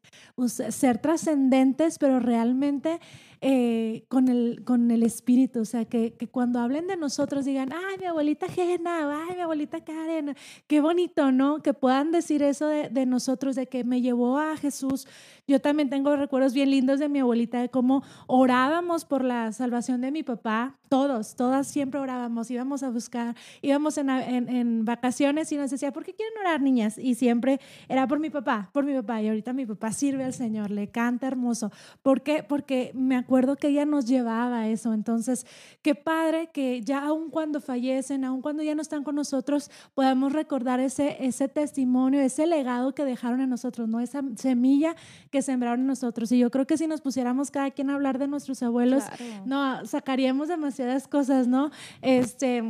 ser 0.69 0.99
trascendentes, 0.99 1.97
pero 1.97 2.19
realmente 2.19 2.99
eh, 3.41 4.03
con, 4.09 4.27
el, 4.27 4.63
con 4.65 4.91
el 4.91 5.01
espíritu, 5.01 5.61
o 5.61 5.65
sea, 5.65 5.85
que, 5.85 6.13
que, 6.13 6.27
cuando 6.27 6.59
hablen 6.59 6.87
de 6.87 6.97
nosotros 6.97 7.45
digan, 7.45 7.71
ay, 7.71 7.97
mi 7.97 8.05
abuelita 8.05 8.49
Jena, 8.49 9.23
ay, 9.23 9.37
mi 9.37 9.41
abuelita 9.41 9.81
Karen, 9.83 10.35
qué 10.67 10.81
bonito, 10.81 11.31
¿no? 11.31 11.38
Que 11.63 11.73
puedan 11.73 12.11
decir 12.11 12.43
eso 12.43 12.67
de, 12.67 12.89
de 12.89 13.05
nosotros, 13.05 13.55
de 13.55 13.67
que 13.67 13.83
me 13.83 14.01
llevó 14.01 14.37
a 14.39 14.57
Jesús. 14.57 15.07
Yo 15.49 15.59
también 15.59 15.89
tengo 15.89 16.15
recuerdos 16.15 16.53
bien 16.53 16.69
lindos 16.69 16.99
de 16.99 17.09
mi 17.09 17.19
abuelita, 17.19 17.59
de 17.59 17.69
cómo 17.69 18.03
orábamos 18.27 19.03
por 19.03 19.23
la 19.23 19.51
salvación 19.51 19.99
de 19.99 20.11
mi 20.11 20.21
papá, 20.21 20.75
todos, 20.89 21.35
todas 21.35 21.67
siempre 21.67 21.99
orábamos, 21.99 22.49
íbamos 22.51 22.83
a 22.83 22.89
buscar, 22.89 23.35
íbamos 23.61 23.97
en, 23.97 24.09
en, 24.09 24.85
vacaciones 24.85 25.51
y 25.51 25.57
nos 25.57 25.71
decía, 25.71 25.91
¿por 25.91 26.03
qué 26.03 26.13
quieren 26.13 26.37
orar 26.39 26.61
niñas? 26.61 26.97
Y 26.97 27.15
siempre 27.15 27.59
era 27.87 28.07
por 28.07 28.19
mi 28.19 28.29
papá, 28.29 28.69
por 28.73 28.85
mi 28.85 28.93
papá, 28.93 29.21
y 29.21 29.27
ahorita 29.27 29.53
mi 29.53 29.65
papá 29.65 29.91
sirve 29.91 30.23
al 30.23 30.33
Señor, 30.33 30.69
le 30.69 30.89
canta 30.89 31.27
hermoso. 31.27 31.71
¿Por 32.01 32.21
qué? 32.21 32.43
Porque 32.43 32.91
me 32.93 33.15
acuerdo 33.15 33.55
que 33.55 33.69
ella 33.69 33.85
nos 33.85 34.05
llevaba 34.05 34.61
a 34.61 34.67
eso. 34.67 34.93
Entonces, 34.93 35.45
qué 35.81 35.95
padre 35.95 36.49
que 36.51 36.81
ya 36.81 37.05
aun 37.05 37.29
cuando 37.29 37.59
fallecen, 37.59 38.23
aun 38.23 38.41
cuando 38.41 38.61
ya 38.61 38.75
no 38.75 38.81
están 38.81 39.03
con 39.03 39.15
nosotros, 39.15 39.71
podamos 39.93 40.33
recordar 40.33 40.79
ese, 40.79 41.17
ese 41.23 41.47
testimonio, 41.47 42.19
ese 42.19 42.45
legado 42.45 42.93
que 42.93 43.05
dejaron 43.05 43.41
en 43.41 43.49
nosotros, 43.49 43.87
¿no? 43.87 43.99
Esa 43.99 44.23
semilla 44.35 44.95
que 45.31 45.38
sembraron 45.41 45.85
nosotros. 45.85 46.31
Y 46.31 46.39
yo 46.39 46.51
creo 46.51 46.67
que 46.67 46.77
si 46.77 46.87
nos 46.87 47.01
pusiéramos 47.01 47.51
cada 47.51 47.71
quien 47.71 47.89
a 47.89 47.95
hablar 47.95 48.19
de 48.19 48.27
nuestros 48.27 48.61
abuelos, 48.63 49.03
no, 49.45 49.85
sacaríamos 49.85 50.47
demasiadas 50.47 51.07
cosas, 51.07 51.47
¿no? 51.47 51.71
Este 52.01 52.63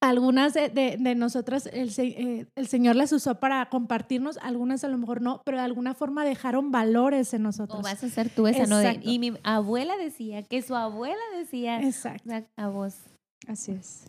algunas 0.00 0.54
de, 0.54 0.96
de, 0.98 1.14
nosotras 1.14 1.68
el, 1.72 1.90
eh, 1.98 2.46
el, 2.54 2.66
Señor 2.68 2.96
las 2.96 3.12
usó 3.12 3.40
para 3.40 3.68
compartirnos, 3.68 4.38
algunas 4.38 4.84
a 4.84 4.88
lo 4.88 4.98
mejor 4.98 5.20
no, 5.20 5.42
pero 5.44 5.56
de 5.56 5.64
alguna 5.64 5.94
forma 5.94 6.24
dejaron 6.24 6.70
valores 6.70 7.32
en 7.34 7.42
nosotros. 7.42 7.80
O 7.80 7.82
vas 7.82 8.02
a 8.04 8.08
ser 8.08 8.28
tú 8.28 8.46
esa, 8.46 8.66
¿no? 8.66 8.78
y 9.02 9.18
mi 9.18 9.32
abuela 9.42 9.96
decía 9.96 10.42
que 10.42 10.62
su 10.62 10.74
abuela 10.74 11.22
decía 11.36 11.80
Exacto. 11.80 12.30
a 12.56 12.68
vos. 12.68 12.94
Así 13.48 13.72
es. 13.72 14.04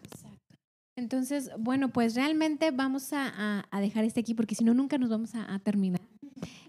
Entonces, 0.98 1.52
bueno, 1.60 1.90
pues 1.90 2.16
realmente 2.16 2.72
vamos 2.72 3.14
a, 3.14 3.66
a, 3.70 3.82
dejar 3.82 4.04
este 4.04 4.20
aquí 4.20 4.34
porque 4.34 4.56
si 4.56 4.64
no, 4.64 4.74
nunca 4.74 4.98
nos 4.98 5.10
vamos 5.10 5.36
a, 5.36 5.54
a 5.54 5.60
terminar. 5.60 6.02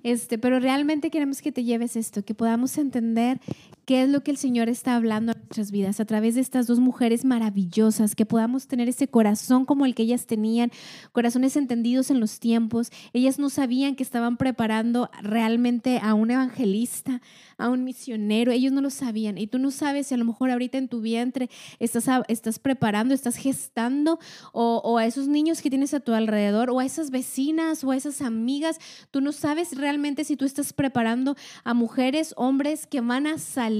Este, 0.03 0.39
pero 0.39 0.61
realmente 0.61 1.11
queremos 1.11 1.43
que 1.43 1.53
te 1.53 1.65
lleves 1.65 1.97
esto, 1.97 2.25
que 2.25 2.35
podamos 2.35 2.79
entender 2.79 3.41
qué 3.89 4.03
es 4.03 4.11
lo 4.11 4.23
que 4.23 4.31
el 4.31 4.37
Señor 4.37 4.69
está 4.69 4.97
hablando 4.97 5.33
nuestras 5.33 5.71
vidas, 5.71 5.99
a 5.99 6.05
través 6.05 6.35
de 6.35 6.43
estas 6.43 6.67
dos 6.67 6.79
mujeres 6.79 7.25
maravillosas, 7.25 8.15
que 8.15 8.27
podamos 8.27 8.67
tener 8.67 8.87
ese 8.87 9.09
corazón 9.09 9.65
como 9.65 9.87
el 9.87 9.95
que 9.95 10.03
ellas 10.03 10.27
tenían, 10.27 10.71
corazones 11.13 11.57
entendidos 11.57 12.11
en 12.11 12.21
los 12.21 12.39
tiempos. 12.39 12.91
Ellas 13.15 13.39
no 13.39 13.49
sabían 13.49 13.97
que 13.97 14.03
estaban 14.03 14.37
preparando 14.37 15.09
realmente 15.23 16.01
a 16.03 16.13
un 16.13 16.31
evangelista, 16.31 17.23
a 17.57 17.71
un 17.71 17.83
misionero, 17.83 18.53
ellos 18.53 18.73
no 18.73 18.83
lo 18.83 18.91
sabían. 18.91 19.39
Y 19.39 19.47
tú 19.47 19.59
no 19.59 19.71
sabes 19.71 20.09
si 20.09 20.15
a 20.15 20.19
lo 20.19 20.27
mejor 20.27 20.51
ahorita 20.51 20.77
en 20.77 20.89
tu 20.89 21.01
vientre 21.01 21.49
estás, 21.79 22.11
estás 22.29 22.59
preparando, 22.59 23.15
estás 23.15 23.37
gestando, 23.37 24.19
o, 24.53 24.83
o 24.85 24.99
a 24.99 25.07
esos 25.07 25.29
niños 25.29 25.63
que 25.63 25.71
tienes 25.71 25.95
a 25.95 26.01
tu 26.01 26.13
alrededor, 26.13 26.69
o 26.69 26.81
a 26.81 26.85
esas 26.85 27.11
vecinas, 27.11 27.85
o 27.85 27.93
a 27.93 27.97
esas 27.97 28.21
amigas. 28.21 28.79
Tú 29.11 29.23
no 29.23 29.33
sabes 29.33 29.79
realmente 29.79 30.25
si 30.25 30.37
tú 30.37 30.45
estás 30.45 30.75
preparando 30.75 31.37
a 31.65 31.73
mujeres, 31.73 32.35
hombres 32.37 32.87
que 32.87 33.01
van 33.01 33.27
a 33.27 33.39
salir 33.39 33.78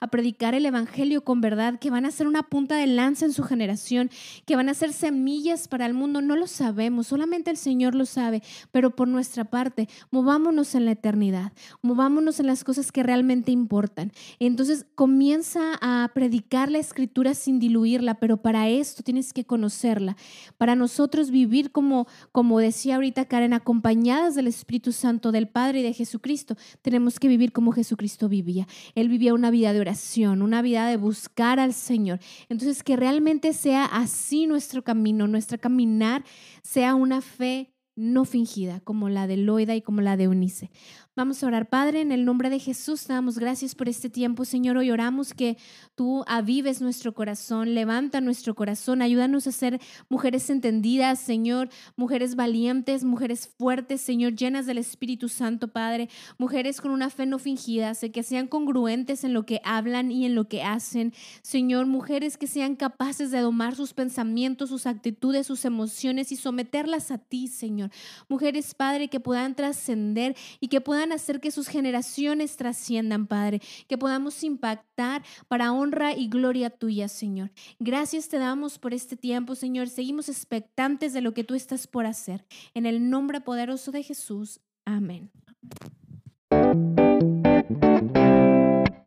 a 0.00 0.08
predicar 0.08 0.54
el 0.54 0.66
Evangelio 0.66 1.22
con 1.24 1.40
verdad, 1.40 1.78
que 1.78 1.90
van 1.90 2.06
a 2.06 2.10
ser 2.10 2.26
una 2.26 2.42
punta 2.42 2.76
de 2.76 2.86
lanza 2.86 3.24
en 3.24 3.32
su 3.32 3.42
generación, 3.42 4.10
que 4.46 4.56
van 4.56 4.68
a 4.68 4.74
ser 4.74 4.92
semillas 4.92 5.68
para 5.68 5.86
el 5.86 5.94
mundo. 5.94 6.20
No 6.20 6.36
lo 6.36 6.46
sabemos, 6.46 7.08
solamente 7.08 7.50
el 7.50 7.56
Señor 7.56 7.94
lo 7.94 8.06
sabe, 8.06 8.42
pero 8.72 8.94
por 8.94 9.08
nuestra 9.08 9.44
parte, 9.44 9.88
movámonos 10.10 10.74
en 10.74 10.84
la 10.84 10.92
eternidad, 10.92 11.52
movámonos 11.82 12.40
en 12.40 12.46
las 12.46 12.64
cosas 12.64 12.92
que 12.92 13.02
realmente 13.02 13.52
importan. 13.52 14.12
Entonces 14.38 14.86
comienza 14.94 15.78
a 15.80 16.10
predicar 16.14 16.70
la 16.70 16.78
escritura 16.78 17.34
sin 17.34 17.58
diluirla, 17.58 18.14
pero 18.14 18.38
para 18.38 18.68
esto 18.68 19.02
tienes 19.02 19.32
que 19.32 19.44
conocerla. 19.44 20.16
Para 20.58 20.74
nosotros 20.74 21.30
vivir 21.30 21.72
como, 21.72 22.06
como 22.32 22.58
decía 22.58 22.96
ahorita 22.96 23.26
Karen, 23.26 23.52
acompañadas 23.52 24.34
del 24.34 24.46
Espíritu 24.46 24.92
Santo, 24.92 25.32
del 25.32 25.48
Padre 25.48 25.80
y 25.80 25.82
de 25.82 25.92
Jesucristo, 25.92 26.56
tenemos 26.82 27.18
que 27.18 27.28
vivir 27.28 27.52
como 27.52 27.72
Jesucristo 27.72 28.28
vivía. 28.28 28.66
Él 28.94 29.08
vivía 29.08 29.29
una 29.32 29.50
vida 29.50 29.72
de 29.72 29.80
oración, 29.80 30.42
una 30.42 30.62
vida 30.62 30.86
de 30.88 30.96
buscar 30.96 31.60
al 31.60 31.72
Señor. 31.72 32.20
Entonces 32.48 32.82
que 32.82 32.96
realmente 32.96 33.52
sea 33.52 33.84
así 33.84 34.46
nuestro 34.46 34.82
camino, 34.82 35.26
nuestro 35.26 35.58
caminar 35.58 36.24
sea 36.62 36.94
una 36.94 37.20
fe 37.20 37.72
no 37.96 38.24
fingida, 38.24 38.80
como 38.80 39.08
la 39.08 39.26
de 39.26 39.36
Loida 39.36 39.74
y 39.74 39.82
como 39.82 40.00
la 40.00 40.16
de 40.16 40.24
Eunice. 40.24 40.70
Vamos 41.16 41.42
a 41.42 41.48
orar, 41.48 41.68
Padre, 41.68 42.02
en 42.02 42.12
el 42.12 42.24
nombre 42.24 42.50
de 42.50 42.60
Jesús, 42.60 43.04
te 43.04 43.12
damos 43.12 43.36
gracias 43.36 43.74
por 43.74 43.88
este 43.88 44.08
tiempo, 44.08 44.44
Señor. 44.44 44.76
Hoy 44.76 44.92
oramos 44.92 45.34
que 45.34 45.58
tú 45.96 46.22
avives 46.28 46.80
nuestro 46.80 47.14
corazón, 47.14 47.74
levanta 47.74 48.20
nuestro 48.20 48.54
corazón, 48.54 49.02
ayúdanos 49.02 49.48
a 49.48 49.52
ser 49.52 49.80
mujeres 50.08 50.48
entendidas, 50.50 51.18
Señor, 51.18 51.68
mujeres 51.96 52.36
valientes, 52.36 53.02
mujeres 53.02 53.48
fuertes, 53.58 54.00
Señor, 54.00 54.36
llenas 54.36 54.66
del 54.66 54.78
Espíritu 54.78 55.28
Santo, 55.28 55.66
Padre, 55.66 56.08
mujeres 56.38 56.80
con 56.80 56.92
una 56.92 57.10
fe 57.10 57.26
no 57.26 57.40
fingida, 57.40 57.92
que 57.96 58.22
sean 58.22 58.46
congruentes 58.46 59.24
en 59.24 59.34
lo 59.34 59.44
que 59.44 59.60
hablan 59.64 60.12
y 60.12 60.26
en 60.26 60.36
lo 60.36 60.46
que 60.46 60.62
hacen, 60.62 61.12
Señor, 61.42 61.86
mujeres 61.86 62.38
que 62.38 62.46
sean 62.46 62.76
capaces 62.76 63.32
de 63.32 63.40
domar 63.40 63.74
sus 63.74 63.94
pensamientos, 63.94 64.68
sus 64.68 64.86
actitudes, 64.86 65.48
sus 65.48 65.64
emociones 65.64 66.30
y 66.30 66.36
someterlas 66.36 67.10
a 67.10 67.18
ti, 67.18 67.48
Señor. 67.48 67.90
Mujeres, 68.28 68.74
Padre, 68.76 69.08
que 69.08 69.18
puedan 69.18 69.56
trascender 69.56 70.36
y 70.60 70.68
que 70.68 70.80
hacer 71.08 71.40
que 71.40 71.50
sus 71.50 71.68
generaciones 71.68 72.56
trasciendan, 72.56 73.26
Padre, 73.26 73.60
que 73.88 73.98
podamos 73.98 74.44
impactar 74.44 75.22
para 75.48 75.72
honra 75.72 76.14
y 76.14 76.28
gloria 76.28 76.70
tuya, 76.70 77.08
Señor. 77.08 77.50
Gracias 77.78 78.28
te 78.28 78.38
damos 78.38 78.78
por 78.78 78.94
este 78.94 79.16
tiempo, 79.16 79.54
Señor. 79.54 79.88
Seguimos 79.88 80.28
expectantes 80.28 81.12
de 81.12 81.20
lo 81.20 81.34
que 81.34 81.44
tú 81.44 81.54
estás 81.54 81.86
por 81.86 82.06
hacer. 82.06 82.44
En 82.74 82.86
el 82.86 83.10
nombre 83.10 83.40
poderoso 83.40 83.90
de 83.90 84.02
Jesús. 84.02 84.60
Amén. 84.84 85.30